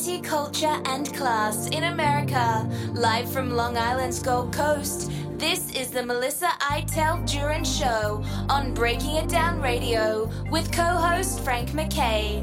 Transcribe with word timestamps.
Culture, 0.00 0.80
and 0.86 1.12
class 1.14 1.66
in 1.68 1.84
America. 1.84 2.66
Live 2.94 3.30
from 3.30 3.50
Long 3.50 3.76
Island's 3.76 4.22
Gold 4.22 4.50
Coast, 4.50 5.10
this 5.36 5.74
is 5.74 5.90
the 5.90 6.02
Melissa 6.02 6.48
Iteld 6.58 7.28
Jurin 7.28 7.66
Show 7.66 8.24
on 8.48 8.72
Breaking 8.72 9.16
It 9.16 9.28
Down 9.28 9.60
Radio 9.60 10.30
with 10.50 10.72
co 10.72 10.82
host 10.82 11.40
Frank 11.40 11.74
MacKay. 11.74 12.42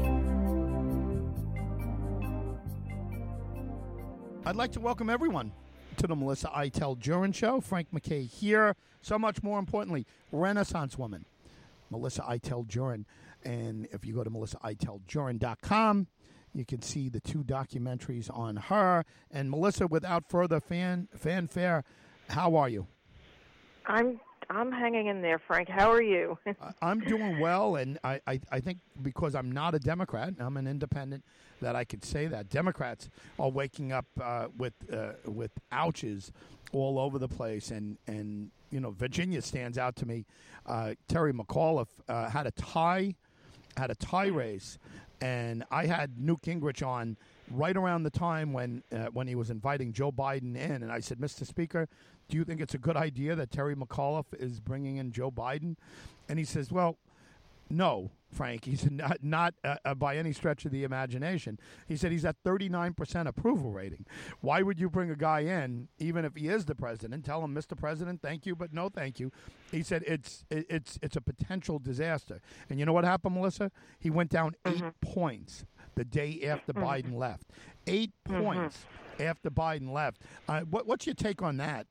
I'd 4.46 4.54
like 4.54 4.70
to 4.72 4.80
welcome 4.80 5.10
everyone 5.10 5.50
to 5.96 6.06
the 6.06 6.14
Melissa 6.14 6.48
Iteld 6.54 7.00
Jurin 7.00 7.34
Show. 7.34 7.60
Frank 7.60 7.88
MacKay 7.92 8.22
here. 8.22 8.76
So 9.02 9.18
much 9.18 9.42
more 9.42 9.58
importantly, 9.58 10.06
Renaissance 10.30 10.96
woman, 10.96 11.24
Melissa 11.90 12.22
Iteld 12.22 12.68
Jurin. 12.68 13.04
And 13.44 13.88
if 13.90 14.04
you 14.04 14.14
go 14.14 14.22
to 14.22 14.30
melissaiteldjurin.com, 14.30 16.06
you 16.58 16.64
can 16.64 16.82
see 16.82 17.08
the 17.08 17.20
two 17.20 17.44
documentaries 17.44 18.28
on 18.36 18.56
her. 18.56 19.04
And 19.30 19.50
Melissa, 19.50 19.86
without 19.86 20.28
further 20.28 20.60
fan 20.60 21.08
fanfare, 21.16 21.84
how 22.28 22.56
are 22.56 22.68
you? 22.68 22.86
I'm 23.86 24.20
I'm 24.50 24.72
hanging 24.72 25.08
in 25.08 25.20
there, 25.20 25.38
Frank. 25.38 25.68
How 25.68 25.90
are 25.90 26.02
you? 26.02 26.38
I'm 26.82 27.00
doing 27.00 27.38
well, 27.38 27.76
and 27.76 27.98
I, 28.02 28.20
I, 28.26 28.40
I, 28.50 28.60
think 28.60 28.78
because 29.02 29.34
I'm 29.34 29.52
not 29.52 29.74
a 29.74 29.78
Democrat, 29.78 30.32
I'm 30.38 30.56
an 30.56 30.66
independent, 30.66 31.22
that 31.60 31.76
I 31.76 31.84
could 31.84 32.02
say 32.02 32.28
that 32.28 32.48
Democrats 32.48 33.10
are 33.38 33.50
waking 33.50 33.92
up 33.92 34.06
uh, 34.22 34.46
with 34.56 34.72
uh, 34.90 35.12
with 35.26 35.50
ouches 35.70 36.32
all 36.72 36.98
over 36.98 37.18
the 37.18 37.28
place, 37.28 37.70
and 37.70 37.98
and 38.06 38.50
you 38.70 38.80
know 38.80 38.90
Virginia 38.90 39.42
stands 39.42 39.76
out 39.76 39.96
to 39.96 40.06
me. 40.06 40.24
Uh, 40.64 40.94
Terry 41.08 41.32
McAuliffe 41.32 41.88
uh, 42.08 42.30
had 42.30 42.46
a 42.46 42.50
tie, 42.52 43.14
had 43.76 43.90
a 43.90 43.94
tie 43.94 44.28
race, 44.28 44.78
and 45.20 45.64
I 45.70 45.86
had 45.86 46.18
Newt 46.18 46.42
Gingrich 46.42 46.86
on 46.86 47.16
right 47.50 47.76
around 47.76 48.02
the 48.02 48.10
time 48.10 48.52
when 48.52 48.82
uh, 48.92 49.06
when 49.06 49.26
he 49.26 49.34
was 49.34 49.50
inviting 49.50 49.92
Joe 49.92 50.12
Biden 50.12 50.56
in, 50.56 50.82
and 50.82 50.92
I 50.92 51.00
said, 51.00 51.18
Mr. 51.18 51.46
Speaker, 51.46 51.88
do 52.28 52.36
you 52.36 52.44
think 52.44 52.60
it's 52.60 52.74
a 52.74 52.78
good 52.78 52.96
idea 52.96 53.34
that 53.34 53.50
Terry 53.50 53.74
McAuliffe 53.74 54.34
is 54.38 54.60
bringing 54.60 54.96
in 54.96 55.12
Joe 55.12 55.30
Biden? 55.30 55.76
And 56.28 56.38
he 56.38 56.44
says, 56.44 56.70
well, 56.70 56.98
no, 57.70 58.10
Frank. 58.30 58.64
He 58.64 58.76
said, 58.76 58.92
not, 58.96 59.18
not 59.22 59.54
uh, 59.64 59.76
uh, 59.84 59.94
by 59.94 60.16
any 60.16 60.32
stretch 60.32 60.64
of 60.64 60.70
the 60.70 60.84
imagination. 60.84 61.58
He 61.86 61.96
said 61.96 62.12
he's 62.12 62.24
at 62.24 62.42
39% 62.44 63.26
approval 63.26 63.70
rating. 63.72 64.06
Why 64.40 64.62
would 64.62 64.78
you 64.78 64.88
bring 64.90 65.10
a 65.10 65.16
guy 65.16 65.40
in, 65.40 65.88
even 65.98 66.24
if 66.24 66.34
he 66.34 66.48
is 66.48 66.64
the 66.64 66.74
president, 66.74 67.24
tell 67.24 67.42
him, 67.42 67.54
Mr. 67.54 67.76
President, 67.76 68.22
thank 68.22 68.46
you, 68.46 68.54
but 68.54 68.72
no 68.72 68.88
thank 68.88 69.20
you? 69.20 69.32
He 69.70 69.82
said 69.82 70.04
it's, 70.06 70.44
it's, 70.50 70.98
it's 71.02 71.16
a 71.16 71.20
potential 71.20 71.78
disaster. 71.78 72.40
And 72.70 72.78
you 72.78 72.86
know 72.86 72.92
what 72.92 73.04
happened, 73.04 73.34
Melissa? 73.34 73.70
He 73.98 74.10
went 74.10 74.30
down 74.30 74.54
8 74.66 74.74
mm-hmm. 74.74 74.88
points 75.00 75.64
the 75.94 76.04
day 76.04 76.42
after 76.46 76.72
mm-hmm. 76.72 76.84
Biden 76.84 77.18
left. 77.18 77.44
8 77.86 78.10
mm-hmm. 78.28 78.42
points 78.42 78.84
after 79.18 79.50
Biden 79.50 79.92
left. 79.92 80.22
Uh, 80.48 80.60
what, 80.60 80.86
what's 80.86 81.06
your 81.06 81.14
take 81.14 81.42
on 81.42 81.56
that? 81.58 81.86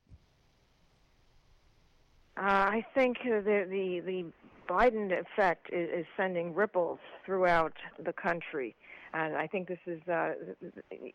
Uh, 2.38 2.70
I 2.70 2.86
think 2.94 3.18
the, 3.24 3.66
the 3.68 4.00
the 4.06 4.24
Biden 4.68 5.12
effect 5.12 5.68
is, 5.72 6.00
is 6.00 6.06
sending 6.16 6.54
ripples 6.54 6.98
throughout 7.24 7.72
the 8.04 8.12
country. 8.12 8.76
And 9.14 9.36
I 9.36 9.46
think 9.46 9.68
this 9.68 9.78
is, 9.86 10.06
uh, 10.06 10.34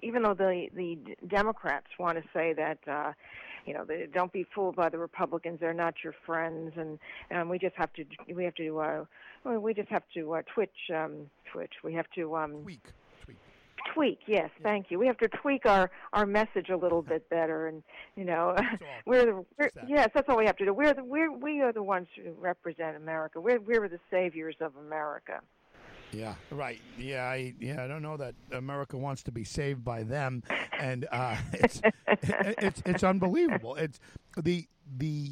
even 0.02 0.24
though 0.24 0.34
the 0.34 0.68
the 0.76 0.98
Democrats 1.28 1.88
want 2.00 2.18
to 2.18 2.24
say 2.34 2.52
that, 2.54 2.80
uh, 2.88 3.14
you 3.68 3.74
know, 3.74 3.86
they, 3.86 4.08
don't 4.12 4.34
be 4.34 4.48
fooled 4.56 4.76
by 4.76 4.90
the 4.90 4.98
Republicans; 4.98 5.60
they're 5.60 5.76
not 5.76 5.94
your 6.04 6.16
friends, 6.26 6.74
and 6.76 6.98
and 7.30 7.50
we 7.52 7.60
just 7.60 7.76
have 7.76 7.94
to 7.94 8.06
we 8.34 8.46
have 8.46 8.56
to 8.56 8.80
uh, 8.80 9.06
we 9.60 9.76
just 9.76 9.90
have 9.90 10.04
to 10.16 10.34
uh, 10.34 10.42
twitch 10.54 10.90
um, 10.94 11.30
twitch. 11.52 11.74
We 11.84 11.94
have 11.94 12.10
to 12.16 12.36
um, 12.36 12.64
tweak 12.64 12.82
tweak 13.94 14.20
yes 14.28 14.50
yeah. 14.60 14.64
thank 14.64 14.90
you 14.90 15.00
we 15.00 15.08
have 15.08 15.18
to 15.18 15.28
tweak 15.28 15.66
our 15.66 15.90
our 16.14 16.26
message 16.26 16.70
a 16.70 16.78
little 16.78 17.02
bit 17.02 17.28
better 17.32 17.68
and 17.68 17.84
you 18.16 18.26
know 18.26 18.56
we're 19.06 19.26
the 19.26 19.46
we're, 19.58 19.70
yes 19.88 20.10
that's 20.14 20.28
all 20.30 20.38
we 20.38 20.46
have 20.46 20.56
to 20.56 20.66
do 20.66 20.74
we're 20.74 20.94
the 20.94 21.04
we're 21.04 21.32
we 21.32 21.62
are 21.62 21.74
the 21.74 21.84
ones 21.84 22.08
who 22.16 22.32
represent 22.40 22.96
america 22.96 23.40
we're 23.40 23.60
we're 23.60 23.88
the 23.88 24.00
saviors 24.10 24.56
of 24.62 24.76
america 24.78 25.40
yeah, 26.14 26.36
right. 26.52 26.80
Yeah, 26.98 27.24
I 27.24 27.54
yeah, 27.60 27.84
I 27.84 27.88
don't 27.88 28.04
know 28.04 28.18
that 28.18 28.36
America 28.52 28.98
wants 28.98 29.24
to 29.24 29.32
be 29.32 29.44
saved 29.44 29.84
by 29.84 30.04
them, 30.04 30.44
and 30.80 31.08
uh, 31.12 31.36
it's 31.54 31.82
it's 32.08 32.84
it's 32.86 33.04
unbelievable. 33.04 33.76
It's 33.76 34.00
the 34.38 34.68
the 34.98 35.32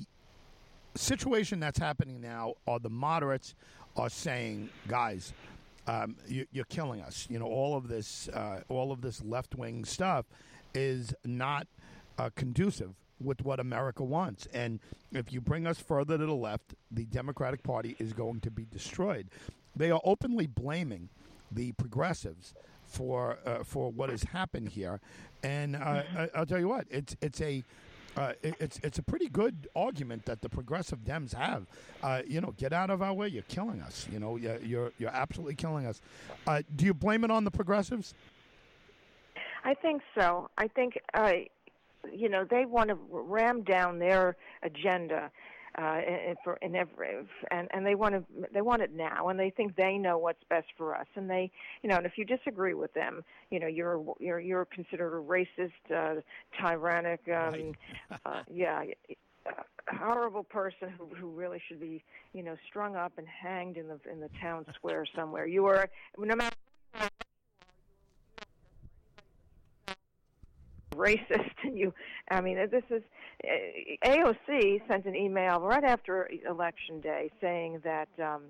situation 0.96 1.60
that's 1.60 1.80
happening 1.80 2.20
now. 2.20 2.56
Are 2.68 2.80
the 2.80 2.90
moderates 2.90 3.54
are 3.96 4.10
saying, 4.10 4.70
guys, 4.88 5.34
um, 5.92 6.16
you, 6.26 6.46
are 6.58 6.64
killing 6.66 7.02
us. 7.02 7.28
You 7.30 7.40
know, 7.40 7.48
all 7.48 7.76
of 7.76 7.88
this, 7.88 8.30
uh, 8.30 8.62
all 8.70 8.92
of 8.92 9.02
this 9.02 9.22
left 9.24 9.56
wing 9.56 9.84
stuff 9.84 10.26
is 10.74 11.14
not 11.26 11.68
uh, 12.18 12.30
conducive 12.36 12.94
with 13.20 13.44
what 13.44 13.60
America 13.60 14.04
wants. 14.04 14.48
And 14.54 14.80
if 15.12 15.34
you 15.34 15.42
bring 15.42 15.68
us 15.68 15.80
further 15.80 16.18
to 16.18 16.26
the 16.26 16.34
left, 16.34 16.76
the 16.90 17.06
Democratic 17.06 17.62
Party 17.62 17.96
is 18.00 18.14
going 18.14 18.40
to 18.42 18.52
be 18.52 18.66
destroyed. 18.66 19.28
They 19.76 19.92
are 19.92 20.02
openly 20.06 20.48
blaming 20.48 21.10
the 21.52 21.74
progressives 21.74 22.54
for 22.86 23.38
uh, 23.46 23.64
for 23.64 23.92
what 23.92 24.10
has 24.10 24.24
happened 24.24 24.70
here. 24.70 25.02
And 25.44 25.76
uh, 25.76 26.04
I, 26.34 26.40
will 26.40 26.46
tell 26.46 26.60
you 26.60 26.70
what, 26.70 26.88
it's 26.90 27.16
it's 27.22 27.42
a 27.42 27.64
uh, 28.18 28.34
it, 28.42 28.56
it's 28.60 28.80
it's 28.84 29.00
a 29.00 29.04
pretty 29.04 29.28
good 29.28 29.68
argument 29.76 30.26
that 30.26 30.42
the 30.42 30.50
progressive 30.50 31.00
Dems 31.00 31.34
have. 31.34 31.66
Uh, 32.04 32.22
you 32.28 32.42
know, 32.42 32.54
get 32.58 32.74
out 32.74 32.90
of 32.90 33.02
our 33.02 33.14
way. 33.14 33.28
You're 33.28 33.44
killing 33.44 33.82
us. 33.82 34.08
You 34.12 34.20
know, 34.20 34.36
you're 34.38 34.92
you're, 34.98 35.10
absolutely 35.10 35.56
killing 35.56 35.86
us. 35.86 36.02
Uh, 36.48 36.62
do 36.76 36.86
you 36.86 36.94
blame 36.94 37.24
it 37.24 37.32
on 37.32 37.44
the 37.44 37.52
progressives? 37.52 38.14
I 39.64 39.74
think 39.74 40.02
so. 40.18 40.50
I 40.58 40.68
think 40.68 41.00
uh, 41.14 41.34
you 42.12 42.30
know 42.30 42.46
they 42.50 42.66
want 42.66 42.90
to 42.90 42.98
ram 43.10 43.64
down 43.64 44.00
their 44.00 44.36
agenda 44.64 45.32
uh, 45.78 46.00
in, 46.06 46.36
for 46.44 46.58
in 46.62 46.76
every 46.76 47.26
and 47.50 47.68
and 47.72 47.86
they 47.86 47.96
want 47.96 48.14
to 48.14 48.24
they 48.54 48.62
want 48.62 48.82
it 48.82 48.94
now 48.94 49.30
and 49.30 49.40
they 49.40 49.50
think 49.50 49.76
they 49.76 49.98
know 49.98 50.18
what's 50.18 50.44
best 50.50 50.68
for 50.78 50.96
us 50.96 51.08
and 51.16 51.30
they 51.30 51.50
you 51.82 51.90
know 51.90 51.96
and 51.96 52.06
if 52.06 52.18
you 52.18 52.26
disagree 52.26 52.74
with 52.74 52.94
them 52.94 53.24
you 53.50 53.60
know 53.60 53.68
you're 53.68 54.04
you're 54.20 54.40
you're 54.40 54.66
considered 54.66 55.18
a 55.18 55.22
racist 55.22 55.72
uh, 55.96 56.20
tyrannic 56.60 57.22
um, 57.28 57.34
right. 57.34 57.76
uh, 58.26 58.44
yeah 58.54 58.84
a 59.48 59.96
horrible 59.96 60.44
person 60.44 60.94
who 60.98 61.08
who 61.16 61.30
really 61.30 61.62
should 61.68 61.80
be 61.80 62.04
you 62.34 62.44
know 62.44 62.56
strung 62.68 62.96
up 62.96 63.14
and 63.18 63.28
hanged 63.28 63.78
in 63.78 63.88
the 63.88 64.00
in 64.12 64.20
the 64.20 64.30
town 64.42 64.66
square 64.76 65.06
somewhere 65.16 65.48
you 65.48 65.66
are 65.66 65.90
no 66.18 66.36
matter 66.36 66.56
racist 70.96 71.52
and 71.64 71.78
you 71.78 71.94
i 72.30 72.42
mean 72.42 72.58
this 72.70 72.84
is 72.90 73.02
uh, 73.44 74.08
aoc 74.08 74.82
sent 74.88 75.06
an 75.06 75.16
email 75.16 75.60
right 75.60 75.84
after 75.84 76.30
election 76.48 77.00
day 77.02 77.30
saying 77.40 77.80
that 77.84 78.10
um 78.24 78.44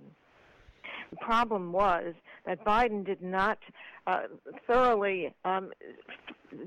the 1.12 1.18
problem 1.18 1.72
was 1.72 2.13
that 2.46 2.63
Biden 2.66 3.06
did 3.06 3.22
not 3.22 3.59
uh, 4.07 4.24
thoroughly 4.66 5.34
um, 5.46 5.72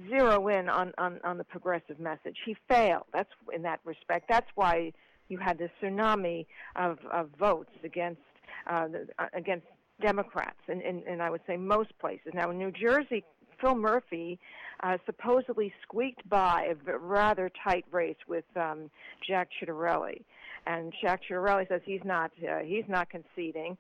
zero 0.08 0.48
in 0.48 0.68
on, 0.68 0.92
on, 0.98 1.20
on 1.24 1.38
the 1.38 1.44
progressive 1.44 1.98
message. 1.98 2.36
He 2.44 2.56
failed. 2.68 3.04
That's 3.12 3.30
in 3.54 3.62
that 3.62 3.80
respect. 3.84 4.26
That's 4.28 4.50
why 4.54 4.92
you 5.28 5.38
had 5.38 5.58
this 5.58 5.70
tsunami 5.82 6.46
of, 6.76 6.98
of 7.10 7.30
votes 7.38 7.70
against 7.82 8.20
uh, 8.70 8.86
uh 9.18 9.26
against 9.34 9.66
Democrats, 10.00 10.58
and, 10.68 10.82
and, 10.82 11.02
and 11.04 11.22
I 11.22 11.30
would 11.30 11.42
say 11.46 11.56
most 11.56 11.96
places. 11.98 12.32
Now 12.34 12.50
in 12.50 12.58
New 12.58 12.72
Jersey, 12.72 13.24
Phil 13.60 13.75
Murphy 13.75 14.38
uh, 14.82 14.98
supposedly 15.06 15.72
squeaked 15.82 16.28
by 16.28 16.75
a 16.87 16.98
rather 16.98 17.50
tight 17.62 17.84
race 17.91 18.16
with 18.28 18.44
um, 18.56 18.91
Jack 19.26 19.48
Ciattarelli, 19.60 20.22
and 20.66 20.92
Jack 21.00 21.22
Ciattarelli 21.28 21.68
says 21.68 21.80
he's 21.84 22.04
not 22.04 22.30
uh, 22.48 22.59
he's 22.59 22.84
not 22.89 23.09
conceding, 23.10 23.77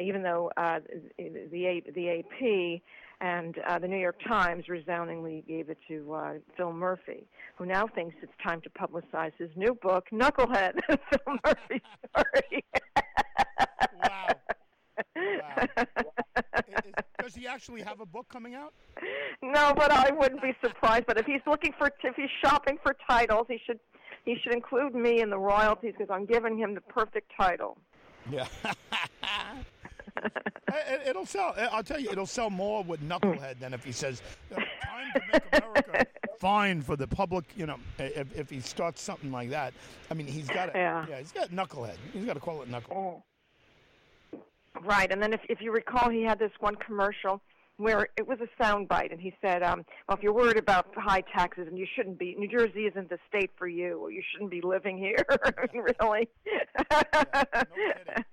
even 0.00 0.22
though 0.22 0.50
uh, 0.56 0.80
the 1.18 1.82
the 1.94 2.10
AP 2.10 2.82
and 3.20 3.56
uh, 3.66 3.78
the 3.78 3.88
New 3.88 3.98
York 3.98 4.16
Times 4.26 4.68
resoundingly 4.68 5.44
gave 5.48 5.70
it 5.70 5.78
to 5.88 6.12
uh, 6.14 6.32
Phil 6.56 6.72
Murphy, 6.72 7.26
who 7.56 7.66
now 7.66 7.86
thinks 7.86 8.16
it's 8.22 8.32
time 8.42 8.60
to 8.62 8.70
publicize 8.70 9.32
his 9.38 9.50
new 9.56 9.74
book, 9.74 10.06
Knucklehead, 10.12 10.74
Phil 10.88 11.38
Murphy's 11.44 11.80
story. 12.10 12.64
wow. 14.02 14.28
Wow. 15.18 15.66
Does 17.20 17.34
he 17.34 17.46
actually 17.46 17.82
have 17.82 18.00
a 18.00 18.06
book 18.06 18.28
coming 18.28 18.54
out? 18.54 18.72
No, 19.42 19.72
but 19.76 19.90
I 19.90 20.10
wouldn't 20.12 20.42
be 20.42 20.54
surprised. 20.62 21.06
But 21.06 21.18
if 21.18 21.26
he's 21.26 21.40
looking 21.46 21.72
for, 21.78 21.90
if 22.02 22.16
he's 22.16 22.30
shopping 22.42 22.78
for 22.82 22.96
titles, 23.08 23.46
he 23.48 23.58
should, 23.66 23.80
he 24.24 24.36
should 24.42 24.54
include 24.54 24.94
me 24.94 25.20
in 25.20 25.30
the 25.30 25.38
royalties 25.38 25.94
because 25.96 26.12
I'm 26.12 26.26
giving 26.26 26.58
him 26.58 26.74
the 26.74 26.80
perfect 26.80 27.32
title. 27.38 27.76
Yeah. 28.30 28.46
it'll 31.06 31.26
sell. 31.26 31.54
I'll 31.72 31.82
tell 31.82 32.00
you, 32.00 32.10
it'll 32.10 32.26
sell 32.26 32.50
more 32.50 32.82
with 32.82 33.06
Knucklehead 33.06 33.58
than 33.58 33.74
if 33.74 33.84
he 33.84 33.92
says, 33.92 34.22
uh, 34.52 34.56
"Time 34.56 35.12
to 35.14 35.20
make 35.32 35.42
America 35.52 36.06
fine 36.38 36.82
for 36.82 36.96
the 36.96 37.06
public." 37.06 37.44
You 37.56 37.66
know, 37.66 37.76
if, 37.98 38.36
if 38.36 38.50
he 38.50 38.60
starts 38.60 39.00
something 39.00 39.32
like 39.32 39.50
that, 39.50 39.74
I 40.10 40.14
mean, 40.14 40.26
he's 40.26 40.48
got 40.48 40.66
to. 40.66 40.78
Yeah. 40.78 41.06
yeah, 41.08 41.18
he's 41.18 41.32
got 41.32 41.50
Knucklehead. 41.50 41.96
He's 42.12 42.24
got 42.24 42.34
to 42.34 42.40
call 42.40 42.62
it 42.62 42.70
Knucklehead. 42.70 42.96
Oh. 42.96 43.22
Right, 44.84 45.10
and 45.10 45.22
then 45.22 45.32
if 45.32 45.40
if 45.48 45.60
you 45.60 45.72
recall, 45.72 46.08
he 46.10 46.22
had 46.22 46.38
this 46.38 46.52
one 46.60 46.76
commercial 46.76 47.40
where 47.78 48.08
it 48.16 48.26
was 48.26 48.38
a 48.40 48.62
soundbite, 48.62 49.12
and 49.12 49.20
he 49.20 49.32
said, 49.40 49.62
um, 49.62 49.84
"Well, 50.08 50.16
if 50.16 50.22
you're 50.22 50.32
worried 50.32 50.58
about 50.58 50.92
high 50.96 51.22
taxes, 51.32 51.66
and 51.68 51.78
you 51.78 51.86
shouldn't 51.96 52.18
be, 52.18 52.34
New 52.36 52.48
Jersey 52.48 52.86
isn't 52.86 53.08
the 53.08 53.18
state 53.28 53.50
for 53.56 53.68
you, 53.68 53.98
or 53.98 54.10
you 54.10 54.22
shouldn't 54.32 54.50
be 54.50 54.60
living 54.60 54.98
here." 54.98 55.24
really? 55.74 56.28
Yeah, 56.44 56.60
no 56.76 57.74
kidding. 57.74 58.24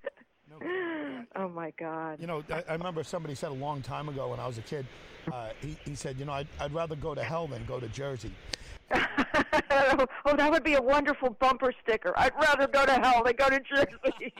No 0.50 0.58
kidding. 0.58 1.26
oh 1.36 1.48
my 1.48 1.72
God. 1.78 2.18
You 2.20 2.26
know, 2.26 2.42
I, 2.50 2.64
I 2.68 2.72
remember 2.72 3.04
somebody 3.04 3.34
said 3.34 3.50
a 3.50 3.54
long 3.54 3.82
time 3.82 4.08
ago 4.08 4.28
when 4.28 4.40
I 4.40 4.46
was 4.46 4.58
a 4.58 4.62
kid. 4.62 4.86
Uh, 5.32 5.48
he, 5.60 5.76
he 5.84 5.94
said, 5.94 6.18
you 6.18 6.24
know, 6.24 6.32
I'd, 6.32 6.46
I'd 6.60 6.72
rather 6.72 6.94
go 6.94 7.14
to 7.14 7.22
hell 7.22 7.48
than 7.48 7.64
go 7.66 7.80
to 7.80 7.88
Jersey. 7.88 8.30
oh, 8.94 10.06
that 10.36 10.48
would 10.50 10.62
be 10.62 10.74
a 10.74 10.82
wonderful 10.82 11.30
bumper 11.40 11.72
sticker. 11.82 12.12
I'd 12.16 12.34
rather 12.40 12.68
go 12.68 12.86
to 12.86 12.92
hell 12.92 13.24
than 13.24 13.34
go 13.36 13.48
to 13.48 13.60
Jersey. 13.60 14.32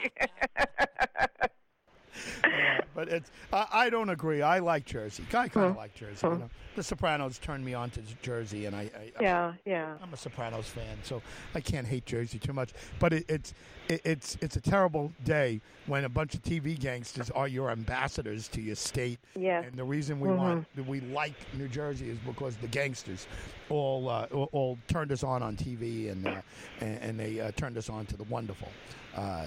Yeah, 2.43 2.81
but 2.95 3.07
it's 3.09 3.31
I, 3.51 3.65
I 3.71 3.89
don't 3.89 4.09
agree. 4.09 4.41
I 4.41 4.59
like 4.59 4.85
Jersey. 4.85 5.23
I 5.29 5.47
kind 5.47 5.67
of 5.71 5.77
like 5.77 5.93
Jersey. 5.95 6.27
You 6.27 6.37
know? 6.37 6.49
The 6.75 6.83
Sopranos 6.83 7.39
turned 7.39 7.65
me 7.65 7.73
on 7.73 7.89
to 7.91 8.01
Jersey, 8.21 8.65
and 8.67 8.75
I, 8.75 8.81
I 8.95 9.11
yeah, 9.21 9.53
yeah. 9.65 9.95
I'm 10.01 10.13
a 10.13 10.17
Sopranos 10.17 10.67
fan, 10.67 10.97
so 11.03 11.21
I 11.55 11.59
can't 11.61 11.87
hate 11.87 12.05
Jersey 12.05 12.37
too 12.37 12.53
much. 12.53 12.71
But 12.99 13.13
it, 13.13 13.25
it's 13.27 13.53
it, 13.89 14.01
it's 14.05 14.37
it's 14.41 14.55
a 14.57 14.61
terrible 14.61 15.11
day 15.23 15.59
when 15.87 16.03
a 16.05 16.09
bunch 16.09 16.35
of 16.35 16.43
TV 16.43 16.77
gangsters 16.79 17.31
are 17.31 17.47
your 17.47 17.71
ambassadors 17.71 18.47
to 18.49 18.61
your 18.61 18.75
state. 18.75 19.19
Yes. 19.35 19.65
And 19.67 19.75
the 19.77 19.83
reason 19.83 20.19
we 20.19 20.29
Mhm. 20.29 20.37
want 20.37 20.87
we 20.87 20.99
like 21.01 21.33
New 21.53 21.67
Jersey 21.67 22.09
is 22.09 22.17
because 22.19 22.55
the 22.57 22.67
gangsters 22.67 23.25
all 23.69 24.07
uh, 24.09 24.27
all, 24.31 24.49
all 24.51 24.77
turned 24.87 25.11
us 25.11 25.23
on 25.23 25.41
on 25.41 25.55
TV 25.57 26.11
and 26.11 26.27
uh, 26.27 26.41
and, 26.81 26.99
and 27.01 27.19
they 27.19 27.39
uh, 27.39 27.51
turned 27.55 27.77
us 27.77 27.89
on 27.89 28.05
to 28.07 28.17
the 28.17 28.23
wonderful 28.25 28.69
uh, 29.15 29.19
uh, 29.19 29.45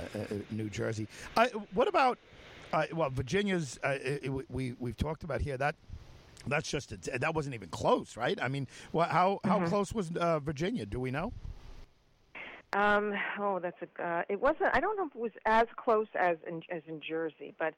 New 0.51 0.69
Jersey. 0.69 1.07
I, 1.37 1.47
what 1.75 1.87
about 1.87 2.19
uh, 2.73 2.87
well 2.93 3.11
Virginia's? 3.11 3.79
Uh, 3.83 3.99
it, 4.01 4.51
we 4.51 4.75
we've 4.79 4.97
talked 4.97 5.25
about 5.25 5.41
here 5.41 5.57
that. 5.57 5.75
That's 6.47 6.71
just 6.71 6.93
a, 6.93 7.19
that 7.19 7.35
wasn't 7.35 7.55
even 7.55 7.69
close, 7.69 8.17
right? 8.17 8.41
I 8.41 8.49
mean, 8.49 8.67
well, 8.93 9.07
how 9.07 9.41
how 9.45 9.67
close 9.67 9.93
was 9.93 10.11
uh, 10.17 10.39
Virginia? 10.41 10.87
Do 10.87 10.99
we 10.99 11.11
know? 11.11 11.35
Um, 12.73 13.13
oh, 13.39 13.59
that's 13.59 13.77
a. 13.83 14.03
Uh, 14.03 14.23
it 14.29 14.41
wasn't. 14.41 14.71
I 14.73 14.81
don't 14.81 14.97
know 14.97 15.07
if 15.07 15.15
it 15.15 15.21
was 15.21 15.33
as 15.45 15.67
close 15.77 16.07
as 16.19 16.39
in 16.49 16.63
as 16.71 16.83
in 16.87 17.01
Jersey, 17.07 17.55
but 17.59 17.75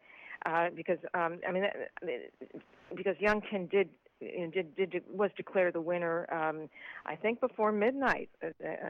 uh, 0.47 0.69
because 0.77 0.99
um, 1.15 1.41
I 1.47 1.50
mean, 1.50 1.65
uh, 1.65 2.06
because 2.94 3.17
Youngkin 3.17 3.69
did 3.69 3.89
know, 4.23 4.50
did 4.50 4.77
did 4.77 5.03
was 5.11 5.31
declared 5.37 5.75
the 5.75 5.81
winner. 5.81 6.27
Um, 6.33 6.69
I 7.06 7.17
think 7.17 7.41
before 7.41 7.73
midnight, 7.73 8.29
uh, 8.43 8.49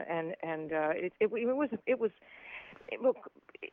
and 0.09 0.35
and 0.43 0.73
uh, 0.73 0.89
it, 0.93 1.13
it 1.19 1.29
it 1.33 1.55
was 1.55 1.69
it 1.85 1.99
was 1.99 2.11
look 3.01 3.17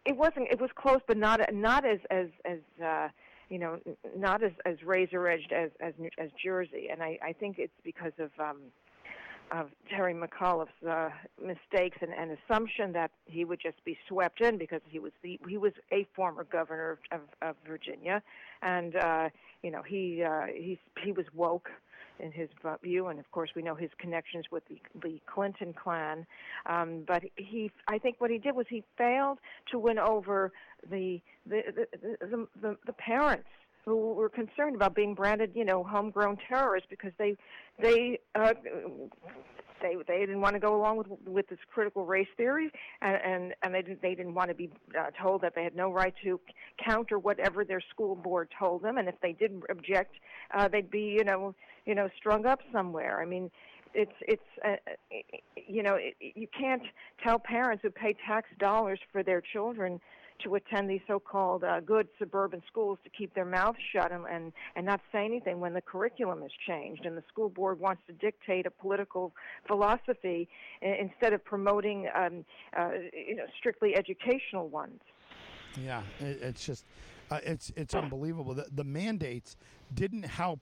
it 0.05 0.17
wasn't 0.17 0.49
it 0.51 0.61
was 0.61 0.71
close, 0.75 1.01
but 1.07 1.17
not 1.17 1.41
not 1.53 1.85
as 1.85 1.99
as 2.11 2.29
as. 2.45 2.59
Uh, 2.83 3.09
you 3.49 3.59
know, 3.59 3.81
not 4.17 4.45
as 4.45 4.53
as 4.65 4.81
razor 4.85 5.27
edged 5.27 5.53
as 5.53 5.71
as 5.81 5.93
as 6.19 6.31
Jersey, 6.41 6.87
and 6.89 7.03
I 7.03 7.19
I 7.21 7.33
think 7.33 7.59
it's 7.59 7.75
because 7.83 8.13
of 8.21 8.31
um, 8.39 8.59
of 9.51 9.71
Terry 9.89 10.15
McAuliffe's 10.15 10.87
uh, 10.89 11.11
mistakes 11.43 11.99
and, 12.01 12.13
and 12.13 12.37
assumption 12.39 12.93
that 12.93 13.11
he 13.25 13.45
would 13.45 13.61
just 13.61 13.85
be 13.85 13.99
swept 14.09 14.41
in 14.41 14.59
because 14.59 14.81
he 14.89 14.99
was 14.99 15.13
the 15.23 15.41
he 15.49 15.57
was 15.57 15.73
a 15.93 16.07
former 16.15 16.45
governor 16.45 16.93
of, 16.93 17.21
of, 17.21 17.21
of 17.43 17.57
Virginia, 17.67 18.23
and 18.63 18.97
uh, 18.97 19.29
you 19.63 19.71
know 19.71 19.83
he 19.83 20.23
uh, 20.23 20.47
he 20.47 20.79
he 21.03 21.13
was 21.13 21.27
woke 21.35 21.71
in 22.21 22.33
his 22.33 22.49
view, 22.83 23.07
and 23.09 23.19
of 23.19 23.31
course 23.31 23.51
we 23.55 23.63
know 23.63 23.75
his 23.75 23.91
connections 23.99 24.47
with 24.51 24.63
the 24.69 24.79
the 25.03 25.21
Clinton 25.27 25.73
clan. 25.73 26.27
Um, 26.67 27.05
but 27.07 27.23
he, 27.37 27.71
I 27.89 27.99
think, 27.99 28.17
what 28.21 28.31
he 28.31 28.39
did 28.39 28.55
was 28.55 28.67
he 28.69 28.85
failed 28.97 29.39
to 29.71 29.79
win 29.79 29.99
over 29.99 30.53
the 30.91 31.21
the 31.47 31.63
the, 32.01 32.17
the, 32.21 32.49
the, 32.61 32.77
the 32.87 32.93
parents 32.93 33.49
who 33.85 34.13
were 34.15 34.29
concerned 34.29 34.77
about 34.77 34.95
being 34.95 35.15
branded, 35.15 35.53
you 35.55 35.65
know, 35.65 35.83
homegrown 35.83 36.39
terrorists 36.49 36.89
because 36.91 37.13
they 37.19 37.37
they 37.81 38.19
uh, 38.35 38.53
they 39.81 39.97
they 40.07 40.21
didn't 40.21 40.41
want 40.41 40.55
to 40.55 40.61
go 40.61 40.75
along 40.75 40.99
with 40.99 41.07
with 41.27 41.49
this 41.49 41.59
critical 41.73 42.07
race 42.07 42.29
theory, 42.37 42.71
and 43.03 43.17
and, 43.25 43.55
and 43.63 43.75
they 43.75 43.83
didn't 43.83 44.03
they 44.03 44.15
didn't 44.15 44.35
want 44.35 44.49
to 44.49 44.55
be 44.55 44.71
uh, 44.99 45.11
told 45.23 45.43
that 45.43 45.55
they 45.55 45.65
had 45.65 45.77
no 45.77 45.93
right 45.93 46.15
to 46.23 46.41
counter 46.85 47.19
whatever 47.19 47.65
their 47.65 47.81
school 47.91 48.15
board 48.15 48.49
told 48.59 48.83
them, 48.83 48.99
and 48.99 49.09
if 49.09 49.15
they 49.23 49.33
didn't 49.33 49.65
object, 49.69 50.17
uh, 50.55 50.69
they'd 50.69 50.91
be 50.91 51.17
you 51.19 51.25
know 51.25 51.55
you 51.87 51.95
know 51.95 52.09
strung 52.17 52.47
up 52.47 52.61
somewhere. 52.73 53.21
I 53.21 53.25
mean. 53.25 53.51
It's 53.93 54.13
it's 54.21 54.43
uh, 54.65 54.77
you 55.57 55.83
know 55.83 55.97
it, 55.97 56.15
you 56.21 56.47
can't 56.57 56.83
tell 57.25 57.41
parents 57.41 57.83
who 57.83 57.91
pay 57.91 58.15
tax 58.25 58.49
dollars 58.61 59.01
for 59.11 59.25
their 59.25 59.41
children 59.41 60.01
to 60.45 60.55
attend 60.55 60.89
these 60.89 61.01
so-called 61.07 61.65
uh, 61.65 61.81
good 61.81 62.09
suburban 62.19 62.63
schools 62.67 62.99
to 63.05 63.11
keep 63.11 63.35
their 63.35 63.45
mouths 63.45 63.79
shut 63.93 64.13
and, 64.13 64.25
and 64.27 64.53
and 64.77 64.87
not 64.87 65.01
say 65.13 65.25
anything 65.25 65.61
when 65.61 65.73
the 65.73 65.81
curriculum 65.81 66.43
has 66.43 66.51
changed 66.67 67.05
and 67.05 67.17
the 67.17 67.25
school 67.29 67.49
board 67.49 67.79
wants 67.81 68.03
to 68.07 68.13
dictate 68.15 68.67
a 68.67 68.71
political 68.71 69.33
philosophy 69.67 70.49
instead 70.83 71.33
of 71.33 71.45
promoting 71.45 72.09
um, 72.15 72.45
uh, 72.79 72.91
you 73.29 73.37
know 73.37 73.45
strictly 73.59 73.97
educational 73.97 74.69
ones. 74.69 75.01
Yeah, 75.81 76.03
it, 76.19 76.39
it's 76.43 76.65
just 76.65 76.85
uh, 77.31 77.39
it's 77.45 77.73
it's 77.77 77.95
unbelievable. 77.95 78.55
The, 78.55 78.67
the 78.75 78.85
mandates 78.85 79.57
didn't 79.95 80.25
help 80.25 80.61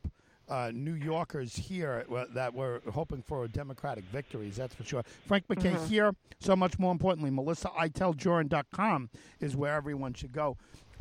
uh, 0.49 0.71
New 0.75 0.95
Yorkers 0.95 1.55
here 1.57 2.05
uh, 2.15 2.25
that 2.35 2.53
were 2.55 2.81
hoping 2.93 3.23
for 3.23 3.47
Democratic 3.49 4.05
victories. 4.07 4.57
That's 4.57 4.75
for 4.75 4.85
sure. 4.85 5.03
Frank 5.27 5.45
MacKay 5.49 5.75
here. 5.89 6.15
So 6.41 6.55
much 6.57 6.79
more 6.79 6.93
importantly, 6.93 7.31
MelissaIteldJurin.com 7.31 9.11
is 9.41 9.57
where 9.57 9.75
everyone 9.75 10.15
should 10.15 10.33
go. 10.33 10.57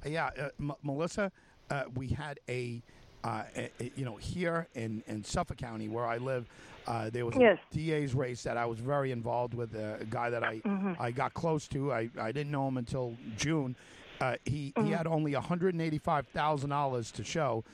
Uh, 0.05 0.09
yeah, 0.09 0.29
uh, 0.39 0.49
M- 0.59 0.73
Melissa, 0.83 1.31
uh, 1.69 1.83
we 1.95 2.07
had 2.09 2.39
a. 2.49 2.81
Uh, 3.23 3.43
a- 3.57 3.71
a- 3.81 3.91
you 3.97 4.05
know, 4.05 4.15
here 4.15 4.67
in, 4.75 5.03
in 5.07 5.23
Suffolk 5.23 5.57
County, 5.57 5.89
where 5.89 6.05
I 6.05 6.17
live, 6.17 6.47
uh, 6.85 7.09
there 7.09 7.25
was 7.25 7.35
Yes. 7.35 7.57
a 7.71 7.75
DA's 7.75 8.13
race 8.13 8.43
that 8.43 8.57
I 8.57 8.65
was 8.67 8.79
very 8.79 9.11
involved 9.11 9.53
with. 9.55 9.73
a 9.75 10.05
guy 10.09 10.29
that 10.29 10.43
I 10.43 10.61
I 10.99 11.11
got 11.11 11.33
close 11.33 11.67
to. 11.69 11.91
I, 11.91 12.09
I 12.17 12.31
didn't 12.31 12.51
know 12.51 12.67
him 12.67 12.77
until 12.77 13.17
June. 13.35 13.75
Uh, 14.21 14.35
he 14.45 14.71
he 14.81 14.91
had 14.91 15.07
only 15.07 15.33
one 15.33 15.43
hundred 15.43 15.73
and 15.73 15.81
eighty 15.81 15.97
five 15.97 16.27
thousand 16.27 16.69
dollars 16.69 17.11
to 17.13 17.23
show. 17.23 17.65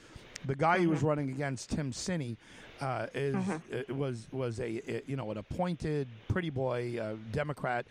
The 0.45 0.56
guy 0.56 0.80
he 0.80 0.88
was 0.88 1.01
running 1.04 1.30
against, 1.30 1.69
Tim 1.72 1.92
Sini, 1.92 2.36
uh, 2.81 3.07
is 3.13 3.36
uh, 3.36 3.60
was 3.94 4.28
was 4.31 4.60
a, 4.60 4.81
a 4.88 5.01
you 5.07 5.16
know 5.16 5.31
an 5.31 5.38
appointed 5.38 6.07
pretty 6.28 6.50
boy 6.50 6.98
uh, 7.01 7.16
Democrat, 7.31 7.86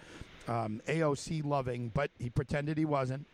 um, 0.48 0.80
AOC 0.86 1.44
loving, 1.44 1.90
but 1.94 2.10
he 2.18 2.28
pretended 2.30 2.76
he 2.78 2.84
wasn't. 2.84 3.26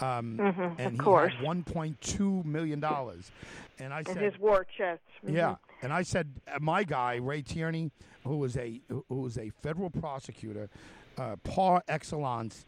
Um, 0.00 0.40
and 0.78 0.92
he 0.92 0.98
course. 0.98 1.32
had 1.34 1.44
one 1.44 1.62
point 1.62 2.00
two 2.00 2.42
million 2.44 2.80
dollars, 2.80 3.30
and 3.78 3.92
I 3.92 3.98
And 3.98 4.06
said, 4.08 4.16
his 4.22 4.38
war 4.38 4.64
chest. 4.76 5.02
Mhm. 5.26 5.34
yeah, 5.34 5.56
and 5.82 5.92
I 5.92 6.02
said 6.02 6.32
uh, 6.48 6.58
my 6.60 6.84
guy 6.84 7.16
Ray 7.16 7.42
Tierney, 7.42 7.90
who 8.24 8.36
was 8.38 8.56
a 8.56 8.80
who 8.88 9.04
was 9.20 9.36
a 9.36 9.50
federal 9.62 9.90
prosecutor, 9.90 10.70
uh, 11.18 11.36
par 11.44 11.82
excellence, 11.88 12.64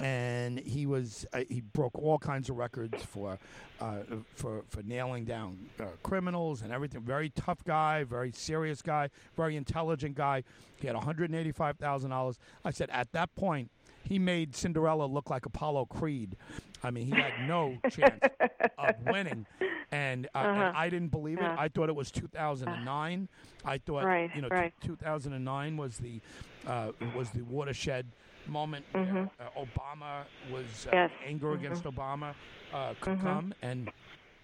and 0.00 0.58
he 0.60 0.86
was 0.86 1.26
uh, 1.32 1.42
he 1.48 1.60
broke 1.60 1.96
all 1.98 2.18
kinds 2.18 2.48
of 2.50 2.56
records 2.56 3.02
for 3.04 3.38
uh, 3.80 3.96
for 4.34 4.62
for 4.68 4.82
nailing 4.82 5.24
down 5.24 5.58
uh, 5.80 5.84
criminals 6.02 6.62
and 6.62 6.72
everything. 6.72 7.00
Very 7.02 7.30
tough 7.30 7.64
guy, 7.64 8.04
very 8.04 8.32
serious 8.32 8.82
guy, 8.82 9.10
very 9.36 9.56
intelligent 9.56 10.14
guy. 10.14 10.44
He 10.76 10.86
had 10.86 10.96
one 10.96 11.04
hundred 11.04 11.34
eighty 11.34 11.52
five 11.52 11.76
thousand 11.78 12.10
dollars. 12.10 12.38
I 12.64 12.70
said 12.70 12.90
at 12.90 13.12
that 13.12 13.34
point. 13.34 13.70
He 14.04 14.18
made 14.18 14.56
Cinderella 14.56 15.04
look 15.04 15.28
like 15.28 15.44
Apollo 15.44 15.86
Creed. 15.86 16.34
I 16.82 16.90
mean, 16.90 17.04
he 17.06 17.12
had 17.20 17.46
no 17.46 17.76
chance 17.90 18.18
of 18.78 18.94
winning, 19.06 19.44
and, 19.92 20.26
uh, 20.34 20.38
Uh-huh. 20.38 20.72
I 20.74 20.88
didn't 20.88 21.08
believe 21.10 21.36
it. 21.38 21.42
Yeah. 21.42 21.56
I 21.58 21.68
thought 21.68 21.90
it 21.90 21.94
was 21.94 22.10
2009. 22.10 23.28
I 23.66 23.76
thought 23.78 24.04
Right, 24.04 24.30
you 24.34 24.40
know 24.40 24.48
right. 24.48 24.72
2009 24.82 25.76
was 25.76 25.98
the 25.98 26.22
uh, 26.66 26.92
was 27.14 27.28
the 27.30 27.42
watershed 27.42 28.06
moment. 28.48 28.84
where, 28.92 29.30
uh, 29.40 29.44
Obama 29.56 30.24
was 30.50 30.86
uh, 30.90 30.94
Mm-hmm. 30.94 31.14
Anger 31.26 31.52
against 31.52 31.84
Obama 31.84 32.34
uh, 32.72 32.94
could 33.00 33.18
Mhm. 33.18 33.22
come, 33.22 33.54
and 33.62 33.90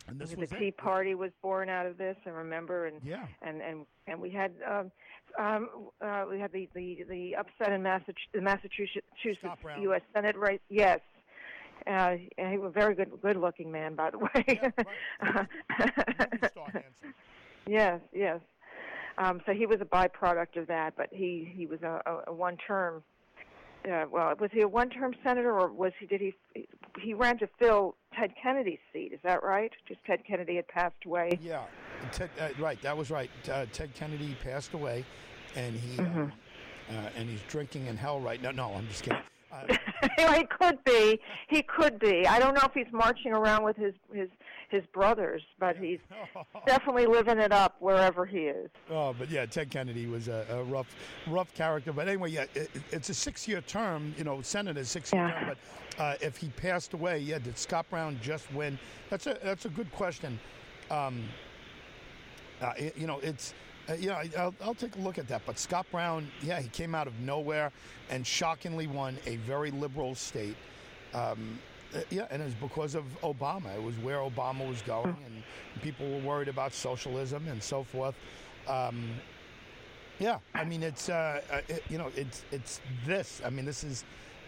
and 0.08 0.18
this 0.20 0.30
the 0.30 0.36
was 0.40 0.50
Tea 0.50 0.68
it. 0.68 0.76
Party 0.76 1.14
was 1.14 1.30
born 1.42 1.68
out 1.68 1.86
of 1.86 1.96
this. 1.96 2.16
I 2.26 2.30
remember, 2.30 2.86
and 2.86 3.00
Yeah. 3.02 3.26
and 3.42 3.60
and 3.62 3.86
and 4.06 4.20
we 4.20 4.30
had 4.30 4.52
um, 4.68 4.90
um, 5.38 5.68
uh, 6.00 6.24
we 6.30 6.38
had 6.38 6.52
the, 6.52 6.68
the, 6.74 7.04
the 7.08 7.36
upset 7.36 7.72
in 7.72 7.82
Massachusetts, 7.82 8.28
the 8.32 8.40
Massachusetts 8.40 9.06
U.S. 9.80 10.02
Senate 10.12 10.36
race. 10.36 10.60
Yes, 10.68 11.00
uh, 11.86 12.16
and 12.38 12.52
he 12.52 12.58
was 12.58 12.68
a 12.70 12.72
very 12.78 12.94
good 12.94 13.10
good 13.22 13.36
looking 13.36 13.72
man, 13.72 13.94
by 13.94 14.10
the 14.10 14.18
way. 14.18 14.44
Yeah, 14.46 14.70
right. 15.20 15.48
Movie 15.78 16.46
star 16.50 16.70
handsome. 16.72 17.14
yes, 17.66 18.00
yes. 18.12 18.40
Um, 19.16 19.40
so 19.46 19.52
he 19.52 19.64
was 19.66 19.80
a 19.80 19.84
byproduct 19.84 20.56
of 20.56 20.66
that, 20.68 20.94
but 20.96 21.08
he 21.12 21.50
he 21.56 21.66
was 21.66 21.80
a, 21.82 22.00
a, 22.06 22.30
a 22.30 22.32
one 22.32 22.56
term. 22.58 23.02
Uh, 23.90 24.06
well, 24.10 24.34
was 24.40 24.50
he 24.52 24.62
a 24.62 24.68
one 24.68 24.88
term 24.88 25.14
senator, 25.22 25.58
or 25.58 25.68
was 25.68 25.92
he? 25.98 26.06
Did 26.06 26.20
he? 26.20 26.34
He 27.00 27.12
ran 27.12 27.38
to 27.38 27.48
fill 27.58 27.96
Ted 28.18 28.32
Kennedy's 28.40 28.78
seat. 28.92 29.12
Is 29.12 29.20
that 29.24 29.42
right? 29.42 29.72
Just 29.86 30.00
Ted 30.04 30.20
Kennedy 30.26 30.56
had 30.56 30.68
passed 30.68 31.04
away. 31.04 31.38
Yeah, 31.42 31.64
Ted, 32.12 32.30
uh, 32.40 32.48
right. 32.58 32.80
That 32.82 32.96
was 32.96 33.10
right. 33.10 33.30
Uh, 33.50 33.66
Ted 33.72 33.92
Kennedy 33.94 34.36
passed 34.42 34.72
away, 34.74 35.04
and 35.54 35.74
he 35.76 35.96
Mm-hmm. 35.98 36.20
um, 36.22 36.32
uh, 36.90 37.08
and 37.16 37.28
he's 37.28 37.40
drinking 37.48 37.86
in 37.86 37.96
hell 37.96 38.20
right 38.20 38.40
now. 38.42 38.50
No, 38.50 38.72
I'm 38.74 38.86
just 38.88 39.02
kidding. 39.02 39.18
He 40.34 40.44
could 40.44 40.82
be. 40.84 41.20
He 41.48 41.62
could 41.62 41.98
be. 41.98 42.26
I 42.26 42.38
don't 42.38 42.54
know 42.54 42.62
if 42.64 42.72
he's 42.74 42.92
marching 42.92 43.32
around 43.32 43.62
with 43.64 43.76
his 43.76 43.94
his 44.12 44.28
his 44.68 44.84
brothers, 44.92 45.42
but 45.58 45.76
he's 45.76 45.98
definitely 46.66 47.06
living 47.06 47.38
it 47.38 47.52
up 47.52 47.76
wherever 47.80 48.26
he 48.26 48.38
is. 48.40 48.70
Oh, 48.90 49.14
but 49.18 49.30
yeah, 49.30 49.46
Ted 49.46 49.70
Kennedy 49.70 50.06
was 50.06 50.28
a, 50.28 50.44
a 50.50 50.62
rough, 50.64 50.94
rough 51.28 51.52
character. 51.54 51.92
But 51.92 52.08
anyway, 52.08 52.30
yeah, 52.30 52.44
it, 52.54 52.70
it's 52.90 53.08
a 53.10 53.14
six-year 53.14 53.60
term. 53.62 54.14
You 54.18 54.24
know, 54.24 54.40
senator's 54.42 54.88
six-year 54.88 55.26
Yeah. 55.28 55.40
term. 55.44 55.56
But 55.96 56.02
uh, 56.02 56.14
if 56.20 56.36
he 56.36 56.48
passed 56.48 56.92
away, 56.94 57.18
yeah, 57.20 57.38
did 57.38 57.56
Scott 57.56 57.86
Brown 57.90 58.18
just 58.22 58.52
win? 58.52 58.78
That's 59.10 59.26
a 59.26 59.38
that's 59.42 59.64
a 59.66 59.70
good 59.70 59.90
question. 59.92 60.38
Um, 60.90 61.22
uh, 62.60 62.72
it- 62.76 62.96
you 62.96 63.06
know, 63.06 63.18
it's. 63.20 63.54
Uh, 63.88 63.94
yeah, 64.00 64.16
I- 64.16 64.30
I'll, 64.38 64.54
I'll 64.62 64.74
take 64.74 64.96
a 64.96 64.98
look 65.00 65.18
at 65.18 65.28
that. 65.28 65.42
But 65.46 65.58
Scott 65.58 65.86
Brown, 65.90 66.30
yeah, 66.42 66.60
he 66.60 66.68
came 66.68 66.94
out 66.94 67.06
of 67.06 67.18
nowhere 67.20 67.70
and 68.10 68.26
shockingly 68.26 68.86
won 68.86 69.18
a 69.26 69.36
very 69.36 69.70
liberal 69.70 70.14
state. 70.14 70.56
Um, 71.12 71.58
uh, 71.94 72.00
yeah, 72.10 72.26
and 72.30 72.42
it 72.42 72.46
was 72.46 72.54
because 72.54 72.94
of 72.94 73.04
Obama. 73.22 73.74
It 73.76 73.82
was 73.82 73.96
where 73.98 74.18
Obama 74.18 74.66
was 74.68 74.82
going, 74.82 75.16
and 75.26 75.42
people 75.82 76.10
were 76.10 76.18
worried 76.20 76.48
about 76.48 76.72
socialism 76.72 77.46
and 77.46 77.62
so 77.62 77.84
forth. 77.84 78.14
Um, 78.66 79.10
yeah, 80.18 80.38
I 80.54 80.64
mean, 80.64 80.82
it's 80.82 81.08
uh, 81.08 81.40
uh, 81.52 81.60
it, 81.68 81.84
you 81.88 81.98
know, 81.98 82.10
it's 82.16 82.44
it's 82.50 82.80
this. 83.06 83.40
I 83.44 83.50
mean, 83.50 83.64
this 83.64 83.84
is 83.84 84.04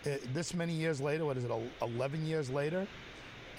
uh, 0.07 0.11
this 0.33 0.55
many 0.55 0.73
years 0.73 1.00
later. 1.00 1.25
What 1.25 1.37
is 1.37 1.45
it? 1.45 1.50
Eleven 1.83 2.25
years 2.26 2.50
later? 2.50 2.87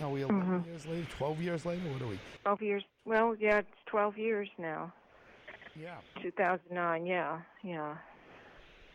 Are 0.01 0.09
we 0.09 0.21
11 0.21 0.63
years 0.65 0.85
later? 0.85 1.07
Twelve 1.17 1.41
years 1.41 1.65
later? 1.65 1.81
What 1.91 2.01
are 2.01 2.07
we? 2.07 2.19
Twelve 2.43 2.61
years. 2.61 2.83
Well, 3.05 3.35
yeah, 3.39 3.59
it's 3.59 3.67
twelve 3.85 4.17
years 4.17 4.49
now. 4.57 4.91
Yeah. 5.79 5.95
2009. 6.21 7.05
Yeah, 7.05 7.39
yeah. 7.63 7.95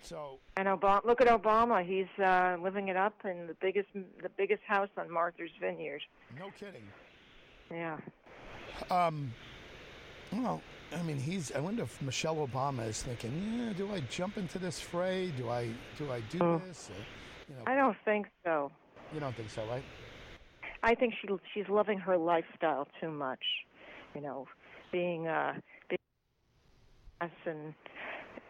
So 0.02 0.38
And 0.56 0.66
Obama, 0.66 1.04
look 1.04 1.20
at 1.20 1.28
Obama. 1.28 1.84
He's 1.86 2.08
uh, 2.22 2.56
living 2.60 2.88
it 2.88 2.96
up 2.96 3.14
in 3.24 3.46
the 3.46 3.54
biggest 3.60 3.88
the 3.94 4.28
biggest 4.36 4.62
house 4.66 4.88
on 4.96 5.10
Martha's 5.10 5.50
Vineyard. 5.60 6.02
no 6.38 6.46
kidding. 6.58 6.82
Yeah. 7.70 7.98
Um, 8.90 9.32
well, 10.32 10.60
I 10.96 11.02
mean, 11.02 11.18
he's. 11.18 11.52
I 11.52 11.60
wonder 11.60 11.84
if 11.84 12.02
Michelle 12.02 12.36
Obama 12.46 12.86
is 12.88 13.02
thinking, 13.02 13.32
yeah, 13.66 13.72
do 13.74 13.92
I 13.92 14.00
jump 14.10 14.36
into 14.38 14.58
this 14.58 14.80
fray? 14.80 15.30
Do 15.36 15.50
I 15.50 15.68
do 15.98 16.10
I 16.10 16.20
do 16.30 16.38
Oh. 16.40 16.62
this? 16.66 16.90
Or, 16.90 16.94
you 17.48 17.54
know, 17.56 17.62
I 17.66 17.76
don't 17.76 17.96
think 18.04 18.26
so. 18.44 18.72
you 19.14 19.20
don't 19.20 19.34
think 19.36 19.50
so, 19.50 19.64
right? 19.66 19.84
I 20.82 20.94
think 20.96 21.14
she 21.20 21.28
she's 21.54 21.68
loving 21.68 21.98
her 22.00 22.16
lifestyle 22.16 22.88
too 23.00 23.10
much. 23.12 23.44
You 24.16 24.20
know, 24.22 24.48
being 24.90 25.28
uh 25.28 25.54
and 27.46 27.74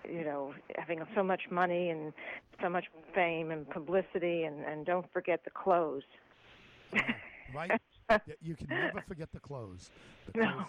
you 0.09 0.25
know 0.25 0.53
having 0.77 1.01
so 1.15 1.23
much 1.23 1.43
money 1.51 1.91
and 1.91 2.13
so 2.63 2.69
much 2.69 2.85
fame 3.15 3.51
and 3.51 3.69
publicity 3.71 4.45
and 4.45 4.65
and 4.65 4.85
don't 4.87 5.11
forget 5.13 5.41
the 5.45 5.51
clothes. 5.51 6.03
right? 7.53 7.75
You 8.41 8.55
can 8.55 8.69
never 8.77 9.01
forget 9.01 9.33
the 9.33 9.41
clothes. 9.41 9.91
The 10.27 10.33
No. 10.35 10.49
clothes, 10.49 10.67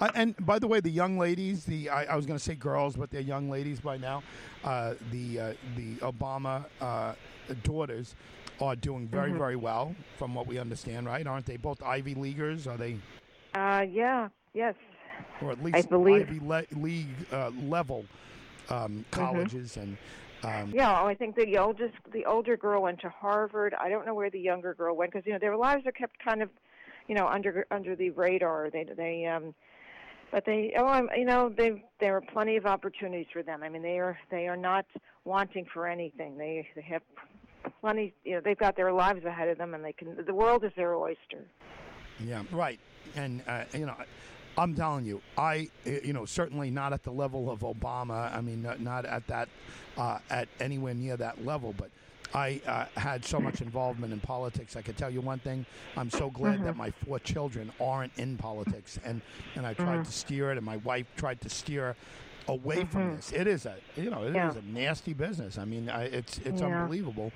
uh, 0.00 0.10
and 0.14 0.34
by 0.44 0.58
the 0.58 0.66
way, 0.66 0.80
the 0.80 0.90
young 0.90 1.18
ladies, 1.18 1.64
the 1.64 1.88
I, 1.88 2.04
I 2.04 2.16
was 2.16 2.26
going 2.26 2.38
to 2.38 2.44
say 2.44 2.54
girls, 2.54 2.96
but 2.96 3.10
they're 3.10 3.20
young 3.20 3.48
ladies 3.50 3.80
by 3.80 3.96
now. 3.96 4.22
Uh, 4.64 4.94
the 5.10 5.38
uh, 5.40 5.52
the 5.76 5.96
Obama 5.96 6.64
uh, 6.80 7.14
daughters 7.62 8.14
are 8.60 8.74
doing 8.76 9.06
very 9.08 9.30
Mm-hmm. 9.30 9.38
very 9.38 9.56
well, 9.56 9.94
from 10.18 10.34
what 10.34 10.46
we 10.46 10.58
understand, 10.58 11.06
right? 11.06 11.26
Aren't 11.26 11.46
they 11.46 11.56
both 11.56 11.82
Ivy 11.82 12.14
Leaguers? 12.14 12.66
Are 12.66 12.76
they, 12.76 12.96
Uh 13.54 13.82
yeah, 13.90 14.28
yes. 14.54 14.74
Or 15.40 15.50
at 15.52 15.62
least 15.62 15.88
believe- 15.88 16.28
Ivy 16.28 16.40
le- 16.40 16.66
League 16.72 17.08
uh, 17.32 17.50
level 17.62 18.04
um, 18.68 19.04
colleges 19.10 19.76
and. 19.76 19.96
Um, 20.44 20.72
Yeah, 20.74 21.00
oh, 21.00 21.06
I 21.06 21.14
think 21.14 21.36
the 21.36 21.56
oldest, 21.58 21.94
the 22.12 22.24
older 22.24 22.56
girl 22.56 22.82
went 22.82 23.00
to 23.02 23.08
Harvard. 23.08 23.74
I 23.74 23.88
don't 23.88 24.04
know 24.04 24.14
where 24.14 24.28
the 24.30 24.40
younger 24.40 24.74
girl 24.74 24.96
went 24.96 25.12
because 25.12 25.24
you 25.24 25.32
know 25.32 25.38
their 25.38 25.56
lives 25.56 25.86
are 25.86 25.92
kept 25.92 26.18
kind 26.18 26.42
of, 26.42 26.50
you 27.06 27.14
know, 27.14 27.28
under 27.28 27.64
under 27.70 27.94
the 27.94 28.10
radar. 28.10 28.68
They 28.68 28.82
they 28.82 29.24
um, 29.26 29.54
but 30.32 30.44
they 30.44 30.72
oh 30.76 30.86
I'm, 30.86 31.08
you 31.16 31.24
know 31.26 31.48
they 31.48 31.84
there 32.00 32.16
are 32.16 32.20
plenty 32.20 32.56
of 32.56 32.66
opportunities 32.66 33.26
for 33.32 33.44
them. 33.44 33.62
I 33.62 33.68
mean 33.68 33.82
they 33.82 34.00
are 34.00 34.18
they 34.30 34.48
are 34.48 34.56
not 34.56 34.84
wanting 35.24 35.64
for 35.72 35.86
anything. 35.86 36.36
They 36.36 36.66
they 36.74 36.82
have 36.82 37.02
plenty. 37.80 38.12
You 38.24 38.34
know 38.36 38.40
they've 38.40 38.58
got 38.58 38.74
their 38.74 38.92
lives 38.92 39.24
ahead 39.24 39.46
of 39.48 39.58
them 39.58 39.74
and 39.74 39.84
they 39.84 39.92
can. 39.92 40.24
The 40.26 40.34
world 40.34 40.64
is 40.64 40.72
their 40.74 40.96
oyster. 40.96 41.46
Yeah, 42.18 42.42
right. 42.50 42.80
And 43.14 43.42
uh, 43.46 43.62
you 43.74 43.86
know, 43.86 43.94
I'm 44.58 44.74
telling 44.74 45.04
you, 45.04 45.20
I 45.36 45.68
uh, 45.86 45.90
you 46.04 46.12
know 46.12 46.24
certainly 46.24 46.70
not 46.70 46.92
at 46.92 47.02
the 47.04 47.10
level 47.12 47.50
of 47.50 47.60
Obama. 47.60 48.34
I 48.34 48.40
mean, 48.40 48.62
not, 48.62 48.80
not 48.80 49.04
at 49.06 49.26
that 49.28 49.48
uh, 49.96 50.18
at 50.30 50.48
anywhere 50.60 50.94
near 50.94 51.16
that 51.16 51.44
level, 51.44 51.74
but. 51.76 51.90
I 52.34 52.62
uh, 52.66 52.86
had 52.98 53.26
so 53.26 53.38
much 53.38 53.60
involvement 53.60 54.10
in 54.10 54.18
politics. 54.18 54.74
I 54.74 54.80
could 54.80 54.96
tell 54.96 55.10
you 55.10 55.20
one 55.20 55.38
thing. 55.38 55.66
I'm 55.98 56.08
so 56.08 56.30
glad 56.30 56.64
that 56.64 56.78
my 56.78 56.90
four 56.90 57.18
children 57.18 57.70
aren't 57.78 58.10
in 58.16 58.38
politics, 58.38 58.98
and, 59.04 59.20
and 59.54 59.66
I 59.66 59.74
tried 59.74 60.06
to 60.06 60.10
steer 60.10 60.50
it, 60.50 60.56
and 60.56 60.64
my 60.64 60.78
wife 60.78 61.04
tried 61.18 61.42
to 61.42 61.50
steer 61.50 61.94
away 62.48 62.86
from 62.86 63.16
this. 63.16 63.32
It 63.32 63.46
is 63.46 63.66
a 63.66 63.74
you 63.96 64.08
know 64.08 64.22
it 64.22 64.30
is 64.30 64.34
Yeah. 64.34 64.54
a 64.56 64.62
nasty 64.62 65.12
business. 65.12 65.58
I 65.58 65.66
mean, 65.66 65.90
I, 65.90 66.04
it's 66.04 66.38
it's 66.38 66.62
Yeah. 66.62 66.68
unbelievable, 66.80 67.32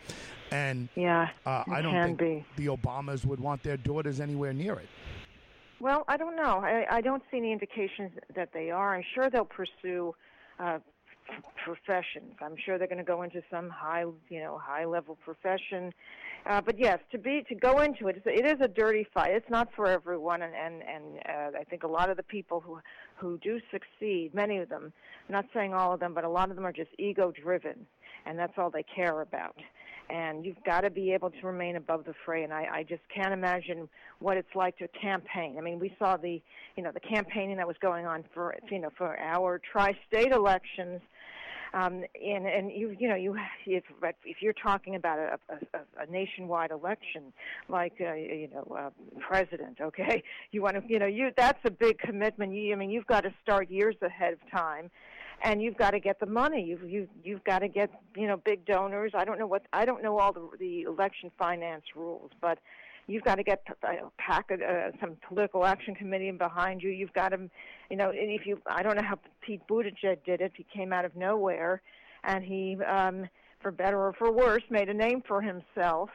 and 0.51 0.89
Yeah, 0.95 1.29
uh, 1.45 1.65
I 1.71 1.83
don't 1.83 1.93
think 2.17 2.19
be. 2.19 2.45
the 2.57 2.69
Obamas 2.75 3.27
would 3.27 3.39
want 3.39 3.63
their 3.63 3.77
daughters 3.77 4.19
anywhere 4.19 4.55
near 4.55 4.79
it. 4.79 4.89
Well, 5.81 6.05
I 6.09 6.17
don't 6.17 6.37
know. 6.37 6.61
I, 6.65 6.87
I 6.91 7.01
don't 7.01 7.23
see 7.31 7.37
any 7.37 7.53
indications 7.53 8.13
that 8.35 8.51
they 8.53 8.71
are. 8.71 8.95
I'm 8.97 9.05
sure 9.15 9.29
they'll 9.29 9.45
pursue 9.45 10.15
uh, 10.59 10.79
professions. 11.65 12.35
I'm 12.41 12.57
sure 12.65 12.79
they're 12.79 12.87
going 12.87 12.99
to 12.99 13.05
go 13.05 13.23
into 13.23 13.43
some 13.51 13.69
high, 13.69 14.05
you 14.29 14.41
know, 14.41 14.59
high-level 14.59 15.19
profession. 15.25 15.93
Uh, 16.47 16.61
but 16.61 16.79
yes, 16.79 16.99
to 17.11 17.19
be 17.19 17.45
to 17.49 17.55
go 17.55 17.81
into 17.81 18.07
it, 18.07 18.23
it 18.25 18.47
is 18.47 18.61
a 18.61 18.69
dirty 18.69 19.07
fight. 19.13 19.33
It's 19.33 19.51
not 19.51 19.69
for 19.75 19.87
everyone, 19.87 20.43
and 20.43 20.55
and 20.55 20.83
and 20.83 21.05
uh, 21.29 21.59
I 21.59 21.65
think 21.65 21.83
a 21.83 21.89
lot 21.89 22.09
of 22.09 22.17
the 22.17 22.23
people 22.23 22.61
who 22.61 22.79
who 23.17 23.37
do 23.39 23.61
succeed, 23.73 24.33
many 24.33 24.59
of 24.59 24.69
them, 24.69 24.93
I'm 25.29 25.33
not 25.33 25.47
saying 25.53 25.75
all 25.75 25.93
of 25.93 25.99
them, 25.99 26.15
but 26.15 26.23
a 26.23 26.29
lot 26.29 26.51
of 26.51 26.57
them 26.57 26.65
are 26.65 26.73
just 26.73 26.91
ego-driven, 26.99 27.85
and 28.27 28.39
that's 28.39 28.53
all 28.59 28.71
they 28.71 28.85
care 28.85 29.23
about 29.23 29.57
and 30.11 30.45
you've 30.45 30.63
got 30.65 30.83
to 30.83 30.91
be 30.91 31.13
able 31.13 31.31
to 31.31 31.47
remain 31.47 31.77
above 31.77 32.05
the 32.05 32.15
fray. 32.25 32.45
And 32.45 32.53
I, 32.53 32.67
I 32.73 32.83
just 32.83 33.03
can't 33.15 33.33
imagine 33.33 33.89
what 34.19 34.37
it's 34.37 34.55
like 34.55 34.79
to 34.79 34.89
campaign. 34.89 35.57
I 35.59 35.61
mean, 35.61 35.79
we 35.79 35.95
saw 35.99 36.17
the, 36.17 36.41
you 36.77 36.83
know, 36.83 36.93
the 36.93 37.01
campaigning 37.01 37.57
that 37.57 37.67
was 37.67 37.77
going 37.81 38.07
on 38.07 38.25
for, 38.33 38.55
you 38.71 38.79
know, 38.79 38.91
for 38.97 39.19
our 39.19 39.61
tri-state 39.73 40.33
elections. 40.33 41.01
Um, 41.75 42.05
and 42.25 42.47
and 42.47 42.71
you 42.71 42.97
you 42.99 43.09
know 43.09 43.17
you 43.17 43.37
if 43.67 43.85
if 44.01 44.37
you're 44.41 44.55
talking 44.55 44.95
about 44.95 45.19
a, 45.19 45.39
a, 45.75 46.05
a 46.05 46.11
nationwide 46.11 46.71
election 46.71 47.33
like 47.69 47.95
uh, 48.01 48.15
you 48.15 48.49
know 48.55 48.75
uh, 48.75 48.91
president 49.21 49.79
okay 49.83 50.23
you 50.53 50.63
want 50.63 50.77
to 50.77 50.83
you 50.89 50.99
know 50.99 51.07
you 51.07 51.33
that's 51.37 51.59
a 51.65 51.71
big 51.71 51.99
commitment 51.99 52.55
you 52.55 52.73
I 52.73 52.77
mean 52.77 52.89
you've 52.89 53.07
got 53.07 53.25
to 53.25 53.35
start 53.43 53.69
years 53.69 53.97
ahead 54.01 54.33
of 54.33 54.39
time 54.51 54.91
and 55.43 55.63
you've 55.63 55.77
got 55.77 55.91
to 55.91 56.01
get 56.01 56.21
the 56.21 56.27
money. 56.27 56.63
You've 56.65 56.89
you 56.89 57.09
you've 57.23 57.45
got 57.45 57.61
to 57.61 57.69
get 57.69 57.91
you 58.17 58.27
know 58.27 58.37
big 58.37 58.65
donors. 58.65 59.13
I 59.15 59.25
don't 59.25 59.39
know 59.39 59.47
what 59.47 59.63
I 59.73 59.85
don't 59.85 60.03
know 60.03 60.19
all 60.19 60.33
the 60.33 60.49
the 60.59 60.83
election 60.83 61.31
finance 61.39 61.85
rules, 61.95 62.31
but 62.41 62.59
you've 63.07 63.25
got 63.25 63.37
to 63.37 63.43
get 63.43 63.63
a 63.83 64.11
pack 64.19 64.51
uh, 64.51 64.91
some 65.01 65.17
political 65.29 65.65
action 65.65 65.95
committee 65.95 66.31
behind 66.31 66.83
you. 66.83 66.91
You've 66.91 67.13
got 67.13 67.31
to, 67.31 67.51
you 67.91 67.97
know, 67.97 68.11
if 68.13 68.47
you 68.47 68.61
I 68.67 68.83
don't 68.83 68.97
know 68.97 69.07
how 69.07 69.19
Pete 69.41 69.63
Buttigieg 69.69 70.25
did 70.25 70.41
it. 70.41 70.53
He 70.57 70.65
came 70.75 70.93
out 70.93 71.05
of 71.05 71.15
nowhere, 71.17 71.83
and 72.25 72.45
he, 72.45 72.77
um, 72.85 73.29
for 73.61 73.71
better 73.71 73.99
or 73.99 74.13
for 74.15 74.33
worse, 74.33 74.63
made 74.71 74.89
a 74.89 74.95
name 74.95 75.23
for 75.27 75.41
himself 75.41 76.11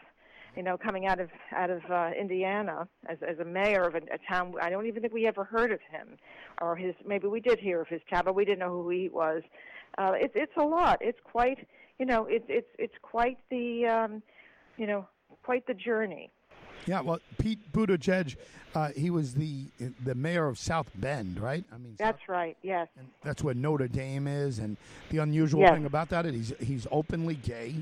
you 0.55 0.63
know, 0.63 0.77
coming 0.77 1.05
out 1.05 1.19
of 1.19 1.29
out 1.55 1.69
of 1.69 1.81
uh, 1.89 2.11
Indiana 2.19 2.87
as 3.07 3.17
as 3.27 3.39
a 3.39 3.45
mayor 3.45 3.83
of 3.83 3.95
a, 3.95 4.01
a 4.13 4.17
town. 4.29 4.53
I 4.61 4.69
don't 4.69 4.85
even 4.85 5.01
think 5.01 5.13
we 5.13 5.27
ever 5.27 5.43
heard 5.43 5.71
of 5.71 5.79
him, 5.89 6.17
or 6.61 6.75
his. 6.75 6.93
Maybe 7.05 7.27
we 7.27 7.39
did 7.39 7.59
hear 7.59 7.81
of 7.81 7.87
his 7.87 8.01
town, 8.09 8.23
but 8.25 8.35
we 8.35 8.45
didn't 8.45 8.59
know 8.59 8.69
who 8.69 8.89
he 8.89 9.09
was. 9.09 9.43
Uh, 9.97 10.13
it's 10.15 10.33
it's 10.35 10.55
a 10.57 10.63
lot. 10.63 10.97
It's 11.01 11.19
quite, 11.23 11.67
you 11.99 12.05
know, 12.05 12.25
it's 12.25 12.45
it's 12.49 12.67
it's 12.77 12.95
quite 13.01 13.37
the, 13.49 13.85
um, 13.85 14.23
you 14.77 14.87
know, 14.87 15.07
quite 15.43 15.65
the 15.67 15.73
journey. 15.73 16.29
Yeah, 16.87 17.01
well, 17.01 17.19
Pete 17.37 17.59
Buttigieg, 17.71 18.35
uh, 18.73 18.89
he 18.95 19.09
was 19.09 19.33
the 19.35 19.65
the 20.03 20.15
mayor 20.15 20.47
of 20.47 20.57
South 20.57 20.89
Bend, 20.95 21.39
right? 21.39 21.63
I 21.71 21.77
mean, 21.77 21.95
That's 21.97 22.27
right. 22.27 22.57
Yes. 22.63 22.87
and 22.97 23.07
that's 23.23 23.43
where 23.43 23.53
Notre 23.53 23.87
Dame 23.87 24.27
is. 24.27 24.59
And 24.59 24.77
the 25.09 25.19
unusual 25.19 25.61
Yes. 25.61 25.73
thing 25.73 25.85
about 25.85 26.09
that 26.09 26.25
is 26.25 26.33
he's 26.59 26.67
he's 26.67 26.87
openly 26.91 27.35
gay, 27.35 27.75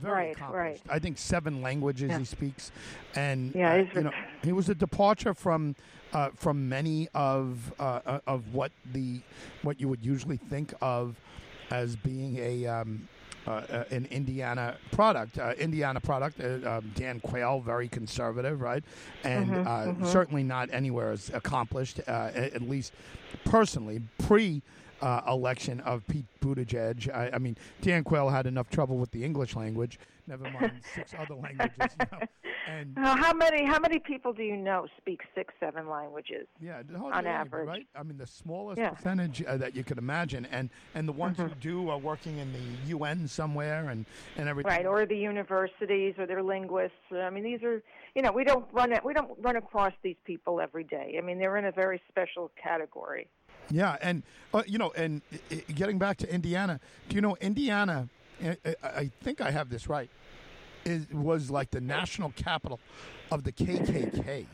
very 0.00 0.12
Right, 0.12 0.36
accomplished. 0.36 0.82
right. 0.86 0.94
I 0.96 0.98
think 0.98 1.18
seven 1.18 1.62
languages 1.62 2.10
Yeah. 2.10 2.18
he 2.18 2.24
speaks, 2.24 2.70
and 3.16 3.54
Yeah, 3.54 3.72
uh, 3.74 3.86
you 3.94 4.02
know, 4.02 4.12
he 4.42 4.52
was 4.52 4.68
a 4.68 4.74
departure 4.74 5.34
from. 5.34 5.74
Uh, 6.10 6.30
from 6.36 6.66
many 6.70 7.06
of 7.12 7.70
uh, 7.78 8.18
of 8.26 8.54
what 8.54 8.72
the 8.94 9.20
what 9.60 9.78
you 9.78 9.88
would 9.88 10.02
usually 10.02 10.38
think 10.38 10.72
of 10.80 11.16
as 11.70 11.96
being 11.96 12.38
a 12.38 12.64
um, 12.66 13.06
an 13.90 14.06
Indiana 14.10 14.76
product. 14.90 15.38
Uh, 15.38 15.54
Indiana 15.58 16.00
product. 16.00 16.40
Uh, 16.40 16.78
um, 16.78 16.92
Dan 16.94 17.20
Quayle, 17.20 17.60
very 17.60 17.88
conservative, 17.88 18.60
right, 18.60 18.84
and 19.24 19.54
uh, 19.54 20.04
certainly 20.04 20.42
not 20.42 20.68
anywhere 20.72 21.12
as 21.12 21.30
accomplished. 21.32 22.00
Uh, 22.06 22.30
at 22.34 22.62
least 22.62 22.92
personally, 23.44 24.02
pre 24.18 24.62
uh, 25.00 25.22
election 25.28 25.80
of 25.80 26.06
Pete 26.06 26.26
Buttigieg. 26.40 27.12
I, 27.14 27.30
I 27.34 27.38
mean, 27.38 27.56
Dan 27.80 28.04
Quayle 28.04 28.28
had 28.30 28.46
enough 28.46 28.70
trouble 28.70 28.98
with 28.98 29.10
the 29.10 29.24
English 29.24 29.56
language. 29.56 29.98
Never 30.26 30.50
mind 30.50 30.72
six 30.94 31.14
other 31.18 31.34
languages. 31.34 31.96
You 32.00 32.06
know? 32.12 32.26
And 32.68 32.98
Uh, 32.98 33.16
how 33.16 33.32
many 33.32 33.64
how 33.64 33.78
many 33.78 33.98
people 33.98 34.34
do 34.34 34.42
you 34.42 34.54
know 34.56 34.86
speak 34.98 35.22
six 35.34 35.54
seven 35.58 35.88
languages? 35.88 36.46
yeah, 36.60 36.82
on 37.00 37.26
average. 37.26 37.66
right? 37.66 37.86
I 37.96 38.02
mean, 38.02 38.18
the 38.18 38.26
smallest 38.26 38.78
Yeah. 38.78 38.90
percentage 38.90 39.42
uh, 39.42 39.56
that 39.56 39.74
you 39.74 39.82
could 39.82 39.96
imagine, 39.96 40.44
and 40.46 40.68
and 40.94 41.08
the 41.08 41.12
ones 41.12 41.38
who 41.38 41.48
do 41.60 41.88
are 41.88 41.96
working 41.96 42.36
in 42.36 42.52
the 42.52 42.60
UN 42.88 43.26
somewhere 43.26 43.88
and 43.88 44.04
and 44.36 44.50
everything. 44.50 44.70
Right, 44.70 44.84
or 44.84 45.06
the 45.06 45.16
universities, 45.16 46.14
or 46.18 46.26
they're 46.26 46.42
linguists. 46.42 46.98
I 47.10 47.30
mean, 47.30 47.42
these 47.42 47.62
are 47.62 47.82
you 48.14 48.20
know 48.20 48.32
we 48.32 48.44
don't 48.44 48.66
run 48.70 48.92
it. 48.92 49.02
We 49.02 49.14
don't 49.14 49.30
run 49.40 49.56
across 49.56 49.94
these 50.02 50.18
people 50.26 50.60
every 50.60 50.84
day. 50.84 51.16
I 51.16 51.22
mean, 51.22 51.38
they're 51.38 51.56
in 51.56 51.64
a 51.64 51.72
very 51.72 52.02
special 52.10 52.50
category. 52.62 53.28
Yeah, 53.70 53.96
and 54.02 54.22
uh, 54.52 54.62
you 54.66 54.76
know, 54.76 54.92
and 54.94 55.22
uh, 55.32 55.36
uh, 55.54 55.56
getting 55.74 55.98
back 55.98 56.18
to 56.18 56.30
Indiana, 56.34 56.80
do 57.08 57.16
you 57.16 57.22
know 57.22 57.34
Indiana? 57.40 58.10
uh, 58.44 58.54
uh, 58.64 58.72
I 58.82 59.10
think 59.22 59.40
I 59.40 59.50
have 59.52 59.70
this 59.70 59.88
right. 59.88 60.10
Is 60.88 61.06
was 61.12 61.50
like 61.50 61.70
the 61.70 61.80
national 61.80 62.30
capital 62.36 62.80
of 63.30 63.44
the 63.44 63.52
KKK, 63.52 64.46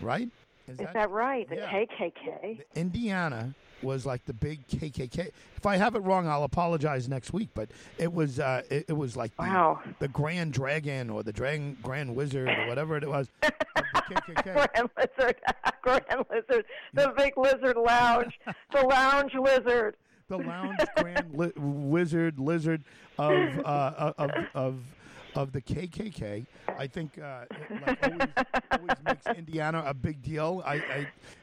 right? 0.00 0.28
Is 0.68 0.78
that 0.78 1.10
right? 1.10 1.48
The 1.48 1.56
yeah. 1.56 1.70
KKK. 1.84 2.60
Indiana 2.74 3.54
was 3.82 4.04
like 4.06 4.24
the 4.24 4.32
big 4.32 4.66
KKK. 4.68 5.30
If 5.56 5.66
I 5.66 5.76
have 5.76 5.94
it 5.94 6.00
wrong, 6.00 6.26
I'll 6.26 6.42
apologize 6.44 7.08
next 7.08 7.32
week. 7.32 7.50
But 7.54 7.68
it 7.98 8.12
was 8.12 8.40
uh, 8.40 8.62
it, 8.70 8.86
it 8.88 8.92
was 8.96 9.16
like 9.16 9.36
the, 9.36 9.42
Wow. 9.42 9.80
the 9.98 10.08
Grand 10.08 10.52
Dragon 10.52 11.10
or 11.10 11.22
the 11.22 11.32
Dragon 11.32 11.76
Grand 11.82 12.14
Wizard 12.16 12.48
or 12.48 12.66
whatever 12.68 12.96
it 12.96 13.08
was 13.08 13.28
the 13.42 13.52
KKK. 14.10 14.42
Grand 14.72 14.90
lizard, 14.96 15.36
grand 15.82 16.24
lizard, 16.30 16.64
the 16.94 17.12
big 17.16 17.36
lizard 17.36 17.76
lounge, 17.76 18.38
the 18.72 18.82
lounge 18.86 19.34
lizard. 19.34 19.96
the 20.28 20.38
lounge 20.38 20.78
grand 20.96 21.32
li- 21.34 21.52
wizard 21.56 22.38
lizard 22.40 22.82
of 23.18 23.58
uh, 23.64 24.12
of 24.18 24.30
of 24.54 24.80
of 25.36 25.52
the 25.52 25.60
KKK. 25.60 26.46
I 26.78 26.86
think 26.86 27.18
uh, 27.18 27.44
it, 27.50 27.86
like 27.86 28.02
always, 28.02 28.28
always 28.72 28.96
makes 29.04 29.26
Indiana 29.38 29.82
a 29.86 29.94
big 29.94 30.22
deal. 30.22 30.62
I, 30.66 30.74
I 30.74 30.78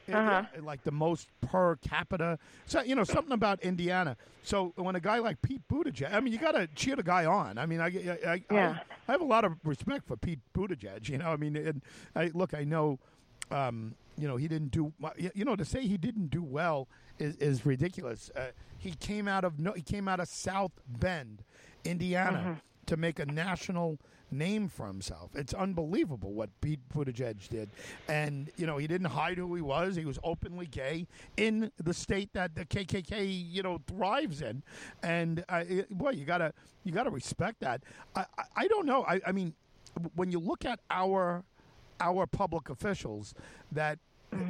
it- 0.06 0.14
Uh-huh. 0.14 0.42
it- 0.54 0.64
like 0.64 0.82
the 0.84 0.90
most 0.92 1.28
per 1.40 1.76
capita. 1.76 2.38
So 2.66 2.82
you 2.82 2.94
know 2.94 3.04
something 3.04 3.32
about 3.32 3.60
Indiana. 3.62 4.16
So 4.42 4.72
when 4.76 4.96
a 4.96 5.00
guy 5.00 5.18
like 5.18 5.40
Pete 5.40 5.62
Buttigieg, 5.72 6.12
I 6.12 6.20
mean, 6.20 6.32
you 6.32 6.38
got 6.38 6.52
to 6.52 6.66
cheer 6.74 6.96
the 6.96 7.02
guy 7.02 7.24
on. 7.24 7.56
I 7.56 7.66
mean, 7.66 7.80
I 7.80 7.86
I, 7.86 8.18
I, 8.26 8.42
Yeah. 8.50 8.78
I, 9.08 9.08
I 9.08 9.12
have 9.12 9.20
a 9.20 9.24
lot 9.24 9.44
of 9.44 9.52
respect 9.64 10.06
for 10.06 10.16
Pete 10.16 10.40
Buttigieg. 10.54 11.08
You 11.08 11.18
know, 11.18 11.30
I 11.32 11.36
mean, 11.36 11.56
and 11.56 11.80
I 12.14 12.30
look, 12.34 12.52
I 12.54 12.64
know. 12.64 12.98
Um, 13.50 13.94
you 14.16 14.26
know, 14.28 14.36
he 14.36 14.48
didn't 14.48 14.70
do. 14.70 14.92
You 15.34 15.44
know, 15.44 15.56
to 15.56 15.64
say 15.64 15.82
he 15.86 15.96
didn't 15.98 16.28
do 16.28 16.42
well 16.42 16.88
is, 17.18 17.36
is 17.36 17.66
ridiculous. 17.66 18.30
Uh, 18.36 18.46
he 18.78 18.92
came 18.92 19.26
out 19.28 19.44
of 19.44 19.58
no, 19.58 19.72
he 19.72 19.82
came 19.82 20.08
out 20.08 20.20
of 20.20 20.28
South 20.28 20.72
Bend, 20.88 21.42
Indiana, 21.84 22.60
to 22.86 22.96
make 22.96 23.18
a 23.18 23.26
national 23.26 23.98
name 24.30 24.68
for 24.68 24.86
himself. 24.86 25.30
It's 25.34 25.54
unbelievable 25.54 26.32
what 26.32 26.50
Pete 26.60 26.80
Buttigieg 26.92 27.48
did, 27.48 27.70
and 28.08 28.50
you 28.56 28.66
know, 28.66 28.78
he 28.78 28.86
didn't 28.86 29.08
hide 29.08 29.38
who 29.38 29.54
he 29.54 29.62
was. 29.62 29.94
He 29.96 30.04
was 30.04 30.18
openly 30.24 30.66
gay 30.66 31.06
in 31.36 31.70
the 31.82 31.94
state 31.94 32.32
that 32.32 32.54
the 32.54 32.64
KKK, 32.64 33.52
you 33.52 33.62
know, 33.62 33.80
thrives 33.86 34.40
in, 34.42 34.62
and 35.02 35.44
uh, 35.48 35.64
it- 35.68 35.90
boy, 35.90 36.10
you 36.10 36.24
gotta 36.24 36.52
you 36.84 36.92
gotta 36.92 37.10
respect 37.10 37.60
that. 37.60 37.82
I 38.16 38.24
I, 38.38 38.44
I 38.56 38.68
don't 38.68 38.86
know. 38.86 39.04
I, 39.04 39.20
I 39.26 39.32
mean, 39.32 39.54
when 40.16 40.30
you 40.32 40.38
look 40.40 40.64
at 40.64 40.80
our 40.90 41.44
our 42.00 42.26
public 42.26 42.70
officials 42.70 43.34
that 43.70 43.98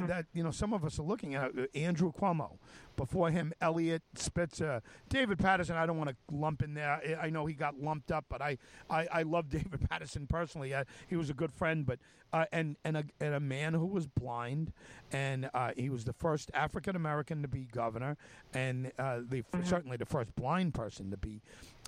that 0.07 0.25
you 0.33 0.43
know 0.43 0.51
some 0.51 0.73
of 0.73 0.83
us 0.83 0.99
are 0.99 1.03
looking 1.03 1.35
at 1.35 1.51
uh, 1.57 1.65
Andrew 1.73 2.11
Cuomo 2.11 2.57
before 2.95 3.29
him 3.29 3.53
Eliot 3.61 4.03
Spitzer 4.15 4.81
David 5.09 5.39
Paterson 5.39 5.75
I 5.75 5.85
don't 5.85 5.97
want 5.97 6.09
to 6.09 6.15
lump 6.31 6.63
in 6.63 6.73
there. 6.73 6.91
I 6.91 7.27
I 7.27 7.29
know 7.29 7.45
he 7.45 7.53
got 7.53 7.79
lumped 7.79 8.11
up 8.11 8.25
but 8.29 8.41
I 8.41 8.57
I, 8.89 9.07
I 9.11 9.21
love 9.23 9.49
David 9.49 9.89
Paterson 9.89 10.27
personally. 10.27 10.73
Uh, 10.73 10.83
he 11.07 11.15
was 11.15 11.29
a 11.29 11.33
good 11.33 11.51
friend 11.51 11.85
but 11.85 11.99
uh, 12.33 12.45
and 12.51 12.75
and 12.83 12.97
a, 12.97 13.03
and 13.19 13.33
a 13.33 13.39
man 13.39 13.73
who 13.73 13.85
was 13.85 14.07
blind 14.07 14.73
and 15.11 15.49
uh, 15.53 15.71
he 15.77 15.89
was 15.89 16.03
the 16.03 16.13
first 16.13 16.51
African 16.53 16.95
American 16.95 17.41
to 17.41 17.47
be 17.47 17.65
governor 17.71 18.17
and 18.53 18.91
uh, 18.99 19.19
the 19.27 19.43
certainly 19.63 19.97
the 19.97 20.05
first 20.05 20.35
blind 20.35 20.73
person 20.73 21.11
to 21.11 21.17
be 21.17 21.41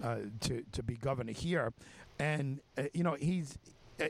uh, 0.04 0.18
to 0.42 0.64
to 0.72 0.84
be 0.84 0.96
governor 0.96 1.34
here. 1.34 1.74
And 2.20 2.62
uh, 2.78 2.84
you 2.94 3.04
know 3.04 3.16
he's 3.20 3.58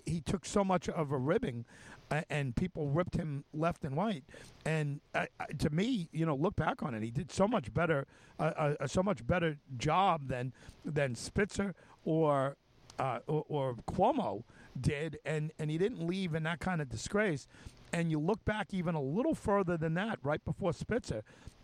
he 0.06 0.22
took 0.22 0.46
so 0.46 0.64
much 0.64 0.90
of 0.90 1.12
a 1.12 1.18
ribbing 1.18 1.66
uh, 2.10 2.22
and 2.30 2.56
people 2.56 2.88
ripped 2.88 3.16
him 3.16 3.44
left 3.54 3.84
and 3.84 3.98
right. 3.98 4.24
And 4.66 5.02
uh, 5.14 5.26
uh, 5.40 5.46
to 5.60 5.70
me 5.70 6.10
you 6.12 6.26
know 6.26 6.36
look 6.36 6.56
back 6.56 6.84
on 6.84 6.94
it 6.94 7.04
he 7.04 7.12
did 7.12 7.32
so 7.32 7.48
much 7.48 7.74
better 7.74 8.06
uh, 8.40 8.74
uh, 8.80 8.88
so 8.88 9.04
much 9.04 9.26
better 9.26 9.58
job 9.78 10.28
than 10.28 10.54
than 10.86 11.16
Spitzer 11.16 11.76
or 12.06 12.56
uh, 13.00 13.20
or, 13.28 13.46
or 13.48 13.76
Cuomo 13.90 14.44
did. 14.80 15.20
And 15.26 15.52
and 15.60 15.70
he 15.70 15.78
didn't 15.78 16.06
leave 16.06 16.36
in 16.36 16.44
that 16.44 16.60
kind 16.60 16.82
of 16.82 16.90
disgrace. 16.90 17.48
And 17.94 18.12
you 18.12 18.20
look 18.20 18.44
back 18.44 18.74
even 18.74 18.96
a 18.96 19.02
little 19.02 19.34
further 19.34 19.78
than 19.78 19.94
that 19.94 20.20
right 20.22 20.44
before 20.44 20.74
Spitzer 20.74 21.24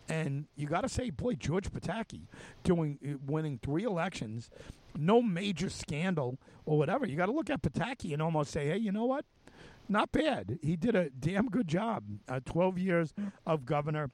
and 0.10 0.46
you 0.56 0.68
got 0.68 0.82
to 0.82 0.90
say, 0.90 1.10
boy, 1.10 1.34
George 1.34 1.72
Pataki 1.72 2.22
doing 2.64 3.00
uh, 3.06 3.18
winning 3.26 3.60
three 3.62 3.84
elections, 3.84 4.50
no 4.98 5.22
major 5.22 5.70
scandal 5.70 6.38
or 6.66 6.78
whatever. 6.78 7.06
You 7.06 7.16
got 7.18 7.28
to 7.28 7.32
look 7.32 7.50
at 7.50 7.62
Pataki 7.62 8.14
and 8.14 8.22
almost 8.22 8.52
say, 8.52 8.68
hey, 8.68 8.78
you 8.78 8.92
know 8.92 9.06
what? 9.06 9.26
Not 9.90 10.12
bad. 10.12 10.60
He 10.62 10.76
did 10.76 10.96
a 10.96 11.10
damn 11.10 11.48
good 11.50 11.68
job. 11.68 12.04
Uh, 12.30 12.40
Twelve 12.46 12.78
years 12.80 13.14
of 13.46 13.66
governor 13.66 14.12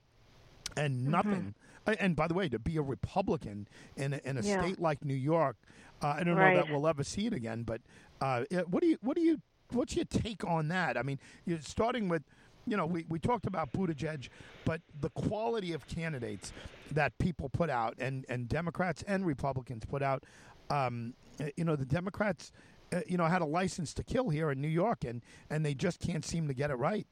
and 0.76 1.06
nothing. 1.08 1.54
Uh, 1.86 1.96
And 2.00 2.16
by 2.16 2.28
the 2.28 2.34
way, 2.34 2.50
to 2.50 2.60
be 2.60 2.78
a 2.78 2.82
Republican 2.82 3.68
in 3.96 4.14
a, 4.14 4.22
in 4.24 4.38
a 4.38 4.42
Yeah. 4.42 4.62
state 4.62 4.80
like 4.80 5.04
New 5.06 5.14
York, 5.14 5.58
uh, 6.02 6.16
I 6.18 6.24
don't 6.24 6.36
know 6.36 6.42
that 6.56 6.70
we'll 6.70 6.88
ever 6.88 7.04
see 7.04 7.28
it 7.28 7.34
again. 7.34 7.64
But 7.64 7.82
uh, 8.22 8.44
what 8.68 8.82
do 8.82 8.88
you 8.88 8.98
what 9.02 9.16
do 9.16 9.22
you 9.22 9.42
what's 9.72 9.96
your 9.96 10.06
take 10.06 10.44
on 10.44 10.68
that? 10.70 10.98
I 10.98 11.04
mean, 11.04 11.20
you're 11.46 11.62
starting 11.62 12.10
with. 12.10 12.24
You 12.68 12.78
know, 12.78 12.86
we, 12.86 13.04
we 13.10 13.18
talked 13.18 13.48
about 13.48 13.72
Buttigieg, 13.72 14.30
but 14.64 14.82
the 15.00 15.10
quality 15.12 15.74
of 15.74 15.88
candidates 15.88 16.54
that 16.92 17.18
people 17.18 17.50
put 17.50 17.68
out, 17.72 17.96
and, 17.98 18.26
and 18.30 18.48
Democrats 18.48 19.02
and 19.08 19.26
Republicans 19.26 19.86
put 19.86 20.04
out, 20.04 20.24
um, 20.70 21.14
uh, 21.40 21.46
you 21.56 21.64
know, 21.64 21.76
the 21.76 21.86
Democrats, 21.86 22.52
uh, 22.94 23.02
you 23.08 23.18
know, 23.18 23.26
had 23.26 23.42
a 23.42 23.46
license 23.46 23.94
to 23.96 24.04
kill 24.04 24.30
here 24.30 24.52
in 24.52 24.62
New 24.62 24.68
York, 24.68 25.04
and, 25.04 25.22
and 25.50 25.66
they 25.66 25.74
just 25.74 26.00
can't 26.00 26.26
seem 26.26 26.48
to 26.48 26.54
get 26.54 26.70
it 26.70 26.76
right. 26.76 27.08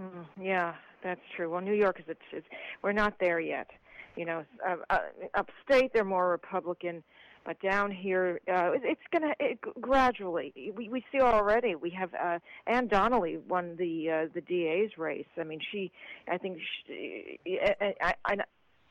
Mm, 0.00 0.24
yeah, 0.40 0.74
that's 1.02 1.20
true. 1.36 1.50
Well, 1.50 1.60
New 1.60 1.74
York 1.74 2.00
is 2.00 2.06
it's, 2.08 2.20
it's 2.32 2.46
we're 2.82 2.92
not 2.92 3.14
there 3.20 3.40
yet. 3.40 3.68
You 4.16 4.24
know, 4.24 4.44
uh, 4.66 4.76
uh, 4.90 4.98
upstate 5.34 5.92
they're 5.92 6.04
more 6.04 6.30
Republican, 6.30 7.02
but 7.44 7.60
down 7.60 7.90
here 7.90 8.40
uh, 8.48 8.72
it, 8.72 8.82
it's 8.84 9.00
going 9.12 9.32
to 9.32 9.72
gradually. 9.80 10.52
We 10.76 10.88
we 10.88 11.04
see 11.12 11.20
already. 11.20 11.74
We 11.74 11.90
have 11.90 12.10
uh, 12.14 12.38
Anne 12.66 12.88
Donnelly 12.88 13.38
won 13.48 13.76
the 13.76 14.10
uh, 14.10 14.28
the 14.34 14.40
DA's 14.40 14.96
race. 14.98 15.28
I 15.38 15.44
mean, 15.44 15.60
she. 15.70 15.92
I 16.28 16.38
think. 16.38 16.58
She, 16.86 17.38
I, 17.80 17.94
I, 18.00 18.14
I, 18.24 18.36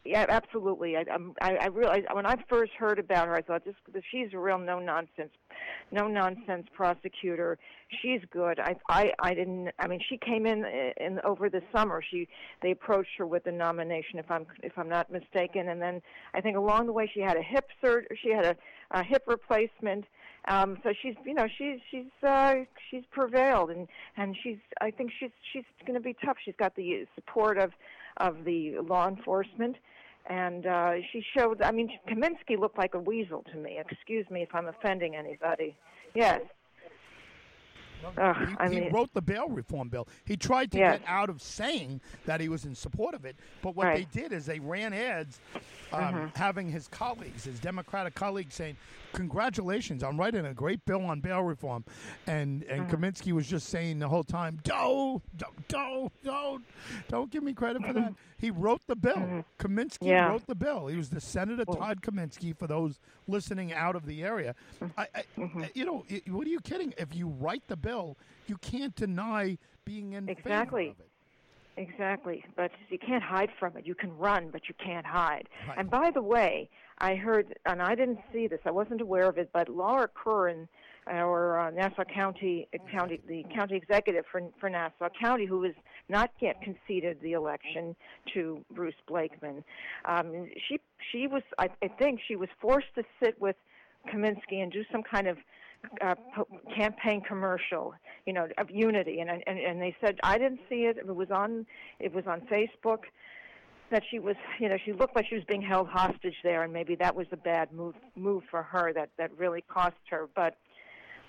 yeah, 0.06 0.26
absolutely. 0.30 0.96
I, 0.96 1.06
I'm, 1.12 1.34
I, 1.42 1.56
I 1.56 1.66
realized 1.68 2.08
when 2.14 2.26
I 2.26 2.36
first 2.48 2.72
heard 2.74 3.00
about 3.00 3.28
her, 3.28 3.36
I 3.36 3.42
thought 3.42 3.66
this, 3.66 3.76
she's 4.10 4.30
a 4.34 4.40
real 4.40 4.58
no 4.58 4.80
nonsense, 4.80 5.32
no 5.92 6.08
nonsense 6.08 6.68
prosecutor. 6.74 7.58
She's 8.02 8.22
good. 8.32 8.60
I, 8.60 8.76
I, 8.88 9.12
I 9.20 9.34
didn't. 9.34 9.72
I 9.78 9.88
mean, 9.88 10.00
she 10.08 10.18
came 10.18 10.46
in 10.46 10.64
in 10.98 11.20
over 11.26 11.50
the 11.50 11.62
summer. 11.76 12.02
She, 12.10 12.28
they 12.62 12.72
approached 12.72 13.12
her 13.18 13.28
with 13.28 13.44
the 13.44 13.52
nomination, 13.52 14.20
if 14.20 14.32
I'm, 14.32 14.46
if 14.64 14.78
I'm 14.78 14.90
not 14.90 15.12
mistaken. 15.12 15.70
And 15.70 15.82
then 15.82 16.02
I 16.34 16.42
think 16.42 16.56
along 16.56 16.86
the 16.86 16.94
way 16.94 17.10
she 17.14 17.20
had 17.20 17.36
a 17.36 17.44
hip 17.44 17.68
sur- 17.82 18.08
She 18.22 18.30
had 18.30 18.46
a, 18.46 18.56
a 18.92 19.04
hip 19.04 19.24
replacement. 19.28 20.06
Um, 20.48 20.78
so 20.84 20.94
she's, 21.02 21.16
you 21.26 21.34
know, 21.34 21.48
she's 21.58 21.80
she's 21.92 22.06
uh, 22.24 22.56
she's 22.90 23.04
prevailed, 23.12 23.70
and 23.72 23.88
and 24.16 24.36
she's. 24.42 24.58
I 24.80 24.90
think 24.90 25.12
she's 25.20 25.32
she's 25.52 25.66
going 25.86 25.96
to 25.96 26.00
be 26.00 26.16
tough. 26.24 26.38
She's 26.44 26.56
got 26.58 26.76
the 26.76 27.06
support 27.16 27.58
of 27.58 27.72
of 28.20 28.44
the 28.44 28.78
law 28.80 29.08
enforcement, 29.08 29.76
and 30.30 30.66
uh, 30.66 30.94
she 31.12 31.24
showed. 31.38 31.62
I 31.62 31.72
mean, 31.72 31.90
Kaminsky 32.08 32.58
looked 32.60 32.78
like 32.78 32.94
a 32.94 33.00
weasel 33.00 33.44
to 33.52 33.58
me. 33.58 33.80
Excuse 33.80 34.30
me 34.30 34.42
if 34.42 34.54
I'm 34.54 34.68
offending 34.68 35.16
anybody. 35.16 35.76
Yes. 36.14 36.42
Ugh, 38.18 38.36
he, 38.48 38.56
I 38.58 38.70
he 38.70 38.90
wrote 38.90 39.14
the 39.14 39.22
bail 39.22 39.50
reform 39.50 39.90
bill. 39.90 40.08
He 40.24 40.38
tried 40.38 40.72
to 40.72 40.78
Yes. 40.78 41.00
get 41.00 41.08
out 41.10 41.30
of 41.30 41.42
saying 41.42 42.00
that 42.26 42.40
he 42.40 42.48
was 42.48 42.64
in 42.64 42.74
support 42.74 43.14
of 43.14 43.26
it, 43.26 43.36
but 43.62 43.76
what 43.76 43.88
Right. 43.88 44.10
they 44.14 44.22
did 44.22 44.32
is 44.32 44.46
they 44.46 44.60
ran 44.60 44.94
ads 44.94 45.42
um, 45.92 46.00
Mm-hmm. 46.14 46.26
having 46.36 46.70
his 46.70 46.88
colleagues, 46.88 47.44
his 47.46 47.60
Democratic 47.60 48.16
colleagues, 48.16 48.56
saying, 48.56 48.78
"Congratulations, 49.14 50.04
I'm 50.04 50.20
writing 50.20 50.46
a 50.46 50.54
great 50.54 50.86
bill 50.86 51.06
on 51.06 51.20
bail 51.20 51.42
reform," 51.44 51.86
and 52.28 52.64
and 52.64 52.88
Mm-hmm. 52.88 52.96
Kaminsky 53.04 53.32
was 53.34 53.48
just 53.48 53.68
saying 53.70 54.00
the 54.00 54.08
whole 54.08 54.24
time, 54.24 54.60
"Don't, 54.64 55.22
don't, 55.38 55.68
don't, 55.68 56.12
don't, 56.24 56.64
don't 57.10 57.32
give 57.32 57.44
me 57.44 57.54
credit 57.54 57.86
for 57.86 57.94
that." 57.94 58.14
He 58.38 58.52
wrote 58.52 58.82
the 58.88 58.96
bill. 58.96 59.44
Kaminsky 59.60 60.00
Mm-hmm. 60.00 60.06
Yeah. 60.08 60.30
wrote 60.30 60.48
the 60.48 60.56
bill. 60.56 60.88
He 60.88 60.96
was 60.96 61.10
the 61.10 61.20
Senator 61.22 61.66
Todd 61.66 62.02
Kaminsky 62.02 62.58
for 62.58 62.68
those 62.68 63.00
listening 63.28 63.74
out 63.74 63.96
of 63.96 64.06
the 64.06 64.24
area. 64.24 64.56
Mm-hmm. 64.82 65.00
I, 65.00 65.08
I, 65.16 65.70
You 65.76 65.86
know, 65.86 66.06
what 66.30 66.48
are 66.48 66.50
you 66.50 66.60
kidding? 66.62 66.94
If 66.98 67.14
you 67.16 67.28
write 67.28 67.64
the 67.68 67.76
bill, 67.78 68.18
you 68.48 68.58
can't 68.58 68.96
deny 68.96 69.58
being 69.86 70.14
in 70.14 70.26
favor 70.28 70.40
Exactly. 70.40 70.96
Exactly, 71.78 72.44
but 72.56 72.72
you 72.90 73.00
can't 73.00 73.24
hide 73.24 73.50
from 73.60 73.78
it. 73.78 73.88
You 73.88 73.96
can 73.96 74.18
run, 74.18 74.50
but 74.52 74.68
you 74.68 74.76
can't 74.84 75.06
hide. 75.06 75.48
Right. 75.68 75.78
And 75.78 75.90
by 75.90 76.12
the 76.12 76.22
way, 76.22 76.70
I 76.98 77.16
heard, 77.16 77.56
and 77.66 77.82
I 77.82 77.96
didn't 77.96 78.20
see 78.34 78.48
this, 78.48 78.60
I 78.66 78.72
wasn't 78.72 79.02
aware 79.02 79.30
of 79.30 79.38
it, 79.38 79.50
but 79.54 79.70
Laura 79.70 80.10
Curran, 80.14 80.68
our 81.08 81.60
uh, 81.60 81.72
Nassau 81.72 82.04
County 82.04 82.68
County 82.92 83.20
the 83.28 83.44
county 83.56 83.76
executive 83.76 84.26
for 84.32 84.42
for 84.60 84.70
Nassau 84.70 85.10
County, 85.20 85.46
who 85.46 85.64
has 85.64 85.74
not 86.08 86.32
yet 86.40 86.62
conceded 86.62 87.20
the 87.22 87.32
election 87.34 87.96
to 88.34 88.64
Bruce 88.72 88.94
Blakeman, 89.08 89.64
um, 90.06 90.50
she 90.68 90.80
she 91.12 91.28
was 91.28 91.42
I, 91.58 91.70
I 91.82 91.88
think 91.88 92.20
she 92.28 92.36
was 92.36 92.50
forced 92.62 92.94
to 92.96 93.04
sit 93.24 93.40
with 93.42 93.56
Kaminsky 94.14 94.62
and 94.62 94.72
do 94.72 94.84
some 94.92 95.02
kind 95.02 95.28
of 95.28 95.38
uh, 96.02 96.16
po- 96.36 96.48
campaign 96.76 97.22
commercial, 97.22 97.94
you 98.26 98.34
know, 98.34 98.48
of 98.58 98.70
unity, 98.70 99.20
and, 99.20 99.30
and 99.30 99.60
and 99.60 99.82
they 99.82 99.96
said 100.02 100.20
I 100.24 100.38
didn't 100.38 100.62
see 100.70 100.86
it. 100.86 100.98
It 100.98 101.16
was 101.16 101.32
on 101.32 101.66
it 102.00 102.14
was 102.14 102.26
on 102.28 102.42
Facebook 102.42 103.04
that 103.92 104.04
she 104.12 104.20
was, 104.20 104.36
you 104.60 104.70
know, 104.70 104.78
she 104.86 104.94
looked 104.94 105.16
like 105.16 105.26
she 105.28 105.36
was 105.36 105.44
being 105.46 105.64
held 105.64 105.88
hostage 105.88 106.36
there, 106.44 106.62
and 106.64 106.72
maybe 106.72 106.96
that 106.96 107.16
was 107.16 107.26
a 107.32 107.38
bad 107.38 107.72
move 107.74 107.96
move 108.16 108.44
for 108.52 108.62
her 108.64 108.94
that 108.94 109.10
that 109.18 109.32
really 109.38 109.62
cost 109.68 109.96
her. 110.12 110.28
But 110.36 110.56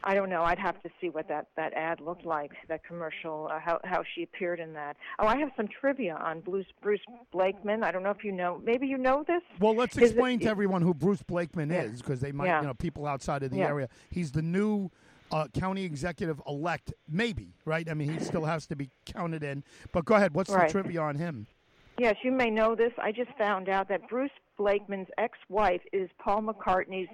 I 0.02 0.14
don't 0.14 0.30
know. 0.30 0.42
I'd 0.42 0.58
have 0.58 0.82
to 0.82 0.90
see 1.00 1.08
what 1.10 1.28
that 1.28 1.46
that 1.56 1.72
ad 1.74 2.00
looked 2.00 2.24
like, 2.26 2.52
that 2.68 2.84
commercial, 2.84 3.48
uh, 3.50 3.58
how 3.60 3.80
how 3.84 4.02
she 4.14 4.22
appeared 4.22 4.60
in 4.60 4.72
that. 4.74 4.96
Oh, 5.18 5.26
I 5.26 5.38
have 5.38 5.50
some 5.56 5.68
trivia 5.68 6.16
on 6.16 6.40
Bruce 6.40 6.66
Bruce 6.82 7.00
Blakeman. 7.32 7.82
I 7.82 7.90
don't 7.92 8.02
know 8.02 8.10
if 8.10 8.24
you 8.24 8.32
know. 8.32 8.60
Maybe 8.64 8.86
you 8.86 8.98
know 8.98 9.24
this. 9.26 9.42
Well, 9.58 9.74
let's 9.74 9.96
Is 9.96 10.02
it- 10.02 10.06
explain 10.12 10.38
to 10.40 10.48
everyone 10.48 10.82
who 10.82 10.92
Bruce 10.94 11.22
Blakeman 11.22 11.70
Yeah. 11.70 11.82
is, 11.82 12.00
because 12.02 12.20
they 12.20 12.32
might, 12.32 12.46
Yeah. 12.46 12.60
you 12.60 12.66
know, 12.66 12.74
people 12.74 13.06
outside 13.06 13.42
of 13.42 13.50
the 13.50 13.58
Yeah. 13.58 13.68
area. 13.68 13.88
He's 14.10 14.32
the 14.32 14.42
new 14.42 14.90
uh, 15.30 15.46
county 15.48 15.84
executive 15.84 16.40
elect, 16.46 16.92
maybe, 17.08 17.54
right? 17.64 17.88
I 17.88 17.94
mean, 17.94 18.12
he 18.18 18.24
still 18.24 18.44
has 18.44 18.66
to 18.68 18.76
be 18.76 18.90
counted 19.06 19.42
in. 19.42 19.62
But 19.92 20.04
go 20.04 20.14
ahead. 20.14 20.34
What's 20.34 20.50
Right. 20.50 20.68
the 20.68 20.72
trivia 20.72 21.00
on 21.00 21.16
him? 21.16 21.46
Yes, 21.98 22.16
you 22.22 22.32
may 22.32 22.50
know 22.50 22.74
this. 22.74 22.92
I 22.98 23.12
just 23.12 23.30
found 23.36 23.68
out 23.68 23.88
that 23.88 24.08
Bruce 24.08 24.30
Blakeman's 24.56 25.08
ex-wife 25.18 25.82
is 25.92 26.08
Paul 26.18 26.42
McCartney's 26.42 27.08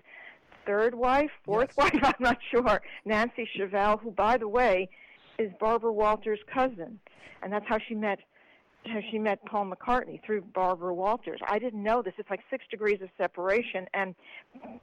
third 0.65 0.95
wife, 0.95 1.31
fourth 1.45 1.73
Yes. 1.77 1.93
wife. 1.93 2.01
I'm 2.05 2.15
not 2.21 2.39
sure. 2.51 2.81
Nancy 3.05 3.49
Shevell, 3.57 4.01
who, 4.01 4.11
by 4.13 4.37
the 4.37 4.49
way, 4.49 4.89
is 5.39 5.53
Barbara 5.61 5.93
Walters' 5.93 6.39
cousin, 6.53 6.99
and 7.43 7.53
that's 7.53 7.67
how 7.69 7.79
she 7.79 7.95
met. 7.95 8.21
How 8.87 9.01
she 9.11 9.19
met 9.19 9.45
Paul 9.47 9.67
McCartney 9.73 10.23
through 10.25 10.43
Barbara 10.43 10.95
Walters. 10.95 11.41
I 11.49 11.59
didn't 11.59 11.83
know 11.83 12.03
this. 12.03 12.15
It's 12.19 12.31
like 12.31 12.39
six 12.49 12.65
degrees 12.71 13.03
of 13.03 13.09
separation. 13.19 13.89
And 13.95 14.15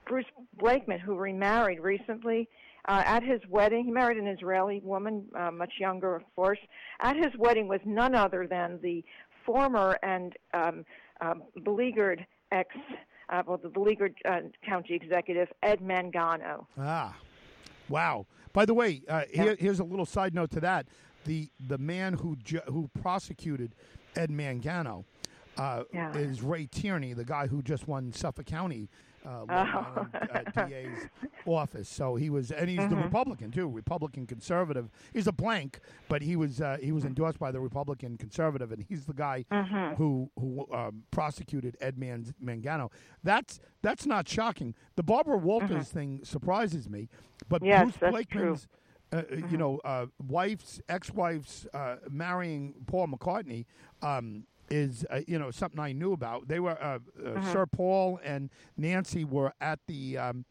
Bruce 0.06 0.26
Blakeman, 0.58 1.00
who 1.00 1.16
remarried 1.16 1.80
recently, 1.80 2.50
uh, 2.88 3.02
at 3.06 3.24
his 3.24 3.40
wedding, 3.50 3.86
he 3.86 3.92
married 3.92 4.18
an 4.18 4.28
Israeli 4.28 4.82
woman, 4.84 5.26
uh, 5.38 5.52
much 5.52 5.74
younger, 5.80 6.16
of 6.16 6.24
course. 6.36 6.60
At 7.02 7.16
his 7.16 7.32
wedding 7.38 7.68
was 7.68 7.80
none 7.86 8.14
other 8.16 8.48
than 8.48 8.80
the 8.82 9.04
former 9.46 9.98
and 10.04 10.34
um, 10.54 10.86
um, 11.22 11.44
beleaguered 11.64 12.26
ex, 12.52 12.76
uh, 13.30 13.44
well, 13.46 13.58
the 13.58 13.70
beleaguered 13.70 14.16
uh, 14.26 14.40
county 14.66 14.94
executive 14.96 15.48
Ed 15.62 15.80
Mangano. 15.80 16.66
Ah, 16.78 17.16
wow. 17.90 18.26
By 18.54 18.66
the 18.66 18.74
way, 18.74 19.02
uh, 19.10 19.24
Yeah. 19.34 19.44
here, 19.44 19.56
here's 19.60 19.80
a 19.80 19.84
little 19.84 20.06
side 20.06 20.34
note 20.36 20.52
to 20.52 20.60
that. 20.62 20.88
The 21.26 21.50
the 21.68 21.78
man 21.78 22.14
who 22.14 22.36
ju- 22.36 22.62
who 22.68 22.90
prosecuted 23.02 23.76
Ed 24.16 24.30
Mangano 24.30 25.06
uh, 25.58 25.84
Yeah. 25.94 26.12
is 26.18 26.42
Ray 26.42 26.66
Tierney, 26.68 27.14
the 27.14 27.24
guy 27.24 27.48
who 27.48 27.62
just 27.62 27.88
won 27.88 28.12
Suffolk 28.12 28.46
County 28.46 28.90
uh, 29.26 29.30
Oh. 29.30 29.46
Island, 29.50 30.10
uh, 30.56 30.66
DA's 30.68 31.10
office. 31.46 31.90
So 31.90 32.16
he 32.16 32.30
was, 32.30 32.52
and 32.52 32.70
he's 32.70 32.78
the 32.80 32.84
Mm-hmm. 32.96 33.04
Republican 33.04 33.52
too, 33.52 33.68
Republican 33.70 34.28
conservative. 34.28 34.90
He's 35.14 35.28
a 35.28 35.32
blank, 35.32 35.80
but 36.10 36.22
he 36.22 36.36
was 36.36 36.62
uh, 36.62 36.78
he 36.82 36.92
was 36.92 37.06
endorsed 37.06 37.40
by 37.40 37.52
the 37.52 37.60
Republican 37.60 38.18
conservative, 38.18 38.72
and 38.72 38.86
he's 38.88 39.06
the 39.06 39.14
guy 39.14 39.46
Mm-hmm. 39.52 39.96
who 39.96 40.30
who 40.40 40.68
um, 40.74 41.04
prosecuted 41.12 41.78
Ed 41.82 41.98
Man- 41.98 42.34
Mangano. 42.44 42.92
That's 43.24 43.60
that's 43.82 44.06
not 44.06 44.28
shocking. 44.28 44.76
The 44.96 45.04
Barbara 45.04 45.38
Walters 45.38 45.90
thing 45.90 46.22
surprises 46.24 46.90
me, 46.90 47.10
but 47.50 47.62
Mm-hmm. 47.62 47.68
Yes, 47.70 47.98
Bruce 47.98 48.12
Blakeman's. 48.12 48.68
Uh, 49.12 49.18
uh, 49.32 49.36
you 49.52 49.58
know, 49.58 49.78
uh, 49.86 50.08
wife's 50.28 50.82
ex-wife's 50.90 51.68
uh, 51.72 51.98
marrying 52.10 52.74
Paul 52.88 53.10
McCartney 53.10 53.66
um, 54.02 54.46
is 54.70 55.06
uh, 55.10 55.20
you 55.28 55.38
know 55.40 55.52
something 55.52 55.80
I 55.80 55.92
knew 55.92 56.14
about. 56.14 56.48
They 56.48 56.60
were 56.60 56.78
uh, 56.82 57.00
uh, 57.26 57.52
Sir 57.52 57.66
Paul 57.66 58.20
and 58.24 58.50
Nancy 58.78 59.24
were 59.26 59.54
at 59.62 59.80
the 59.88 60.18
um, 60.18 60.46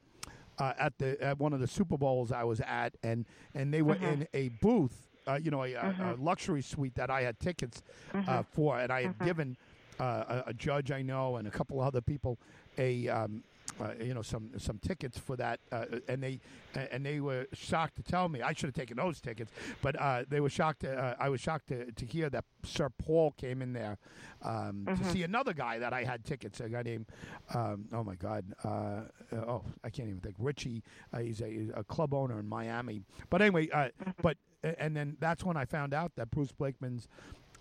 uh, 0.59 0.73
at 0.79 0.99
the 0.99 1.21
at 1.23 1.39
one 1.39 1.53
of 1.53 1.61
the 1.61 1.67
Super 1.67 1.97
Bowls 1.97 2.31
I 2.33 2.45
was 2.45 2.61
at, 2.61 2.95
and 3.03 3.27
and 3.55 3.73
they 3.73 3.83
were 3.83 3.95
in 4.13 4.29
a 4.35 4.49
booth, 4.61 5.09
uh, 5.27 5.39
you 5.43 5.51
know, 5.51 5.65
a, 5.65 5.73
a, 5.75 6.15
a 6.15 6.17
luxury 6.19 6.63
suite 6.63 6.95
that 6.97 7.11
I 7.11 7.23
had 7.23 7.39
tickets 7.41 7.83
uh, 8.15 8.43
for, 8.43 8.79
and 8.79 8.93
I 8.93 9.03
had 9.03 9.19
given 9.25 9.57
uh, 9.99 10.43
a, 10.47 10.51
a 10.51 10.55
judge 10.55 10.91
I 10.91 11.03
know 11.03 11.37
and 11.37 11.49
a 11.49 11.51
couple 11.51 11.81
other 11.81 12.01
people 12.01 12.39
a. 12.79 13.09
Um, 13.09 13.43
uh, 13.83 13.93
you 14.03 14.15
know 14.15 14.23
some 14.23 14.51
some 14.59 14.79
tickets 14.79 15.19
for 15.19 15.37
that, 15.37 15.61
uh, 15.71 15.85
and 16.09 16.23
they 16.23 16.41
and 16.75 17.05
they 17.05 17.21
were 17.21 17.47
shocked 17.53 17.97
to 17.97 18.03
tell 18.03 18.29
me 18.29 18.41
I 18.43 18.53
should 18.53 18.69
have 18.69 18.75
taken 18.75 18.97
those 18.97 19.21
tickets, 19.21 19.53
but 19.81 20.01
uh, 20.01 20.25
they 20.29 20.41
were 20.41 20.51
shocked. 20.51 20.81
To, 20.81 20.95
uh, 20.97 21.15
I 21.19 21.29
was 21.29 21.41
shocked 21.41 21.69
to, 21.69 21.91
to 21.91 22.07
hear 22.07 22.31
that 22.31 22.45
Sir 22.65 22.89
Paul 22.91 23.33
came 23.33 23.63
in 23.63 23.73
there 23.73 23.99
um, 24.43 24.87
to 24.87 25.05
see 25.11 25.23
another 25.23 25.53
guy 25.53 25.79
that 25.79 25.93
I 25.93 26.05
had 26.05 26.25
tickets. 26.25 26.61
A 26.61 26.69
guy 26.69 26.83
named 26.83 27.07
um, 27.55 27.87
oh 27.93 28.05
my 28.05 28.15
god, 28.15 28.45
uh, 28.65 29.03
oh 29.33 29.63
I 29.83 29.91
can't 29.91 30.09
even 30.09 30.21
think 30.21 30.37
Richie. 30.39 30.83
Uh, 31.13 31.19
he's 31.19 31.41
a, 31.41 31.71
a 31.75 31.85
club 31.85 32.15
owner 32.15 32.39
in 32.39 32.49
Miami. 32.49 33.03
But 33.31 33.43
anyway, 33.43 33.69
uh, 33.71 33.89
but 34.23 34.37
and 34.63 34.97
then 34.97 35.17
that's 35.21 35.45
when 35.45 35.57
I 35.57 35.65
found 35.65 35.93
out 35.93 36.13
that 36.17 36.31
Bruce 36.31 36.53
Blakeman's 36.53 37.09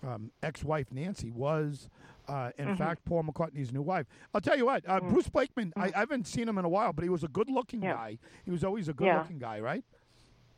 um, 0.06 0.30
ex-wife 0.42 0.86
Nancy 0.90 1.30
was, 1.30 1.88
uh, 2.28 2.50
in 2.58 2.76
fact, 2.76 3.04
Paul 3.04 3.24
McCartney's 3.24 3.72
new 3.72 3.82
wife. 3.82 4.06
I'll 4.34 4.40
tell 4.40 4.56
you 4.56 4.66
what, 4.66 4.88
uh, 4.88 5.00
Bruce 5.00 5.28
Blakeman. 5.28 5.72
I, 5.76 5.92
I 5.94 5.98
haven't 6.00 6.26
seen 6.26 6.48
him 6.48 6.58
in 6.58 6.64
a 6.64 6.68
while, 6.68 6.92
but 6.92 7.02
he 7.04 7.08
was 7.10 7.24
a 7.24 7.28
good-looking 7.28 7.82
Yeah. 7.82 7.94
guy. 7.94 8.18
He 8.44 8.50
was 8.50 8.64
always 8.64 8.88
a 8.88 8.92
Yeah. 8.92 9.14
good-looking 9.14 9.38
guy, 9.38 9.60
right? 9.60 9.84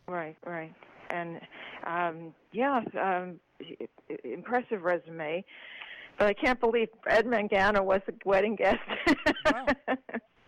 Right, 0.07 0.37
right. 0.47 0.75
And 1.11 1.41
um, 1.87 2.35
yeah, 2.53 2.83
um, 3.01 3.41
impressive 4.25 4.83
resume. 4.83 5.45
But 6.19 6.29
I 6.29 6.33
can't 6.35 6.61
believe 6.61 6.89
Ed 7.09 7.27
Mangano 7.27 7.83
was 7.85 8.01
a 8.09 8.13
wedding 8.25 8.57
guest. 8.57 8.81
Wow. 9.47 9.67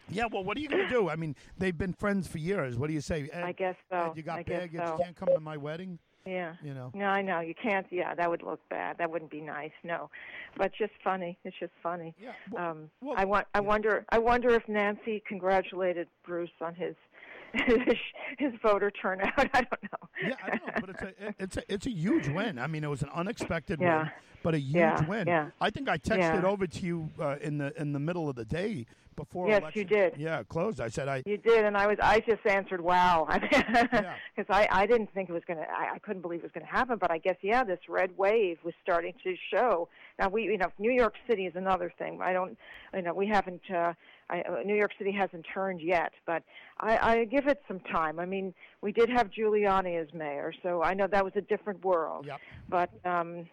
Yeah. 0.08 0.26
Well, 0.30 0.44
what 0.44 0.56
are 0.56 0.60
you 0.60 0.68
going 0.68 0.84
to 0.86 0.88
do? 0.88 1.08
I 1.10 1.16
mean, 1.16 1.34
they've 1.58 1.76
been 1.76 1.92
friends 1.92 2.28
for 2.28 2.38
years. 2.38 2.78
What 2.78 2.86
do 2.86 2.92
you 2.92 3.00
say? 3.00 3.28
Ed, 3.32 3.42
I 3.42 3.50
guess 3.50 3.74
so. 3.90 3.96
Ed, 3.96 4.12
you 4.16 4.22
got 4.22 4.38
I 4.38 4.42
baggage. 4.44 4.78
so. 4.80 4.92
You 4.96 5.02
can't 5.02 5.16
come 5.16 5.30
to 5.34 5.40
my 5.40 5.56
wedding. 5.56 5.98
Yeah. 6.26 6.54
You 6.62 6.74
know. 6.74 6.90
No, 6.94 7.06
I 7.06 7.22
know 7.22 7.40
you 7.40 7.54
can't. 7.60 7.86
Yeah, 7.90 8.14
that 8.14 8.28
would 8.28 8.42
look 8.42 8.60
bad. 8.68 8.98
That 8.98 9.10
wouldn't 9.10 9.30
be 9.30 9.40
nice. 9.40 9.70
No, 9.84 10.10
but 10.56 10.72
just 10.76 10.92
funny. 11.04 11.38
It's 11.44 11.56
just 11.58 11.72
funny. 11.82 12.14
Yeah. 12.20 12.32
Well, 12.50 12.70
Um, 12.70 12.90
well, 13.00 13.14
I 13.16 13.24
want. 13.24 13.46
I 13.54 13.58
yeah. 13.58 13.66
wonder. 13.66 14.04
I 14.10 14.18
wonder 14.18 14.50
if 14.50 14.68
Nancy 14.68 15.22
congratulated 15.26 16.08
Bruce 16.24 16.50
on 16.60 16.74
his 16.74 16.94
his, 17.54 17.78
his 18.38 18.52
voter 18.62 18.90
turnout. 18.90 19.32
I 19.36 19.44
don't 19.62 19.82
know. 19.84 20.08
yeah, 20.28 20.34
I 20.44 20.50
don't 20.50 20.66
know, 20.66 20.72
but 20.80 20.90
it's 20.90 21.02
a 21.02 21.34
it's 21.38 21.56
a 21.56 21.72
it's 21.72 21.86
a 21.86 21.90
huge 21.92 22.28
win. 22.28 22.58
I 22.58 22.66
mean, 22.66 22.84
it 22.84 22.90
was 22.90 23.02
an 23.02 23.10
unexpected 23.14 23.80
Yeah. 23.80 23.98
win, 24.04 24.10
but 24.42 24.54
a 24.54 24.58
huge 24.58 24.74
Yeah, 24.74 25.06
win. 25.06 25.26
yeah. 25.28 25.50
I 25.60 25.70
think 25.70 25.88
I 25.88 25.98
texted 25.98 26.42
Yeah. 26.42 26.46
over 26.48 26.66
to 26.66 26.80
you 26.86 27.10
uh, 27.20 27.36
in 27.40 27.58
the 27.58 27.72
in 27.80 27.92
the 27.92 28.00
middle 28.00 28.28
of 28.28 28.36
the 28.36 28.44
day 28.44 28.86
before. 29.16 29.48
Yes, 29.48 29.60
election. 29.62 29.80
you 29.80 29.84
did. 29.84 30.14
Yeah, 30.16 30.42
closed. 30.44 30.80
I 30.80 30.88
said 30.88 31.08
I. 31.08 31.22
You 31.26 31.36
did, 31.38 31.64
and 31.64 31.76
I 31.76 31.86
was. 31.86 31.98
I 32.02 32.20
just 32.20 32.46
answered, 32.46 32.80
"Wow," 32.80 33.26
because 33.32 33.64
Yeah. 33.92 34.14
I 34.48 34.68
I 34.70 34.86
didn't 34.86 35.12
think 35.12 35.28
it 35.28 35.32
was 35.32 35.42
gonna. 35.46 35.66
I, 35.76 35.94
I 35.94 35.98
couldn't 35.98 36.22
believe 36.22 36.40
it 36.40 36.44
was 36.44 36.52
gonna 36.52 36.66
happen. 36.66 36.98
But 36.98 37.10
I 37.10 37.18
guess 37.18 37.36
yeah, 37.42 37.64
this 37.64 37.80
red 37.88 38.16
wave 38.16 38.58
was 38.64 38.74
starting 38.82 39.14
to 39.24 39.34
show. 39.52 39.88
Now 40.18 40.28
we, 40.28 40.44
you 40.44 40.58
know, 40.58 40.70
New 40.78 40.92
York 40.92 41.14
City 41.28 41.46
is 41.46 41.56
another 41.56 41.92
thing. 41.98 42.20
I 42.22 42.32
don't, 42.32 42.56
you 42.94 43.02
know, 43.02 43.14
we 43.14 43.26
haven't. 43.26 43.62
Uh, 43.70 43.94
I, 44.28 44.40
uh, 44.40 44.62
New 44.64 44.74
York 44.74 44.92
City 44.98 45.12
hasn't 45.12 45.46
turned 45.52 45.80
yet, 45.80 46.12
but 46.26 46.42
I, 46.80 46.98
I 46.98 47.24
give 47.24 47.46
it 47.46 47.62
some 47.68 47.80
time. 47.80 48.18
I 48.18 48.26
mean, 48.26 48.54
we 48.80 48.92
did 48.92 49.08
have 49.08 49.30
Giuliani 49.30 50.00
as 50.00 50.12
mayor, 50.12 50.52
so 50.62 50.82
I 50.82 50.94
know 50.94 51.06
that 51.06 51.24
was 51.24 51.34
a 51.36 51.40
different 51.40 51.84
world. 51.84 52.26
Yep. 52.26 52.40
But 52.68 52.90
um, 53.04 53.46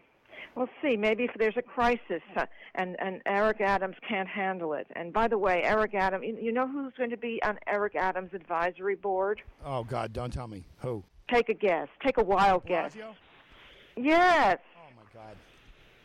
we'll 0.56 0.70
see. 0.82 0.96
Maybe 0.98 1.24
if 1.24 1.32
there's 1.38 1.58
a 1.58 1.62
crisis 1.62 2.22
uh, 2.36 2.46
and 2.76 2.96
and 3.00 3.22
Eric 3.26 3.62
Adams 3.62 3.96
can't 4.08 4.28
handle 4.28 4.74
it. 4.74 4.88
And 4.96 5.14
by 5.14 5.28
the 5.28 5.38
way, 5.38 5.64
Eric 5.64 5.94
Adams, 5.94 6.26
you, 6.26 6.38
you 6.40 6.52
know 6.52 6.68
who's 6.68 6.94
going 6.98 7.10
to 7.10 7.18
be 7.18 7.42
on 7.44 7.58
Eric 7.68 7.96
Adams' 7.96 8.32
advisory 8.34 8.96
board? 8.96 9.42
Oh 9.66 9.84
God, 9.84 10.14
don't 10.14 10.32
tell 10.32 10.48
me 10.48 10.64
who. 10.80 11.04
Take 11.32 11.50
a 11.50 11.54
guess. 11.54 11.88
Take 12.04 12.18
a 12.18 12.24
wild 12.24 12.66
guess. 12.66 12.96
Blasio? 12.96 13.14
Yes. 13.96 14.58
Oh 14.78 14.90
my 14.96 15.22
God. 15.22 15.36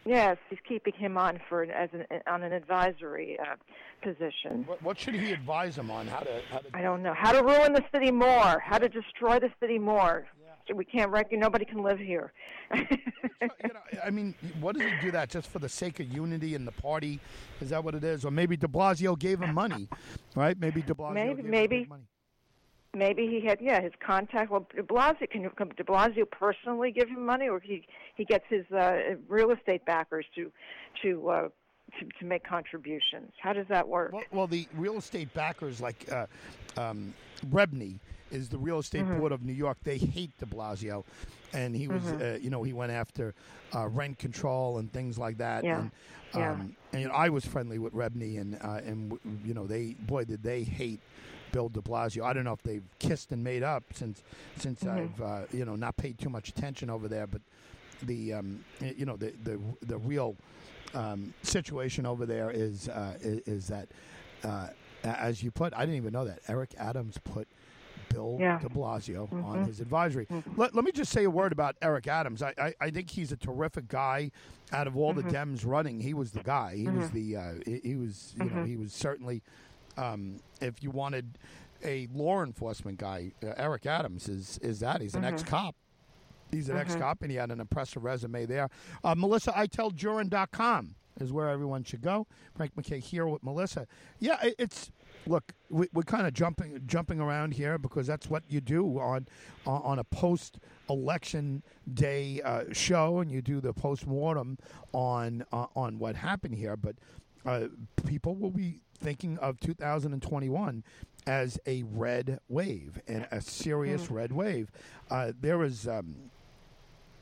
Yes, 0.04 0.38
he's 0.48 0.58
keeping 0.66 0.94
him 0.94 1.18
on 1.18 1.38
for 1.48 1.62
an, 1.62 1.70
as 1.70 1.90
an 1.92 2.06
on 2.26 2.42
an 2.42 2.52
advisory 2.52 3.38
uh, 3.38 3.56
position. 4.02 4.64
What, 4.66 4.82
what 4.82 4.98
should 4.98 5.14
he 5.14 5.32
advise 5.32 5.76
him 5.76 5.90
on? 5.90 6.06
How 6.06 6.20
to 6.20 6.40
how 6.50 6.58
to 6.58 6.68
I 6.72 6.80
don't 6.80 7.02
know 7.02 7.14
how 7.14 7.32
to 7.32 7.42
ruin 7.42 7.74
the 7.74 7.84
city 7.92 8.10
more, 8.10 8.62
how 8.64 8.78
to 8.78 8.88
destroy 8.88 9.38
the 9.38 9.50
city 9.60 9.78
more. 9.78 10.26
So 10.36 10.47
we 10.74 10.84
can't 10.84 11.10
reckon 11.10 11.40
nobody 11.40 11.64
can 11.64 11.82
live 11.82 11.98
here. 11.98 12.32
you 12.74 12.84
know, 13.40 13.80
I 14.04 14.10
mean, 14.10 14.34
what 14.60 14.76
does 14.76 14.84
he 14.90 14.92
do 15.00 15.10
that 15.12 15.30
just 15.30 15.48
for 15.48 15.58
the 15.58 15.68
sake 15.68 16.00
of 16.00 16.12
unity 16.12 16.54
in 16.54 16.64
the 16.64 16.72
party? 16.72 17.20
Is 17.60 17.70
that 17.70 17.82
what 17.82 17.94
it 17.94 18.04
is? 18.04 18.24
Or 18.24 18.30
maybe 18.30 18.56
De 18.56 18.66
Blasio 18.68 19.18
gave 19.18 19.40
him 19.40 19.54
money, 19.54 19.88
right? 20.34 20.58
Maybe 20.58 20.82
De 20.82 20.94
Blasio 20.94 21.14
Maybe- 21.14 21.28
gave 21.36 21.44
him 21.44 21.50
maybe. 21.50 21.78
big 21.80 21.88
money. 21.88 22.02
maybe 22.94 23.26
he 23.26 23.46
had 23.46 23.60
yeah 23.60 23.80
his 23.80 23.92
contact. 24.04 24.50
Well, 24.50 24.66
De 24.74 24.82
Blasio 24.82 25.28
can 25.30 25.42
De 25.42 25.84
Blasio 25.84 26.30
personally 26.30 26.90
give 26.90 27.08
him 27.08 27.24
money, 27.24 27.48
or 27.48 27.60
he 27.60 27.86
he 28.14 28.24
gets 28.24 28.44
his 28.48 28.70
uh, 28.72 29.16
real 29.28 29.50
estate 29.50 29.84
backers 29.84 30.26
to 30.34 30.50
to. 31.02 31.28
Uh, 31.30 31.48
to, 31.98 32.04
to 32.20 32.26
make 32.26 32.44
contributions. 32.46 33.32
How 33.40 33.54
does 33.54 33.64
that 33.70 33.88
work? 33.88 34.12
Well, 34.12 34.22
well 34.30 34.46
the 34.46 34.68
real 34.74 34.98
estate 34.98 35.32
backers 35.32 35.80
like 35.80 36.06
uh, 36.12 36.26
um, 36.76 37.14
REBNY 37.50 37.98
is 38.30 38.48
the 38.48 38.58
real 38.58 38.78
estate 38.78 39.04
Mm-hmm. 39.04 39.18
board 39.20 39.32
of 39.32 39.42
New 39.44 39.52
York. 39.52 39.78
They 39.84 39.98
hate 39.98 40.36
De 40.38 40.46
Blasio, 40.46 41.04
and 41.52 41.74
he 41.74 41.88
was, 41.88 42.02
Mm-hmm. 42.02 42.22
uh, 42.22 42.38
you 42.38 42.50
know, 42.50 42.62
he 42.62 42.72
went 42.72 42.92
after 42.92 43.34
uh, 43.74 43.88
rent 43.88 44.18
control 44.18 44.78
and 44.78 44.92
things 44.92 45.18
like 45.18 45.38
that. 45.38 45.64
Yeah. 45.64 45.78
And, 45.80 45.90
Yeah. 46.34 46.52
um, 46.52 46.76
and 46.92 47.02
you 47.02 47.08
know, 47.08 47.14
I 47.14 47.28
was 47.30 47.44
friendly 47.44 47.78
with 47.78 47.94
REBNY, 47.94 48.38
and 48.40 48.54
uh, 48.62 48.80
and 48.84 49.18
you 49.44 49.54
know, 49.54 49.66
they 49.66 49.94
boy 49.98 50.24
did 50.24 50.42
they 50.42 50.62
hate 50.62 51.00
Bill 51.52 51.68
De 51.68 51.80
Blasio. 51.80 52.22
I 52.24 52.32
don't 52.32 52.44
know 52.44 52.52
if 52.52 52.62
they've 52.62 52.84
kissed 52.98 53.32
and 53.32 53.42
made 53.42 53.62
up 53.62 53.84
since 53.94 54.22
since 54.56 54.82
Mm-hmm. 54.84 54.88
I've 55.14 55.20
uh, 55.20 55.40
you 55.52 55.64
know 55.64 55.76
not 55.76 55.96
paid 55.96 56.18
too 56.18 56.28
much 56.28 56.48
attention 56.50 56.90
over 56.90 57.08
there, 57.08 57.26
but 57.26 57.40
the 58.02 58.34
um, 58.34 58.64
you 58.80 59.06
know 59.06 59.16
the 59.16 59.32
the 59.42 59.58
the 59.82 59.98
real 59.98 60.36
um, 60.94 61.32
situation 61.42 62.06
over 62.06 62.26
there 62.26 62.50
is 62.50 62.88
uh, 62.88 63.14
is, 63.20 63.40
is 63.46 63.66
that 63.68 63.88
uh, 64.44 64.68
as 65.04 65.42
you 65.42 65.50
put, 65.50 65.72
I 65.74 65.80
didn't 65.80 65.96
even 65.96 66.12
know 66.12 66.24
that 66.24 66.40
Eric 66.48 66.74
Adams 66.78 67.18
put 67.24 67.48
Bill 68.10 68.36
Yeah. 68.40 68.58
Mm-hmm. 68.58 68.78
Blasio 68.78 69.44
on 69.44 69.64
his 69.64 69.80
advisory. 69.80 70.26
Let, 70.56 70.74
let 70.74 70.84
me 70.84 70.92
just 70.92 71.12
say 71.12 71.24
a 71.24 71.30
word 71.30 71.52
about 71.52 71.76
Eric 71.82 72.06
Adams. 72.08 72.42
I, 72.42 72.52
I, 72.58 72.74
I 72.80 72.90
think 72.90 73.10
he's 73.10 73.32
a 73.32 73.36
terrific 73.36 73.88
guy. 73.88 74.30
Out 74.72 74.86
of 74.86 74.96
all 74.96 75.14
Mm-hmm. 75.14 75.28
the 75.28 75.34
Dems 75.34 75.66
running, 75.66 76.00
he 76.00 76.12
was 76.14 76.32
the 76.32 76.42
guy. 76.42 76.76
He 76.76 76.88
was 76.88 77.10
the 77.10 77.36
uh, 77.36 77.52
he, 77.64 77.80
he 77.82 77.96
was 77.96 78.34
you 78.36 78.44
Mm-hmm. 78.44 78.56
know 78.58 78.64
he 78.64 78.76
was 78.76 78.92
certainly 78.92 79.42
um, 79.96 80.36
if 80.60 80.82
you 80.82 80.90
wanted 80.90 81.38
a 81.84 82.06
law 82.12 82.42
enforcement 82.42 82.98
guy, 82.98 83.32
uh, 83.42 83.52
Eric 83.56 83.86
Adams 83.86 84.28
is 84.28 84.58
is 84.62 84.80
that 84.80 85.00
he's 85.00 85.14
an 85.14 85.22
Mm-hmm. 85.22 85.34
ex 85.34 85.42
cop. 85.42 85.74
He's 86.50 86.68
an 86.70 86.76
ex 86.78 86.94
cop, 86.94 87.20
and 87.22 87.30
he 87.30 87.36
had 87.36 87.50
an 87.50 87.60
impressive 87.60 88.02
resume 88.04 88.46
there. 88.46 88.68
Uh, 89.04 89.14
Melissa, 89.14 89.52
IteldJurin.com 89.52 90.94
is 91.20 91.32
where 91.32 91.48
everyone 91.48 91.84
should 91.84 92.02
go. 92.02 92.26
Frank 92.54 92.76
MacKay 92.76 93.00
here 93.00 93.26
with 93.26 93.42
Melissa. 93.42 93.86
Yeah, 94.18 94.40
it, 94.42 94.54
it's 94.58 94.90
look, 95.26 95.52
we, 95.68 95.88
we're 95.92 96.02
kind 96.02 96.26
of 96.26 96.32
jumping 96.32 96.80
jumping 96.86 97.20
around 97.20 97.54
here 97.54 97.78
because 97.78 98.06
that's 98.06 98.28
what 98.28 98.42
you 98.48 98.60
do 98.60 98.98
on 98.98 99.26
on, 99.66 99.82
on 99.82 99.98
a 99.98 100.04
post 100.04 100.58
election 100.88 101.62
day 101.92 102.40
uh, 102.44 102.64
show, 102.72 103.18
and 103.18 103.30
you 103.30 103.42
do 103.42 103.60
the 103.60 103.72
post 103.72 104.06
mortem 104.06 104.58
on 104.92 105.44
uh, 105.52 105.66
on 105.74 105.98
what 105.98 106.16
happened 106.16 106.54
here. 106.54 106.76
But 106.76 106.96
uh, 107.44 107.68
people 108.06 108.34
will 108.34 108.50
be 108.50 108.80
thinking 109.00 109.38
of 109.38 109.60
2021 109.60 110.84
as 111.26 111.58
a 111.66 111.82
red 111.84 112.40
wave 112.48 113.00
and 113.06 113.26
a 113.30 113.40
serious 113.40 114.10
red 114.10 114.32
wave. 114.32 114.70
Uh, 115.10 115.32
there 115.40 115.62
is. 115.62 115.86
Um, 115.86 116.30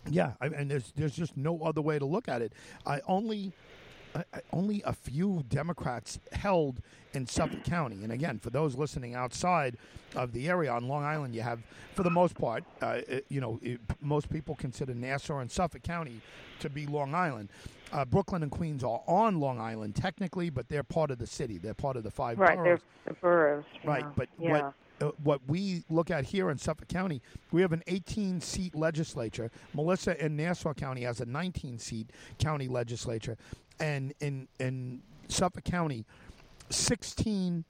yeah, 0.09 0.35
I, 0.41 0.47
and 0.47 0.71
there's 0.71 0.93
there's 0.95 1.17
just 1.17 1.37
no 1.37 1.61
other 1.63 1.81
way 1.81 1.99
to 1.99 2.07
look 2.07 2.29
at 2.29 2.41
it. 2.41 2.53
I 2.87 3.01
only 3.09 3.53
only 4.53 4.83
a 4.85 4.93
few 4.93 5.45
Democrats 5.49 6.19
held 6.33 6.81
in 7.13 7.27
Suffolk 7.27 7.65
County, 7.65 8.03
and 8.03 8.13
again, 8.13 8.39
for 8.39 8.51
those 8.51 8.77
listening 8.77 9.15
outside 9.15 9.77
of 10.15 10.33
the 10.33 10.49
area 10.49 10.71
on 10.71 10.87
Long 10.87 11.03
Island, 11.05 11.35
you 11.35 11.43
have, 11.43 11.61
for 11.95 12.03
the 12.03 12.11
most 12.11 12.37
part, 12.37 12.65
uh, 12.83 13.01
you 13.29 13.41
know, 13.41 13.59
it, 13.63 13.81
most 14.01 14.29
people 14.29 14.55
consider 14.55 14.95
Nassau 14.95 15.39
and 15.39 15.51
Suffolk 15.51 15.83
County 15.83 16.21
to 16.61 16.69
be 16.69 16.87
Long 16.87 17.15
Island. 17.15 17.49
Uh, 17.93 18.05
Brooklyn 18.05 18.43
and 18.43 18.51
Queens 18.51 18.83
are 18.85 19.01
on 19.07 19.41
Long 19.41 19.61
Island 19.61 19.95
technically, 19.95 20.51
but 20.51 20.69
they're 20.69 20.83
part 20.83 21.11
of 21.11 21.19
the 21.19 21.27
city. 21.27 21.59
They're 21.59 21.75
part 21.75 21.97
of 21.97 22.03
the 22.03 22.11
five 22.11 22.39
right, 22.39 22.57
boroughs. 22.57 22.81
they're 23.05 23.15
the 23.15 23.21
boroughs. 23.21 23.65
Right, 23.85 24.05
yeah. 24.05 24.11
but 24.17 24.29
yeah. 24.39 24.51
what 24.51 24.75
uh, 25.01 25.11
what 25.23 25.41
we 25.47 25.85
look 25.91 26.11
at 26.11 26.25
here 26.25 26.51
in 26.51 26.59
Suffolk 26.59 26.89
County, 26.89 27.21
we 27.53 27.61
have 27.61 27.73
an 27.73 27.83
18 27.87 28.41
seat 28.41 28.75
legislature. 28.75 29.51
Melissa 29.75 30.23
in 30.25 30.37
Nassau 30.37 30.73
County 30.73 31.03
has 31.03 31.21
a 31.21 31.27
19 31.27 31.79
seat 31.79 32.11
county 32.39 32.69
legislature, 32.69 33.37
and 33.81 34.13
in 34.21 34.49
in 34.59 35.03
Suffolk 35.29 35.65
County, 35.65 36.05
16 36.71 37.65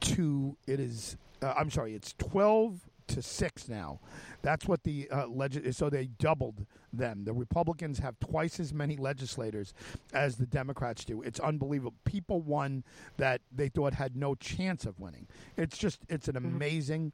to 0.00 0.56
it 0.66 0.80
is. 0.80 1.16
Uh, 1.42 1.54
I'm 1.56 1.70
sorry, 1.70 1.94
it's 1.94 2.14
12 2.18 2.80
to 3.06 3.20
six 3.22 3.68
now. 3.68 4.00
That's 4.42 4.66
what 4.66 4.82
the 4.84 5.08
uh, 5.10 5.26
legis- 5.26 5.76
So 5.76 5.90
they 5.90 6.06
doubled 6.06 6.64
them. 6.92 7.24
The 7.24 7.32
Republicans 7.34 7.98
have 7.98 8.18
twice 8.18 8.58
as 8.60 8.72
many 8.72 8.96
legislators 8.96 9.74
as 10.14 10.36
the 10.36 10.46
Democrats 10.46 11.04
do. 11.04 11.20
It's 11.22 11.38
unbelievable. 11.40 11.94
People 12.04 12.40
won 12.40 12.82
that 13.18 13.42
they 13.54 13.68
thought 13.68 13.94
had 13.94 14.16
no 14.16 14.34
chance 14.34 14.86
of 14.86 14.98
winning. 15.00 15.26
It's 15.56 15.76
just 15.76 16.00
it's 16.08 16.28
an 16.28 16.36
amazing, 16.36 17.12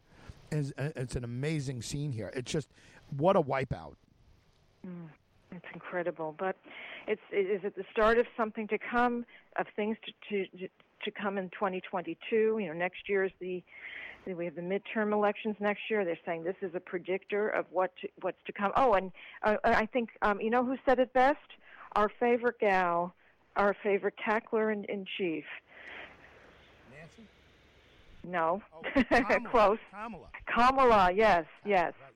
it's, 0.53 0.73
it's 0.79 1.17
an 1.17 1.25
amazing 1.25 1.83
scene 1.83 2.13
here. 2.13 2.31
It's 2.35 2.51
just 2.53 2.69
what 3.17 3.35
a 3.37 3.43
wipeout. 3.43 3.95
It's 5.53 5.67
incredible, 5.75 6.35
but 6.39 6.57
it's 7.07 7.21
is 7.33 7.65
it 7.65 7.77
the 7.77 7.85
start 7.93 8.19
of 8.19 8.27
something 8.37 8.69
to 8.69 8.79
come, 8.79 9.25
of 9.57 9.67
things 9.77 9.97
to 10.29 10.47
to 10.47 10.69
to 11.05 11.11
come 11.11 11.39
in 11.39 11.49
2022? 11.51 12.17
You 12.31 12.67
know, 12.69 12.73
next 12.73 13.09
year 13.09 13.25
is 13.25 13.33
the 13.41 13.63
we 14.27 14.45
have 14.45 14.55
the 14.55 14.61
midterm 14.61 15.13
elections 15.13 15.57
next 15.61 15.81
year. 15.89 16.05
They're 16.05 16.19
saying 16.27 16.45
this 16.45 16.57
is 16.63 16.75
a 16.75 16.81
predictor 16.81 17.49
of 17.49 17.65
what 17.71 17.91
to, 18.03 18.09
what's 18.21 18.37
to 18.47 18.53
come. 18.53 18.71
Oh, 18.77 18.93
and 18.95 19.11
uh, 19.43 19.57
I 19.65 19.87
think 19.87 20.11
um, 20.23 20.41
you 20.41 20.51
know 20.51 20.65
who 20.65 20.77
said 20.87 20.99
it 20.99 21.13
best? 21.13 21.39
Our 21.97 22.11
favorite 22.21 22.59
gal, 22.61 23.15
our 23.57 23.75
favorite 23.83 24.15
tackler 24.25 24.71
in, 24.71 24.85
in 24.85 25.07
chief. 25.17 25.45
Nancy? 26.93 27.29
No, 28.25 28.63
Oh, 28.75 29.03
Kamala. 29.09 29.41
close. 29.51 29.79
Kamala. 29.91 30.27
Kamala, 30.47 31.11
yes, 31.13 31.47
yes. 31.65 31.93
Right. 32.01 32.13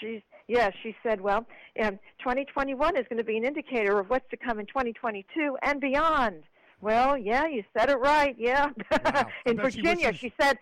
She, 0.00 0.24
yes, 0.48 0.72
she 0.82 0.94
said, 1.02 1.20
well, 1.20 1.46
um, 1.82 1.98
2021 2.18 2.96
is 2.96 3.06
going 3.08 3.18
to 3.18 3.24
be 3.24 3.36
an 3.36 3.44
indicator 3.44 3.98
of 3.98 4.10
what's 4.10 4.28
to 4.30 4.36
come 4.36 4.58
in 4.60 4.66
2022 4.66 5.56
and 5.62 5.80
beyond. 5.80 6.42
Well, 6.80 7.16
yeah, 7.16 7.46
you 7.46 7.64
said 7.76 7.88
it 7.90 7.96
right. 7.96 8.36
Yeah, 8.38 8.70
I 8.90 9.26
in 9.46 9.56
bet 9.56 9.72
she 9.72 9.80
Virginia, 9.80 10.12
she 10.12 10.32
said. 10.40 10.58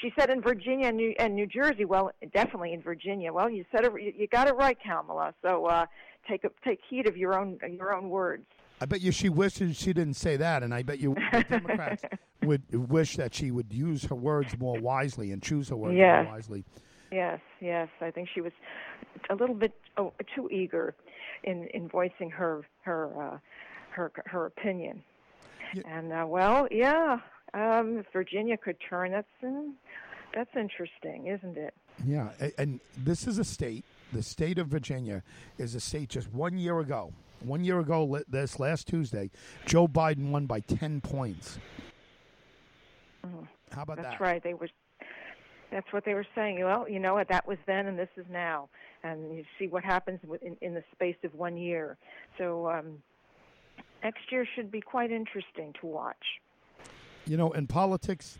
She 0.00 0.12
said 0.18 0.28
in 0.28 0.42
Virginia 0.42 0.88
and 0.88 0.96
New, 0.96 1.14
and 1.20 1.36
New 1.36 1.46
Jersey. 1.46 1.84
Well, 1.84 2.10
definitely 2.32 2.72
in 2.72 2.82
Virginia. 2.82 3.32
Well, 3.32 3.48
you 3.48 3.64
said 3.70 3.84
it. 3.84 3.92
You, 3.92 4.12
you 4.16 4.26
got 4.26 4.48
it 4.48 4.56
right, 4.56 4.76
Kamala. 4.84 5.32
So 5.40 5.66
uh, 5.66 5.86
take 6.28 6.42
a, 6.42 6.50
take 6.64 6.80
heed 6.90 7.06
of 7.06 7.16
your 7.16 7.38
own 7.38 7.58
your 7.70 7.94
own 7.94 8.10
words. 8.10 8.44
I 8.80 8.86
bet 8.86 9.00
you 9.00 9.12
she 9.12 9.28
wishes 9.28 9.76
she 9.76 9.92
didn't 9.92 10.14
say 10.14 10.36
that, 10.36 10.64
and 10.64 10.74
I 10.74 10.82
bet 10.82 10.98
you 10.98 11.14
Democrats 11.48 12.02
would 12.42 12.62
wish 12.90 13.16
that 13.16 13.34
she 13.34 13.52
would 13.52 13.72
use 13.72 14.04
her 14.06 14.16
words 14.16 14.58
more 14.58 14.78
wisely 14.80 15.30
and 15.30 15.40
choose 15.40 15.68
her 15.68 15.76
words 15.76 15.96
Yes. 15.96 16.24
more 16.24 16.34
wisely. 16.34 16.64
Yes, 17.12 17.38
yes. 17.60 17.88
I 18.00 18.10
think 18.10 18.28
she 18.34 18.40
was 18.40 18.52
a 19.30 19.34
little 19.34 19.54
bit 19.54 19.72
oh, 19.96 20.12
too 20.34 20.48
eager 20.50 20.94
in 21.44 21.66
in 21.68 21.88
voicing 21.88 22.30
her 22.30 22.64
her 22.82 23.10
uh, 23.20 23.38
her 23.90 24.12
her 24.26 24.46
opinion. 24.46 25.02
Yeah. 25.74 25.82
And 25.86 26.12
uh, 26.12 26.26
well, 26.26 26.68
yeah, 26.70 27.18
um, 27.52 27.98
if 27.98 28.06
Virginia 28.12 28.56
could 28.56 28.76
turn. 28.88 29.12
That's 29.12 29.26
that's 30.34 30.50
interesting, 30.56 31.26
isn't 31.28 31.56
it? 31.56 31.74
Yeah, 32.04 32.30
and 32.58 32.80
this 32.98 33.26
is 33.26 33.38
a 33.38 33.44
state. 33.44 33.84
The 34.12 34.22
state 34.22 34.58
of 34.58 34.66
Virginia 34.68 35.22
is 35.58 35.74
a 35.74 35.80
state. 35.80 36.10
Just 36.10 36.32
one 36.32 36.58
year 36.58 36.80
ago, 36.80 37.12
one 37.40 37.64
year 37.64 37.80
ago, 37.80 38.20
this 38.28 38.58
last 38.58 38.88
Tuesday, 38.88 39.30
Joe 39.66 39.86
Biden 39.88 40.30
won 40.30 40.46
by 40.46 40.60
ten 40.60 41.00
points. 41.00 41.58
How 43.22 43.82
about 43.82 43.98
Mm-hmm. 43.98 44.02
That's 44.02 44.20
right. 44.20 44.42
They 44.42 44.54
were. 44.54 44.68
That's 45.74 45.92
what 45.92 46.04
they 46.04 46.14
were 46.14 46.26
saying. 46.36 46.62
Well, 46.62 46.88
you 46.88 47.00
know, 47.00 47.14
what? 47.14 47.26
that 47.30 47.48
was 47.48 47.58
then, 47.66 47.88
and 47.88 47.98
this 47.98 48.08
is 48.16 48.24
now, 48.30 48.68
and 49.02 49.36
you 49.36 49.42
see 49.58 49.66
what 49.66 49.82
happens 49.82 50.20
within 50.24 50.56
in 50.60 50.72
the 50.72 50.84
space 50.92 51.16
of 51.24 51.34
one 51.34 51.56
year. 51.56 51.96
So 52.38 52.70
um, 52.70 53.02
next 54.04 54.20
year 54.30 54.46
should 54.54 54.70
be 54.70 54.80
quite 54.80 55.10
interesting 55.10 55.72
to 55.80 55.86
watch. 55.88 56.24
You 57.26 57.36
know, 57.36 57.50
in 57.50 57.66
politics, 57.66 58.38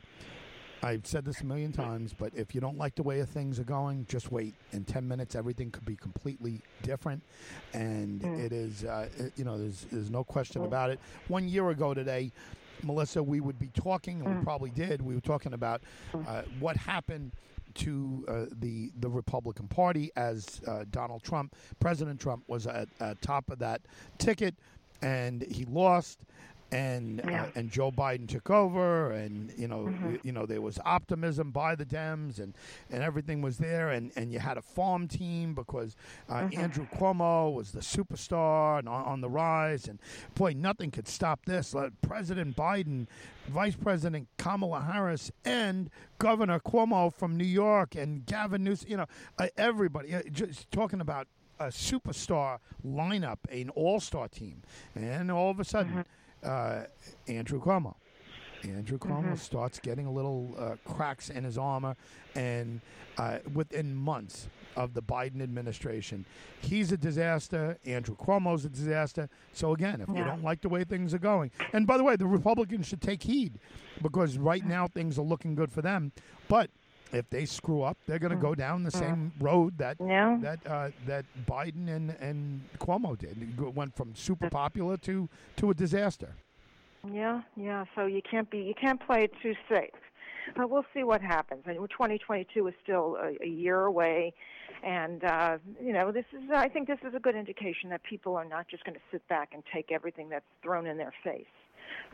I've 0.85 1.09
said 1.09 1.25
this 1.25 1.41
a 1.41 1.45
million 1.45 1.73
times, 1.73 2.15
but 2.17 2.31
if 2.37 2.55
you 2.55 2.61
don't 2.61 2.79
like 2.79 2.95
the 2.95 3.03
way 3.03 3.21
things 3.25 3.59
are 3.59 3.65
going, 3.65 4.07
just 4.09 4.31
wait. 4.31 4.55
In 4.71 4.85
10 4.85 5.09
minutes, 5.09 5.35
everything 5.35 5.73
could 5.73 5.85
be 5.85 5.97
completely 5.97 6.61
different. 6.85 7.21
And 7.73 8.23
it 8.23 8.53
is, 8.53 8.85
uh, 8.85 9.09
it- 9.19 9.33
you 9.35 9.43
know, 9.45 9.59
there's, 9.59 9.87
there's 9.91 10.11
no 10.11 10.23
question 10.23 10.63
about 10.63 10.91
it. 10.91 11.01
One 11.27 11.49
year 11.49 11.69
ago 11.71 11.95
today, 11.95 12.31
Melissa, 12.83 13.23
we 13.23 13.41
would 13.41 13.59
be 13.59 13.69
talking, 13.69 14.21
and 14.21 14.39
we 14.39 14.45
probably 14.45 14.71
did, 14.71 15.01
we 15.03 15.15
were 15.15 15.21
talking 15.21 15.53
about 15.53 15.83
uh, 16.27 16.43
what 16.61 16.77
happened 16.77 17.33
to 17.75 18.25
uh, 18.29 18.45
the 18.61 18.93
the 19.01 19.09
Republican 19.09 19.67
Party 19.67 20.11
as 20.17 20.61
uh, 20.67 20.85
Donald 20.91 21.23
Trump, 21.23 21.55
President 21.81 22.21
Trump, 22.21 22.45
was 22.47 22.67
at, 22.67 22.89
at 23.01 23.21
top 23.21 23.51
of 23.51 23.59
that 23.59 23.83
ticket, 24.19 24.55
and 25.03 25.43
he 25.43 25.65
lost. 25.65 26.25
And 26.75 27.23
Yeah. 27.25 27.45
uh, 27.45 27.51
and 27.55 27.71
Joe 27.71 27.91
Biden 27.93 28.29
took 28.29 28.51
over, 28.51 29.11
and 29.13 29.53
you 29.57 29.69
know 29.69 29.85
Mm-hmm. 29.85 30.17
you, 30.25 30.33
know 30.33 30.45
there 30.47 30.61
was 30.61 30.79
optimism 30.85 31.51
by 31.51 31.75
the 31.75 31.85
Dems, 31.87 32.39
and 32.39 32.55
and 32.91 33.03
everything 33.03 33.41
was 33.43 33.59
there, 33.59 33.91
and 33.91 34.11
and 34.17 34.33
you 34.33 34.39
had 34.41 34.59
a 34.59 34.63
farm 34.63 35.07
team 35.09 35.55
because 35.55 35.95
uh, 36.29 36.35
Mm-hmm. 36.43 36.61
Andrew 36.61 36.87
Cuomo 36.95 37.55
was 37.55 37.73
the 37.73 37.81
superstar 37.81 38.79
and 38.81 38.89
on, 38.89 39.05
on 39.05 39.21
the 39.21 39.29
rise, 39.29 39.87
and 39.89 39.99
boy, 40.35 40.53
nothing 40.57 40.91
could 40.91 41.07
stop 41.09 41.45
this. 41.47 41.75
Let 41.75 42.01
President 42.03 42.57
Biden, 42.57 43.07
Vice 43.49 43.77
President 43.77 44.29
Kamala 44.39 44.81
Harris, 44.83 45.31
and 45.45 45.91
Governor 46.19 46.59
Cuomo 46.61 47.13
from 47.15 47.37
New 47.37 47.45
York, 47.45 47.95
and 47.95 48.27
Gavin 48.27 48.65
Newsom, 48.65 48.91
you 48.91 48.97
know, 48.97 49.07
uh, 49.39 49.47
everybody 49.57 50.15
uh, 50.15 50.23
just 50.33 50.71
talking 50.71 51.01
about 51.01 51.29
a 51.61 51.67
superstar 51.67 52.59
lineup, 52.85 53.39
an 53.51 53.71
all-star 53.71 54.27
team, 54.29 54.63
and 54.97 55.31
all 55.31 55.51
of 55.51 55.61
a 55.61 55.65
sudden, 55.65 56.05
uh, 56.45 56.85
Andrew 57.29 57.61
Cuomo. 57.61 57.95
Andrew 58.65 58.99
Cuomo 58.99 59.39
starts 59.39 59.79
getting 59.79 60.07
a 60.07 60.11
little 60.11 60.55
uh, 60.59 60.77
cracks 60.91 61.29
in 61.29 61.45
his 61.45 61.59
armor, 61.59 61.97
and 62.35 62.81
uh, 63.19 63.39
within 63.53 63.95
months 63.95 64.49
of 64.77 64.95
the 64.95 65.03
Biden 65.03 65.43
administration, 65.43 66.25
he's 66.61 66.91
a 66.91 66.97
disaster. 66.97 67.79
Andrew 67.85 68.17
Cuomo's 68.17 68.65
a 68.65 68.71
disaster. 68.71 69.29
So 69.53 69.73
again, 69.73 70.01
if 70.01 70.09
you 70.09 70.25
don't 70.25 70.43
like 70.43 70.63
the 70.63 70.69
way 70.69 70.85
things 70.85 71.13
are 71.15 71.19
going, 71.19 71.51
and 71.73 71.87
by 71.87 71.97
the 71.97 72.05
way, 72.05 72.17
the 72.17 72.27
Republicans 72.27 72.87
should 72.87 73.03
take 73.03 73.23
heed 73.23 73.59
because 74.03 74.39
right 74.39 74.65
now 74.65 74.89
things 74.89 75.19
are 75.19 75.23
looking 75.23 75.55
good 75.55 75.71
for 75.71 75.83
them, 75.83 76.13
but 76.49 76.71
if 77.15 77.31
they 77.31 77.45
screw 77.47 77.83
up, 77.83 77.97
they're 78.07 78.19
going 78.19 78.33
to 78.33 78.37
go 78.37 78.55
down 78.55 78.83
the 78.83 78.91
same 78.91 79.33
road 79.41 79.79
that 79.79 79.97
Yeah. 80.01 80.37
that 80.43 80.59
uh, 80.67 80.91
that 81.07 81.25
Biden 81.47 81.89
and 81.89 82.11
and 82.21 82.61
Cuomo 82.79 83.17
did. 83.17 83.37
It 83.41 83.75
went 83.75 83.95
from 83.97 84.15
super 84.15 84.51
popular 84.51 84.97
to 84.99 85.29
to 85.57 85.71
a 85.71 85.75
disaster. 85.75 86.35
Yeah, 87.11 87.43
yeah. 87.57 87.85
So 87.95 88.07
you 88.07 88.23
can't 88.29 88.51
be 88.51 88.59
you 88.59 88.75
can't 88.75 89.01
play 89.01 89.25
it 89.25 89.33
too 89.43 89.55
safe. 89.69 89.91
But 90.57 90.69
we'll 90.69 90.85
see 90.93 91.05
what 91.05 91.23
happens. 91.23 91.63
And 91.67 91.77
2022 91.77 92.67
is 92.69 92.75
still 92.83 93.17
a, 93.17 93.43
a 93.43 93.49
year 93.49 93.85
away, 93.87 94.35
and 94.83 95.25
uh, 95.25 95.57
you 95.83 95.93
know 95.93 96.13
this 96.13 96.27
is 96.33 96.51
I 96.55 96.69
think 96.69 96.87
this 96.87 96.99
is 97.07 97.15
a 97.15 97.21
good 97.21 97.37
indication 97.37 97.89
that 97.91 98.03
people 98.03 98.37
are 98.37 98.45
not 98.45 98.69
just 98.69 98.85
going 98.85 98.95
to 98.95 99.01
sit 99.11 99.27
back 99.29 99.51
and 99.55 99.63
take 99.73 99.91
everything 99.91 100.29
that's 100.29 100.45
thrown 100.63 100.87
in 100.87 100.99
their 100.99 101.15
face. 101.23 101.47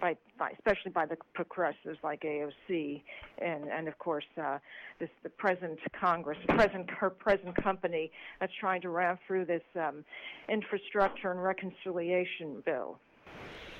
By, 0.00 0.16
by, 0.38 0.50
especially 0.50 0.92
by 0.92 1.06
the 1.06 1.16
progressives 1.34 1.98
like 2.02 2.22
AOC, 2.22 3.02
and 3.38 3.64
and 3.64 3.88
of 3.88 3.98
course 3.98 4.24
uh, 4.42 4.58
this 4.98 5.10
the 5.22 5.28
present 5.28 5.78
Congress, 5.92 6.38
present 6.48 6.88
her 6.90 7.10
present 7.10 7.54
company 7.62 8.10
that's 8.38 8.52
trying 8.58 8.80
to 8.82 8.88
ram 8.88 9.18
through 9.26 9.44
this 9.44 9.62
um, 9.76 10.04
infrastructure 10.48 11.30
and 11.30 11.42
reconciliation 11.42 12.62
bill. 12.64 12.98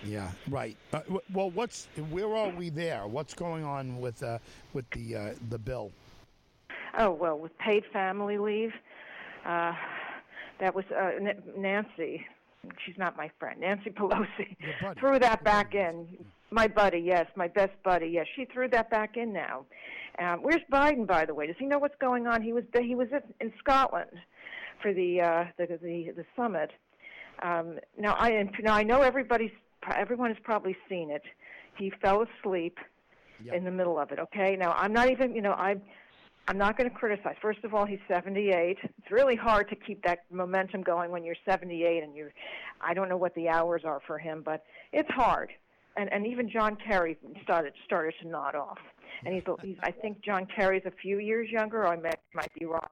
Yeah, 0.05 0.31
right. 0.49 0.77
Uh, 0.93 1.01
w- 1.01 1.21
well, 1.33 1.51
what's 1.51 1.87
where 2.11 2.35
are 2.35 2.51
we 2.51 2.71
there? 2.71 3.07
What's 3.07 3.35
going 3.35 3.65
on 3.65 4.01
with 4.01 4.23
uh, 4.23 4.39
with 4.73 4.89
the 4.91 5.17
uh, 5.17 5.35
the 5.51 5.59
bill? 5.59 5.93
Oh 6.99 7.11
well, 7.11 7.39
with 7.39 7.57
paid 7.59 7.85
family 7.93 8.39
leave, 8.39 8.73
uh, 9.45 9.73
that 10.59 10.75
was 10.75 10.85
uh, 10.91 11.11
Nancy. 11.57 12.27
She's 12.85 12.99
not 12.99 13.17
my 13.17 13.31
friend. 13.39 13.61
Nancy 13.61 13.91
Pelosi 13.99 14.57
threw 14.99 15.19
that 15.19 15.43
back 15.45 15.75
in. 15.75 16.07
My 16.51 16.67
buddy, 16.67 16.99
yes, 16.99 17.27
my 17.37 17.49
best 17.49 17.73
buddy, 17.85 18.09
yes. 18.09 18.27
She 18.35 18.45
threw 18.45 18.69
that 18.69 18.91
back 18.91 19.17
in 19.17 19.33
now. 19.33 19.65
Um, 20.19 20.41
where's 20.43 20.63
Biden, 20.71 21.07
by 21.07 21.25
the 21.25 21.33
way? 21.35 21.47
Does 21.47 21.57
he 21.59 21.67
know 21.67 21.79
what's 21.79 21.95
going 22.01 22.27
on? 22.27 22.43
He 22.43 22.53
was 22.53 22.65
he 22.79 22.95
was 22.95 23.09
in 23.41 23.53
Scotland 23.59 24.11
for 24.83 24.93
the 24.93 25.21
uh, 25.21 25.45
the, 25.57 25.67
the 25.81 26.13
the 26.17 26.25
summit. 26.37 26.71
Um, 27.43 27.79
now 27.97 28.15
I 28.19 28.51
now 28.63 28.75
I 28.75 28.83
know 28.83 29.01
everybody's 29.03 29.53
everyone 29.97 30.31
has 30.31 30.39
probably 30.43 30.77
seen 30.89 31.11
it. 31.11 31.23
He 31.79 31.91
fell 32.03 32.23
asleep 32.23 32.79
Yep. 33.43 33.55
in 33.55 33.65
the 33.65 33.71
middle 33.71 33.99
of 33.99 34.13
it. 34.13 34.19
Okay. 34.19 34.55
Now 34.55 34.73
I'm 34.73 34.93
not 34.93 35.09
even 35.11 35.35
you 35.35 35.41
know 35.41 35.53
I. 35.53 35.77
I'm 36.49 36.59
not 36.59 36.77
going 36.77 36.91
to 36.91 36.95
criticize. 36.95 37.37
First 37.41 37.63
of 37.65 37.75
all, 37.75 37.87
he's 37.87 38.01
78. 38.09 38.79
It's 38.83 39.11
really 39.11 39.37
hard 39.37 39.69
to 39.69 39.77
keep 39.77 40.03
that 40.05 40.25
momentum 40.33 40.83
going 40.83 41.11
when 41.11 41.23
you're 41.23 41.37
78 41.49 42.03
and 42.03 42.15
you're. 42.15 42.33
I 42.81 42.95
don't 42.95 43.09
know 43.09 43.17
what 43.17 43.35
the 43.35 43.49
hours 43.49 43.83
are 43.85 44.01
for 44.07 44.19
him, 44.19 44.43
but 44.45 44.65
it's 44.93 45.11
hard. 45.11 45.51
And 45.97 46.13
and 46.13 46.27
even 46.27 46.51
John 46.51 46.77
Kerry 46.77 47.17
started 47.43 47.73
started 47.85 48.15
to 48.23 48.29
nod 48.29 48.55
off. 48.55 48.79
And 49.25 49.35
he's, 49.35 49.43
he's 49.63 49.77
I 49.83 49.91
think 49.91 50.23
John 50.25 50.47
Kerry's 50.47 50.85
a 50.87 50.91
few 50.91 51.19
years 51.19 51.51
younger. 51.51 51.87
I 51.87 51.97
might 51.97 52.19
might 52.35 52.53
be 52.59 52.65
wrong. 52.65 52.89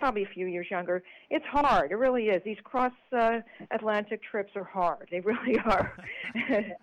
Probably 0.00 0.22
a 0.24 0.28
few 0.28 0.46
years 0.46 0.66
younger. 0.70 1.02
It's 1.28 1.44
hard. 1.44 1.92
It 1.92 1.96
really 1.96 2.24
is. 2.30 2.42
These 2.42 2.56
cross 2.64 2.92
uh, 3.12 3.40
Atlantic 3.70 4.22
trips 4.22 4.52
are 4.56 4.64
hard. 4.64 5.06
They 5.10 5.20
really 5.30 5.58
are. 5.64 5.96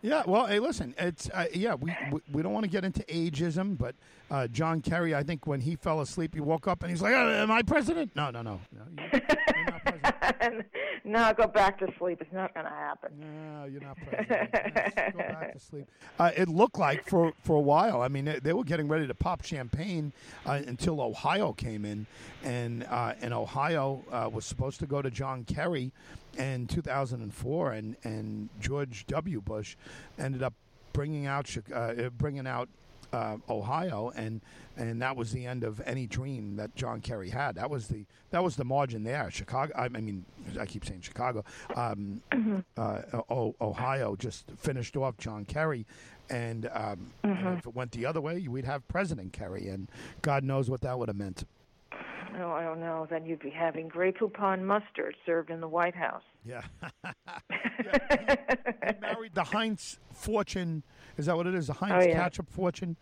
Yeah, 0.00 0.22
well, 0.26 0.46
hey, 0.46 0.60
listen, 0.60 0.94
it's 0.96 1.28
uh, 1.34 1.46
yeah, 1.52 1.74
we, 1.74 1.94
we 2.12 2.20
we 2.32 2.42
don't 2.42 2.52
want 2.52 2.64
to 2.64 2.70
get 2.70 2.84
into 2.84 3.00
ageism, 3.02 3.76
but 3.76 3.96
uh, 4.30 4.46
John 4.46 4.80
Kerry, 4.80 5.12
I 5.14 5.24
think 5.24 5.46
when 5.46 5.60
he 5.60 5.74
fell 5.74 6.00
asleep, 6.00 6.34
he 6.34 6.40
woke 6.40 6.68
up 6.68 6.82
and 6.82 6.90
he's 6.90 7.02
like, 7.02 7.12
"Am 7.14 7.50
I 7.50 7.62
president?" 7.62 8.12
No, 8.14 8.30
no, 8.30 8.42
no, 8.42 8.60
no, 8.72 8.82
you- 9.12 9.20
you're 10.08 10.20
not 10.22 10.38
president. 10.38 10.66
no, 11.04 11.32
go 11.34 11.46
back 11.46 11.78
to 11.78 11.92
sleep. 11.98 12.20
It's 12.20 12.32
not 12.32 12.54
going 12.54 12.66
to 12.66 12.72
happen. 12.72 13.12
No, 13.20 13.64
you're 13.64 13.80
not. 13.80 13.96
Yes, 14.12 15.12
go 15.12 15.18
back 15.18 15.52
to 15.54 15.60
sleep. 15.60 15.86
Uh, 16.18 16.32
it 16.36 16.48
looked 16.48 16.78
like 16.78 17.04
for 17.08 17.32
for 17.44 17.56
a 17.56 17.60
while. 17.60 18.02
I 18.02 18.08
mean, 18.08 18.24
they, 18.24 18.40
they 18.40 18.52
were 18.52 18.64
getting 18.64 18.88
ready 18.88 19.06
to 19.06 19.14
pop 19.14 19.44
champagne 19.44 20.12
uh, 20.46 20.60
until 20.66 21.00
Ohio 21.00 21.52
came 21.52 21.84
in, 21.84 22.06
and 22.42 22.84
uh, 22.84 23.14
and 23.20 23.32
Ohio 23.32 24.02
uh, 24.10 24.28
was 24.32 24.44
supposed 24.44 24.80
to 24.80 24.86
go 24.86 25.00
to 25.00 25.10
John 25.10 25.44
Kerry 25.44 25.92
in 26.36 26.66
2004, 26.66 27.72
and 27.72 27.96
and 28.02 28.48
George 28.60 29.06
W. 29.06 29.40
Bush 29.40 29.76
ended 30.18 30.42
up 30.42 30.54
bringing 30.92 31.26
out 31.26 31.56
uh, 31.72 32.10
bringing 32.16 32.46
out 32.48 32.68
uh, 33.12 33.36
Ohio, 33.48 34.12
and 34.16 34.40
and 34.76 35.02
that 35.02 35.16
was 35.16 35.32
the 35.32 35.46
end 35.46 35.64
of 35.64 35.80
any 35.84 36.06
dream 36.06 36.56
that 36.56 36.74
John 36.76 37.00
Kerry 37.00 37.30
had. 37.30 37.56
That 37.56 37.70
was 37.70 37.88
the 37.88 38.04
that 38.30 38.42
was 38.42 38.56
the 38.56 38.64
margin 38.64 39.04
there. 39.04 39.30
Chicago. 39.30 39.72
I, 39.76 39.84
I 39.84 39.88
mean, 39.88 40.24
I 40.58 40.66
keep 40.66 40.84
saying 40.84 41.00
Chicago. 41.00 41.44
Um, 41.74 42.22
uh, 42.76 43.00
o- 43.30 43.54
Ohio 43.60 44.16
just 44.16 44.50
finished 44.56 44.96
off 44.96 45.16
John 45.16 45.44
Kerry, 45.44 45.86
and, 46.30 46.68
um, 46.72 47.12
and 47.22 47.58
if 47.58 47.66
it 47.66 47.74
went 47.74 47.92
the 47.92 48.06
other 48.06 48.20
way, 48.20 48.46
we'd 48.48 48.64
have 48.66 48.86
President 48.88 49.32
Kerry, 49.32 49.68
and 49.68 49.88
God 50.22 50.44
knows 50.44 50.68
what 50.70 50.82
that 50.82 50.98
would 50.98 51.08
have 51.08 51.16
meant. 51.16 51.44
Oh, 52.40 52.52
I 52.52 52.62
don't 52.62 52.78
know. 52.80 53.06
Then 53.10 53.24
you'd 53.26 53.40
be 53.40 53.50
having 53.50 53.88
Grey 53.88 54.12
Poupon 54.12 54.62
mustard 54.62 55.16
served 55.26 55.50
in 55.50 55.60
the 55.60 55.66
White 55.68 55.94
House. 55.94 56.22
Yeah. 56.44 56.62
he 57.50 59.00
married 59.00 59.34
the 59.34 59.44
Heinz 59.44 59.98
fortune. 60.12 60.82
Is 61.18 61.26
that 61.26 61.36
what 61.36 61.46
it 61.46 61.54
is? 61.54 61.66
The 61.66 61.74
Heinz 61.74 62.04
Oh, 62.06 62.08
yeah. 62.08 62.14
ketchup 62.22 62.48
fortune. 62.48 62.96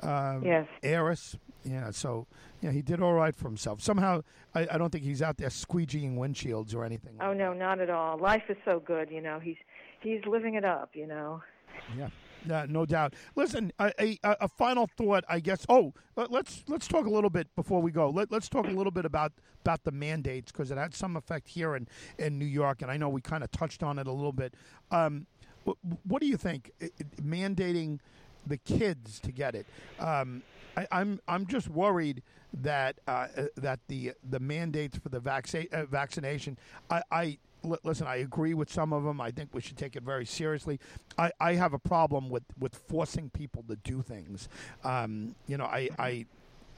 Um, 0.00 0.42
Yes. 0.44 0.66
Heiress. 0.82 1.36
Yeah. 1.64 1.90
So 1.90 2.26
yeah, 2.60 2.70
he 2.72 2.82
did 2.82 3.00
all 3.00 3.14
right 3.14 3.34
for 3.34 3.44
himself. 3.48 3.80
Somehow, 3.80 4.22
I, 4.54 4.66
I 4.72 4.78
don't 4.78 4.90
think 4.90 5.04
he's 5.04 5.22
out 5.22 5.36
there 5.38 5.48
squeegeeing 5.48 6.16
windshields 6.16 6.74
or 6.74 6.84
anything. 6.84 7.14
Oh 7.20 7.28
like 7.28 7.38
no, 7.38 7.52
not 7.52 7.80
at 7.80 7.90
all. 7.90 8.18
Life 8.18 8.44
is 8.48 8.56
so 8.64 8.80
good, 8.80 9.10
you 9.10 9.20
know. 9.20 9.38
He's 9.38 9.56
he's 10.00 10.20
living 10.26 10.54
it 10.54 10.64
up, 10.64 10.90
you 10.94 11.06
know. 11.06 11.42
Yeah, 11.96 12.08
yeah, 12.46 12.66
no 12.68 12.84
doubt. 12.84 13.14
Listen, 13.36 13.72
a, 13.78 13.92
a, 14.00 14.18
a 14.22 14.48
final 14.48 14.86
thought, 14.86 15.24
I 15.28 15.40
guess. 15.40 15.64
Oh, 15.68 15.94
let- 16.16 16.30
let's 16.30 16.64
let's 16.66 16.88
talk 16.88 17.06
a 17.06 17.10
little 17.10 17.30
bit 17.30 17.54
before 17.54 17.80
we 17.80 17.90
go. 17.92 18.10
Let, 18.10 18.32
let's 18.32 18.48
talk 18.48 18.66
a 18.66 18.70
little 18.70 18.90
bit 18.90 19.04
about 19.04 19.32
about 19.62 19.84
the 19.84 19.92
mandates 19.92 20.50
because 20.50 20.70
it 20.70 20.78
had 20.78 20.94
some 20.94 21.16
effect 21.16 21.48
here 21.48 21.76
in 21.76 21.86
in 22.18 22.38
New 22.38 22.44
York, 22.46 22.82
and 22.82 22.90
I 22.90 22.96
know 22.96 23.08
we 23.08 23.20
kind 23.20 23.44
of 23.44 23.50
touched 23.52 23.82
on 23.82 23.98
it 23.98 24.06
a 24.06 24.12
little 24.12 24.32
bit. 24.32 24.54
Um, 24.90 25.26
what, 25.64 26.20
do 26.20 26.26
you 26.26 26.36
think? 26.36 26.72
Mandating 27.22 27.98
the 28.46 28.56
kids 28.56 29.20
to 29.20 29.32
get 29.32 29.54
it. 29.54 29.66
Um, 29.98 30.42
I, 30.76 30.86
I'm 30.90 31.20
I'm 31.28 31.46
just 31.46 31.68
worried 31.68 32.22
that 32.62 32.96
uh, 33.06 33.26
uh, 33.36 33.42
that 33.56 33.80
the 33.88 34.12
the 34.28 34.40
mandates 34.40 34.98
for 34.98 35.08
the 35.08 35.20
vaccine 35.20 35.68
uh, 35.72 35.84
vaccination. 35.84 36.56
I, 36.90 37.02
I 37.10 37.38
listen. 37.84 38.06
I 38.06 38.16
agree 38.16 38.54
with 38.54 38.72
some 38.72 38.92
of 38.92 39.04
them. 39.04 39.20
I 39.20 39.30
think 39.30 39.50
we 39.52 39.60
should 39.60 39.76
take 39.76 39.96
it 39.96 40.02
very 40.02 40.24
seriously. 40.24 40.80
I, 41.18 41.30
I 41.40 41.54
have 41.54 41.74
a 41.74 41.78
problem 41.78 42.30
with, 42.30 42.44
with 42.58 42.74
forcing 42.74 43.30
people 43.30 43.64
to 43.68 43.76
do 43.76 44.02
things. 44.02 44.48
Um, 44.84 45.34
you 45.46 45.56
know, 45.56 45.66
I. 45.66 45.90
I 45.98 46.26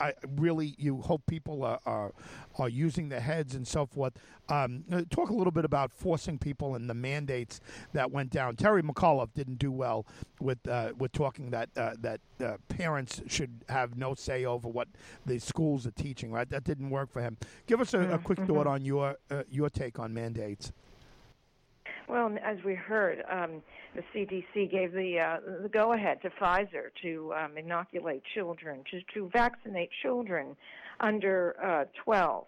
I 0.02 0.14
really, 0.36 0.74
you 0.78 1.00
hope 1.02 1.22
people 1.26 1.62
are, 1.64 1.78
are 1.86 2.12
are 2.58 2.68
using 2.68 3.08
their 3.08 3.20
heads 3.20 3.54
and 3.54 3.66
so 3.66 3.86
forth. 3.86 4.14
Um, 4.48 4.84
uh, 4.92 5.02
talk 5.08 5.30
a 5.30 5.34
little 5.34 5.52
bit 5.52 5.64
about 5.64 5.92
forcing 5.92 6.38
people 6.38 6.74
and 6.74 6.90
the 6.90 6.94
mandates 6.94 7.60
that 7.92 8.10
went 8.10 8.30
down. 8.30 8.56
Terry 8.56 8.82
McAuliffe 8.82 9.32
didn't 9.34 9.58
do 9.58 9.70
well 9.70 10.04
with 10.40 10.66
uh, 10.66 10.92
with 10.98 11.12
talking 11.12 11.50
that 11.50 11.70
uh, 11.76 11.94
that 12.00 12.20
uh, 12.44 12.56
parents 12.68 13.22
should 13.28 13.64
have 13.68 13.96
no 13.96 14.14
say 14.14 14.44
over 14.44 14.68
what 14.68 14.88
the 15.24 15.38
schools 15.38 15.86
are 15.86 15.92
teaching. 15.92 16.32
Right, 16.32 16.48
that 16.50 16.64
didn't 16.64 16.90
work 16.90 17.10
for 17.10 17.22
him. 17.22 17.36
Give 17.66 17.80
us 17.80 17.94
a, 17.94 18.00
a 18.14 18.18
quick 18.18 18.40
thought 18.40 18.66
on 18.66 18.84
your 18.84 19.16
uh, 19.30 19.44
your 19.48 19.70
take 19.70 19.98
on 19.98 20.12
mandates. 20.12 20.72
Well, 22.08 22.36
as 22.42 22.58
we 22.64 22.74
heard, 22.74 23.22
um, 23.30 23.62
the 23.94 24.02
CDC 24.14 24.70
gave 24.70 24.92
the 24.92 25.18
uh, 25.18 25.62
the 25.62 25.68
go 25.68 25.92
ahead 25.92 26.20
to 26.22 26.30
Pfizer 26.30 26.90
to 27.02 27.32
um, 27.34 27.56
inoculate 27.56 28.22
children, 28.34 28.82
to, 28.90 29.00
to 29.14 29.30
vaccinate 29.30 29.90
children 30.02 30.56
under 31.00 31.56
uh, 31.62 31.84
12, 32.04 32.44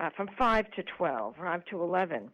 uh, 0.00 0.10
from 0.16 0.28
5 0.38 0.70
to 0.72 0.82
12, 0.96 1.34
or 1.38 1.44
5 1.44 1.64
to 1.66 1.82
11. 1.82 2.30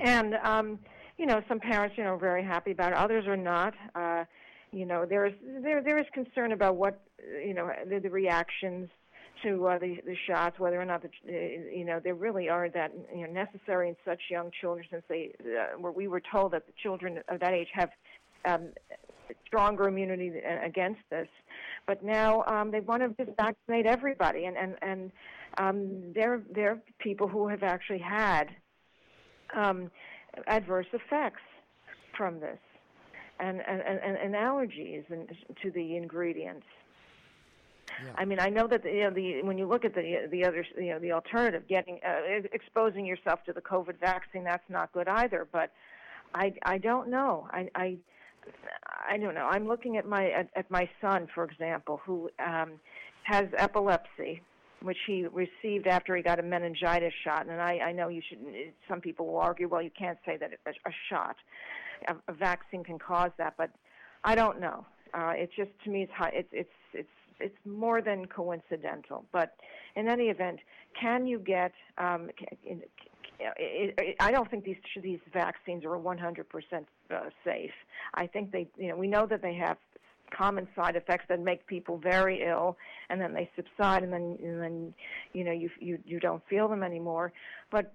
And, 0.00 0.34
um, 0.42 0.78
you 1.18 1.26
know, 1.26 1.42
some 1.48 1.60
parents, 1.60 1.96
you 1.98 2.04
know, 2.04 2.14
are 2.14 2.18
very 2.18 2.44
happy 2.44 2.70
about 2.70 2.92
it. 2.92 2.98
Others 2.98 3.26
are 3.26 3.36
not. 3.36 3.74
Uh, 3.94 4.24
you 4.72 4.86
know, 4.86 5.04
there 5.04 5.26
is 5.26 5.34
there 5.62 5.82
there 5.82 5.98
is 5.98 6.06
concern 6.14 6.52
about 6.52 6.76
what 6.76 6.98
you 7.44 7.52
know 7.52 7.70
the, 7.86 7.98
the 7.98 8.08
reactions 8.08 8.88
to 9.42 9.66
uh, 9.66 9.78
the 9.78 9.98
the 10.04 10.16
shots, 10.26 10.58
whether 10.58 10.80
or 10.80 10.84
not 10.84 11.02
the 11.02 11.08
uh, 11.08 11.76
you 11.76 11.84
know 11.84 12.00
they 12.00 12.12
really 12.12 12.48
are 12.48 12.68
that 12.70 12.92
you 13.14 13.26
know 13.26 13.32
necessary 13.32 13.88
in 13.88 13.96
such 14.04 14.20
young 14.30 14.50
children, 14.60 14.86
since 14.90 15.02
they 15.08 15.32
uh, 15.40 15.78
where 15.78 15.92
we 15.92 16.08
were 16.08 16.22
told 16.32 16.52
that 16.52 16.66
the 16.66 16.72
children 16.82 17.20
of 17.28 17.40
that 17.40 17.52
age 17.52 17.68
have 17.72 17.90
um, 18.44 18.68
stronger 19.46 19.88
immunity 19.88 20.32
against 20.64 21.00
this. 21.10 21.28
But 21.86 22.02
now 22.04 22.44
um, 22.46 22.70
they 22.70 22.80
want 22.80 23.02
to 23.02 23.24
just 23.24 23.36
vaccinate 23.36 23.86
everybody, 23.86 24.44
and 24.44 24.56
and 24.56 24.76
and 24.82 25.12
um, 25.58 26.12
there 26.14 26.42
there 26.54 26.72
are 26.72 26.82
people 26.98 27.28
who 27.28 27.48
have 27.48 27.62
actually 27.62 27.98
had 28.00 28.44
um, 29.54 29.90
adverse 30.46 30.86
effects 30.92 31.42
from 32.16 32.40
this, 32.40 32.58
and 33.40 33.60
and, 33.66 33.80
and, 33.80 34.16
and 34.16 34.34
allergies 34.34 35.04
and 35.10 35.28
to 35.62 35.70
the 35.70 35.96
ingredients. 35.96 36.66
Yeah. 38.04 38.12
I 38.16 38.24
mean, 38.24 38.40
I 38.40 38.48
know 38.48 38.66
that 38.66 38.84
you 38.84 39.04
know, 39.04 39.10
the 39.10 39.42
when 39.42 39.58
you 39.58 39.66
look 39.66 39.84
at 39.84 39.94
the 39.94 40.28
the 40.30 40.44
other 40.44 40.64
you 40.76 40.90
know 40.90 40.98
the 40.98 41.12
alternative, 41.12 41.66
getting 41.68 42.00
uh, 42.06 42.46
exposing 42.52 43.06
yourself 43.06 43.44
to 43.44 43.52
the 43.52 43.60
COVID 43.60 43.98
vaccine, 44.00 44.44
that's 44.44 44.68
not 44.68 44.92
good 44.92 45.08
either. 45.08 45.46
But 45.50 45.72
I 46.34 46.54
I 46.64 46.78
don't 46.78 47.08
know. 47.08 47.48
I 47.50 47.68
I 47.74 47.98
I 49.08 49.18
don't 49.18 49.34
know. 49.34 49.46
I'm 49.46 49.66
looking 49.66 49.96
at 49.96 50.06
my 50.06 50.30
at, 50.30 50.48
at 50.56 50.70
my 50.70 50.88
son, 51.00 51.28
for 51.34 51.44
example, 51.44 52.00
who 52.04 52.30
um, 52.44 52.72
has 53.24 53.46
epilepsy, 53.56 54.42
which 54.80 54.98
he 55.06 55.26
received 55.26 55.86
after 55.86 56.16
he 56.16 56.22
got 56.22 56.38
a 56.38 56.42
meningitis 56.42 57.12
shot. 57.24 57.46
And 57.46 57.60
I, 57.60 57.78
I 57.78 57.92
know 57.92 58.08
you 58.08 58.22
should. 58.28 58.38
Some 58.88 59.00
people 59.00 59.26
will 59.26 59.38
argue, 59.38 59.68
well, 59.68 59.82
you 59.82 59.90
can't 59.96 60.18
say 60.26 60.36
that 60.38 60.50
a, 60.66 60.70
a 60.70 60.92
shot, 61.08 61.36
a, 62.08 62.14
a 62.28 62.34
vaccine 62.34 62.84
can 62.84 62.98
cause 62.98 63.30
that, 63.38 63.54
but 63.56 63.70
I 64.24 64.34
don't 64.34 64.60
know. 64.60 64.86
Uh, 65.14 65.32
it's 65.34 65.54
just 65.54 65.70
to 65.84 65.90
me, 65.90 66.02
it's 66.02 66.12
high, 66.12 66.32
it's 66.32 66.48
it's 66.52 66.70
it's 66.94 67.08
it's 67.42 67.58
more 67.66 68.00
than 68.00 68.26
coincidental. 68.26 69.24
But 69.32 69.54
in 69.96 70.08
any 70.08 70.24
event, 70.24 70.60
can 70.98 71.26
you 71.26 71.38
get 71.38 71.72
um, 71.98 72.30
can, 72.38 72.82
I 74.20 74.30
don't 74.30 74.50
think 74.50 74.64
these 74.64 74.76
these 75.02 75.20
vaccines 75.32 75.84
are 75.84 75.98
100% 75.98 76.44
uh, 77.10 77.20
safe. 77.44 77.70
I 78.14 78.26
think 78.26 78.52
they, 78.52 78.68
you 78.76 78.88
know, 78.88 78.96
we 78.96 79.08
know 79.08 79.26
that 79.26 79.42
they 79.42 79.54
have 79.54 79.76
common 80.36 80.66
side 80.74 80.96
effects 80.96 81.24
that 81.28 81.40
make 81.40 81.66
people 81.66 81.98
very 81.98 82.42
ill, 82.42 82.76
and 83.10 83.20
then 83.20 83.34
they 83.34 83.50
subside, 83.56 84.02
and 84.02 84.12
then 84.12 84.38
and 84.42 84.60
then 84.60 84.94
you 85.32 85.44
know 85.44 85.52
you 85.52 85.70
you 85.80 85.98
you 86.04 86.20
don't 86.20 86.42
feel 86.48 86.68
them 86.68 86.82
anymore. 86.82 87.32
But 87.70 87.92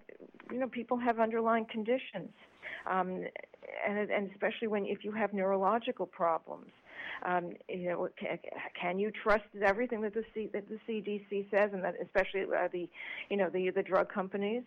you 0.51 0.59
know 0.59 0.67
people 0.67 0.97
have 0.97 1.19
underlying 1.19 1.65
conditions, 1.65 2.29
um, 2.89 3.23
and 3.87 3.97
and 4.11 4.29
especially 4.31 4.67
when 4.67 4.85
if 4.85 5.03
you 5.03 5.11
have 5.11 5.33
neurological 5.33 6.05
problems. 6.05 6.69
Um, 7.23 7.53
you 7.67 7.89
know, 7.89 8.09
can, 8.17 8.39
can 8.79 8.99
you 8.99 9.11
trust 9.11 9.45
everything 9.61 10.01
that 10.01 10.13
the 10.13 10.23
C, 10.33 10.49
that 10.53 10.65
the 10.69 10.79
CDC 10.87 11.49
says, 11.51 11.71
and 11.73 11.83
that 11.83 11.95
especially 12.01 12.41
uh, 12.43 12.67
the, 12.71 12.89
you 13.29 13.37
know, 13.37 13.49
the 13.49 13.69
the 13.71 13.83
drug 13.83 14.11
companies? 14.11 14.63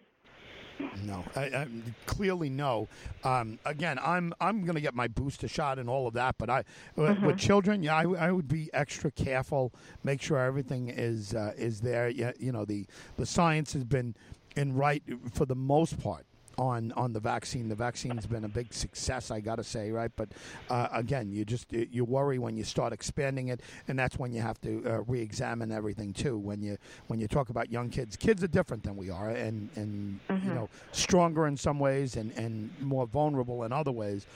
No, 1.04 1.24
I, 1.36 1.40
I, 1.42 1.66
clearly 2.06 2.48
no. 2.48 2.88
Um, 3.24 3.58
again, 3.64 3.98
I'm 4.02 4.32
I'm 4.40 4.62
going 4.62 4.74
to 4.74 4.80
get 4.80 4.94
my 4.94 5.08
booster 5.08 5.48
shot 5.48 5.78
and 5.78 5.88
all 5.88 6.06
of 6.06 6.14
that, 6.14 6.36
but 6.38 6.48
I 6.48 6.64
mm-hmm. 6.96 7.26
with 7.26 7.38
children, 7.38 7.82
yeah, 7.82 7.96
I, 7.96 8.02
I, 8.02 8.32
would 8.32 8.48
be 8.48 8.70
extra 8.72 9.10
careful, 9.10 9.72
make 10.04 10.22
sure 10.22 10.38
everything 10.38 10.88
is 10.88 11.34
uh, 11.34 11.52
is 11.56 11.80
there. 11.80 12.08
Yeah, 12.08 12.32
you 12.38 12.52
know 12.52 12.64
the 12.64 12.86
the 13.16 13.26
science 13.26 13.72
has 13.74 13.84
been 13.84 14.14
in 14.56 14.74
right 14.74 15.02
for 15.32 15.44
the 15.44 15.54
most 15.54 16.00
part 16.02 16.24
on 16.60 16.92
on 16.92 17.12
the 17.12 17.20
vaccine. 17.20 17.68
The 17.68 17.74
vaccine's 17.74 18.26
been 18.26 18.44
a 18.44 18.48
big 18.48 18.72
success, 18.72 19.30
I 19.30 19.40
got 19.40 19.56
to 19.56 19.64
say, 19.64 19.90
right? 19.90 20.10
But 20.14 20.28
uh, 20.68 20.88
again, 20.92 21.32
you 21.32 21.44
just 21.44 21.72
you 21.72 22.04
worry 22.04 22.38
when 22.38 22.56
you 22.56 22.64
start 22.64 22.92
expanding 22.92 23.48
it, 23.48 23.62
and 23.88 23.98
that's 23.98 24.18
when 24.18 24.32
you 24.32 24.42
have 24.42 24.60
to 24.60 24.82
uh, 24.86 25.00
re-examine 25.06 25.72
everything 25.72 26.12
too. 26.12 26.36
When 26.36 26.62
you 26.62 26.76
when 27.06 27.18
you 27.18 27.26
talk 27.26 27.48
about 27.48 27.72
young 27.72 27.88
kids, 27.88 28.14
kids 28.14 28.44
are 28.44 28.48
different 28.48 28.82
than 28.82 28.96
we 28.96 29.10
are, 29.10 29.30
and 29.30 29.70
and 29.74 30.20
mm-hmm. 30.28 30.46
you 30.46 30.54
know 30.54 30.68
stronger 30.92 31.46
in 31.46 31.56
some 31.56 31.78
ways 31.78 32.16
and 32.16 32.30
and 32.32 32.70
more 32.80 33.06
vulnerable 33.06 33.64
in 33.64 33.72
other 33.72 33.92
ways, 33.92 34.26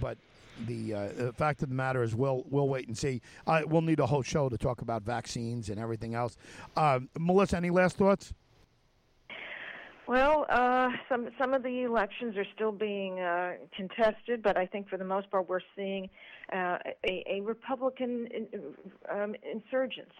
but. 0.00 0.16
The, 0.66 0.94
uh, 0.94 1.08
the 1.14 1.32
fact 1.34 1.62
of 1.62 1.68
the 1.68 1.74
matter 1.74 2.02
is, 2.02 2.14
we'll 2.14 2.46
we'll 2.48 2.66
wait 2.66 2.88
and 2.88 2.96
see. 2.96 3.20
we'll 3.66 3.82
need 3.82 4.00
a 4.00 4.06
whole 4.06 4.22
show 4.22 4.48
to 4.48 4.56
talk 4.56 4.80
about 4.80 5.02
vaccines 5.02 5.68
and 5.68 5.78
everything 5.78 6.14
else. 6.14 6.38
Um, 6.78 7.10
Melissa, 7.18 7.58
any 7.58 7.68
last 7.68 7.98
thoughts? 7.98 8.32
Well, 10.06 10.46
uh, 10.48 10.90
some 11.08 11.28
some 11.36 11.52
of 11.52 11.64
the 11.64 11.82
elections 11.82 12.36
are 12.36 12.46
still 12.54 12.70
being 12.70 13.18
uh, 13.18 13.54
contested, 13.76 14.40
but 14.40 14.56
I 14.56 14.64
think 14.64 14.88
for 14.88 14.96
the 14.96 15.04
most 15.04 15.28
part 15.32 15.48
we're 15.48 15.58
seeing 15.74 16.08
uh, 16.52 16.78
a, 17.04 17.24
a 17.28 17.40
Republican 17.40 18.28
in, 18.32 18.46
um, 19.10 19.34
insurgence, 19.52 20.12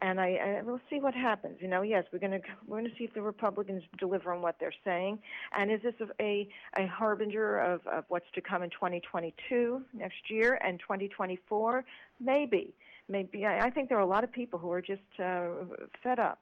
and 0.00 0.20
I, 0.20 0.34
I 0.34 0.62
we'll 0.62 0.80
see 0.90 0.98
what 0.98 1.14
happens. 1.14 1.58
You 1.60 1.68
know, 1.68 1.82
yes, 1.82 2.04
we're 2.12 2.18
going 2.18 2.32
to 2.32 2.40
we're 2.66 2.80
going 2.80 2.90
to 2.90 2.96
see 2.98 3.04
if 3.04 3.14
the 3.14 3.22
Republicans 3.22 3.84
deliver 3.98 4.32
on 4.32 4.42
what 4.42 4.56
they're 4.58 4.74
saying, 4.84 5.20
and 5.56 5.70
is 5.70 5.80
this 5.82 5.94
a 6.20 6.48
a 6.76 6.86
harbinger 6.88 7.60
of, 7.60 7.86
of 7.86 8.04
what's 8.08 8.26
to 8.34 8.40
come 8.40 8.64
in 8.64 8.70
2022 8.70 9.80
next 9.94 10.28
year 10.28 10.58
and 10.64 10.80
2024? 10.80 11.84
Maybe, 12.18 12.74
maybe. 13.08 13.46
I, 13.46 13.66
I 13.66 13.70
think 13.70 13.90
there 13.90 13.98
are 13.98 14.02
a 14.02 14.06
lot 14.06 14.24
of 14.24 14.32
people 14.32 14.58
who 14.58 14.72
are 14.72 14.82
just 14.82 15.02
uh, 15.22 15.50
fed 16.02 16.18
up 16.18 16.40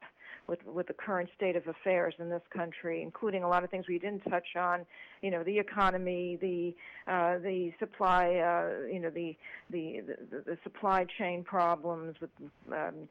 with 0.49 0.65
with 0.67 0.87
the 0.87 0.95
current 0.95 1.29
state 1.37 1.57
of 1.57 1.67
affairs 1.69 2.15
in 2.19 2.31
this 2.31 2.43
country, 2.51 3.03
including 3.03 3.43
a 3.45 3.49
lot 3.49 3.63
of 3.63 3.71
things 3.71 3.85
we 3.89 3.99
didn't 3.99 4.23
touch 4.29 4.57
on. 4.57 4.87
You 5.23 5.31
know, 5.31 5.45
the 5.45 5.59
economy, 5.59 6.39
the 6.41 6.75
uh, 7.13 7.39
the 7.39 7.73
supply, 7.79 8.37
uh, 8.37 8.87
you 8.93 8.99
know, 8.99 9.11
the, 9.11 9.37
the 9.71 10.01
the 10.31 10.43
the 10.47 10.59
supply 10.63 11.07
chain 11.19 11.45
problems 11.45 12.17
with 12.21 12.31
um, 12.73 13.09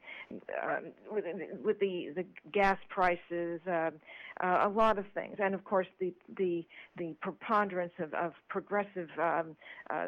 uh, 0.62 0.78
with, 1.10 1.24
with 1.64 1.78
the 1.78 2.10
the 2.14 2.24
gas 2.52 2.78
prices, 2.88 3.60
uh, 3.66 3.90
uh, 4.40 4.60
a 4.64 4.68
lot 4.68 4.98
of 4.98 5.04
things, 5.14 5.36
and 5.38 5.54
of 5.54 5.64
course 5.64 5.86
the 6.00 6.12
the 6.36 6.64
the 6.96 7.14
preponderance 7.22 7.94
of 8.00 8.12
of 8.14 8.32
progressive 8.48 9.08
um, 9.18 9.56
uh, 9.90 10.06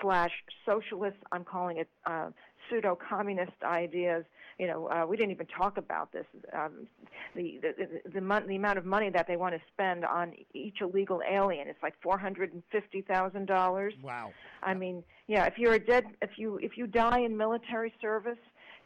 slash 0.00 0.32
socialist. 0.64 1.18
I'm 1.30 1.44
calling 1.44 1.78
it. 1.78 1.88
Uh, 2.06 2.30
pseudo 2.68 2.98
communist 3.08 3.52
ideas 3.62 4.24
you 4.58 4.66
know, 4.66 4.88
uh, 4.88 5.06
we 5.06 5.16
didn't 5.16 5.30
even 5.30 5.46
talk 5.46 5.76
about 5.76 6.12
this. 6.12 6.26
Um, 6.52 6.88
the 7.34 7.60
the 7.62 7.74
the, 7.78 8.10
the, 8.10 8.20
mon- 8.20 8.46
the 8.46 8.56
amount 8.56 8.78
of 8.78 8.84
money 8.84 9.08
that 9.10 9.26
they 9.26 9.36
want 9.36 9.54
to 9.54 9.60
spend 9.72 10.04
on 10.04 10.32
each 10.52 10.80
illegal 10.80 11.20
alien, 11.28 11.68
it's 11.68 11.82
like 11.82 11.94
four 12.02 12.18
hundred 12.18 12.52
and 12.52 12.62
fifty 12.70 13.02
thousand 13.02 13.46
dollars. 13.46 13.94
Wow. 14.02 14.32
I 14.62 14.74
mean, 14.74 15.04
yeah, 15.28 15.44
if 15.46 15.58
you're 15.58 15.74
a 15.74 15.78
dead, 15.78 16.06
if 16.22 16.30
you 16.36 16.56
if 16.56 16.76
you 16.76 16.86
die 16.86 17.20
in 17.20 17.36
military 17.36 17.92
service, 18.00 18.38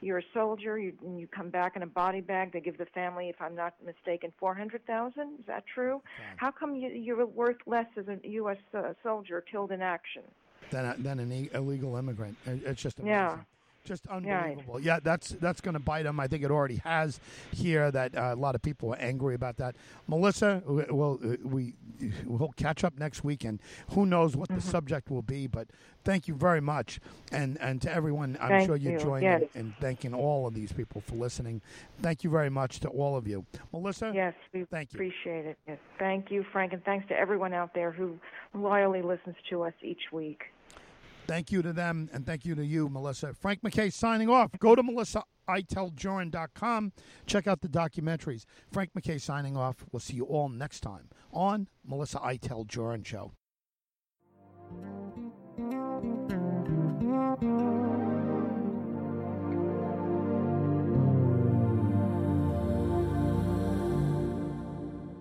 you're 0.03 0.19
a 0.19 0.25
soldier. 0.35 0.79
You 0.79 0.93
you 1.17 1.27
come 1.27 1.49
back 1.49 1.75
in 1.75 1.83
a 1.83 1.87
body 1.87 2.21
bag. 2.21 2.53
They 2.53 2.61
give 2.61 2.77
the 2.77 2.87
family, 2.87 3.31
if 3.31 3.41
I'm 3.41 3.55
not 3.55 3.75
mistaken, 3.85 4.33
four 4.39 4.55
hundred 4.55 4.87
thousand. 4.87 5.39
Is 5.41 5.47
that 5.47 5.65
true? 5.73 5.97
Okay. 5.97 6.29
How 6.37 6.51
come 6.51 6.77
you, 6.77 6.91
you're 6.91 7.25
worth 7.25 7.57
less 7.67 7.87
as 7.97 8.09
a 8.09 8.19
U.S. 8.23 8.59
Uh, 8.75 8.93
soldier 9.03 9.41
killed 9.41 9.73
in 9.73 9.81
action? 9.81 10.23
Than, 10.71 10.85
a, 10.87 10.95
than 10.97 11.19
an 11.19 11.51
illegal 11.55 11.97
immigrant. 11.97 12.37
It's 12.47 12.83
just 12.83 12.99
amazing. 12.99 13.13
Yeah. 13.13 13.39
Just 13.85 14.07
unbelievable. 14.07 14.81
Yeah, 14.81 14.95
yeah 14.95 15.01
that's 15.03 15.31
that's 15.31 15.61
going 15.61 15.75
to 15.75 15.81
bite 15.81 16.05
them. 16.05 16.21
I 16.21 16.29
think 16.29 16.45
it 16.45 16.51
already 16.51 16.77
has 16.85 17.19
here. 17.53 17.91
That 17.91 18.17
uh, 18.17 18.31
a 18.33 18.37
lot 18.37 18.55
of 18.55 18.63
people 18.63 18.93
are 18.93 18.99
angry 18.99 19.35
about 19.35 19.57
that. 19.57 19.77
Melissa, 20.07 20.63
well, 20.67 21.19
uh, 21.25 21.37
we 21.43 21.75
we'll 22.25 22.53
catch 22.57 22.85
up 22.85 22.99
next 22.99 23.25
week, 23.25 23.45
and 23.45 23.61
who 23.91 24.07
knows 24.07 24.37
what 24.37 24.49
mm-hmm. 24.49 24.61
the 24.61 24.63
subject 24.63 25.11
will 25.11 25.23
be. 25.23 25.47
But 25.47 25.69
thank 26.05 26.29
you 26.29 26.35
very 26.35 26.61
much, 26.61 27.01
and 27.33 27.61
and 27.61 27.83
to 27.83 27.93
everyone, 27.93 28.39
I'm 28.41 28.49
thank 28.49 28.67
sure 28.67 28.77
you, 28.77 28.93
you. 28.93 28.99
join 28.99 29.23
yes. 29.23 29.43
in, 29.55 29.61
in, 29.61 29.75
thanking 29.81 30.15
all 30.15 30.47
of 30.47 30.55
these 30.55 30.73
people 30.73 31.01
for 31.01 31.17
listening. 31.17 31.61
Thank 32.01 32.25
you 32.25 32.31
very 32.31 32.51
much 32.51 32.81
to 32.81 32.89
all 32.89 33.17
of 33.17 33.27
you, 33.27 33.45
Melissa. 33.73 34.13
Yes, 34.15 34.35
we 34.53 34.65
thank 34.65 34.93
you. 34.93 34.99
appreciate 34.99 35.47
it. 35.47 35.59
Yes, 35.67 35.79
thank 35.99 36.31
you, 36.31 36.45
Frank, 36.53 36.73
and 36.73 36.85
thanks 36.85 37.09
to 37.09 37.19
everyone 37.19 37.53
out 37.53 37.75
there 37.75 37.91
who 37.91 38.19
loyally 38.55 39.03
listens 39.03 39.37
to 39.51 39.63
us 39.63 39.75
each 39.83 40.13
week. 40.13 40.52
Thank 41.33 41.51
you 41.51 41.63
to 41.63 41.73
them, 41.73 42.11
and 42.13 42.27
thank 42.27 42.45
you 42.45 42.55
to 42.57 42.63
you, 42.63 42.91
Melissa. 42.91 43.33
Frank 43.33 43.63
MacKay 43.63 43.89
signing 43.89 44.29
off. 44.29 44.51
Go 44.59 44.75
to 44.75 44.83
MelissaIteldJurin.com. 44.83 46.93
Check 47.25 47.47
out 47.47 47.63
the 47.63 47.69
documentaries. 47.69 48.45
Frank 48.71 48.91
MacKay 48.95 49.17
signing 49.17 49.57
off. 49.57 49.77
We'll 49.91 50.01
see 50.01 50.17
you 50.17 50.27
all 50.27 50.51
next 50.51 50.81
time 50.81 51.09
on 51.33 51.69
Melissa 51.87 52.19
Iteld 52.19 52.67
Jurin 52.67 53.07
Show. 53.07 53.33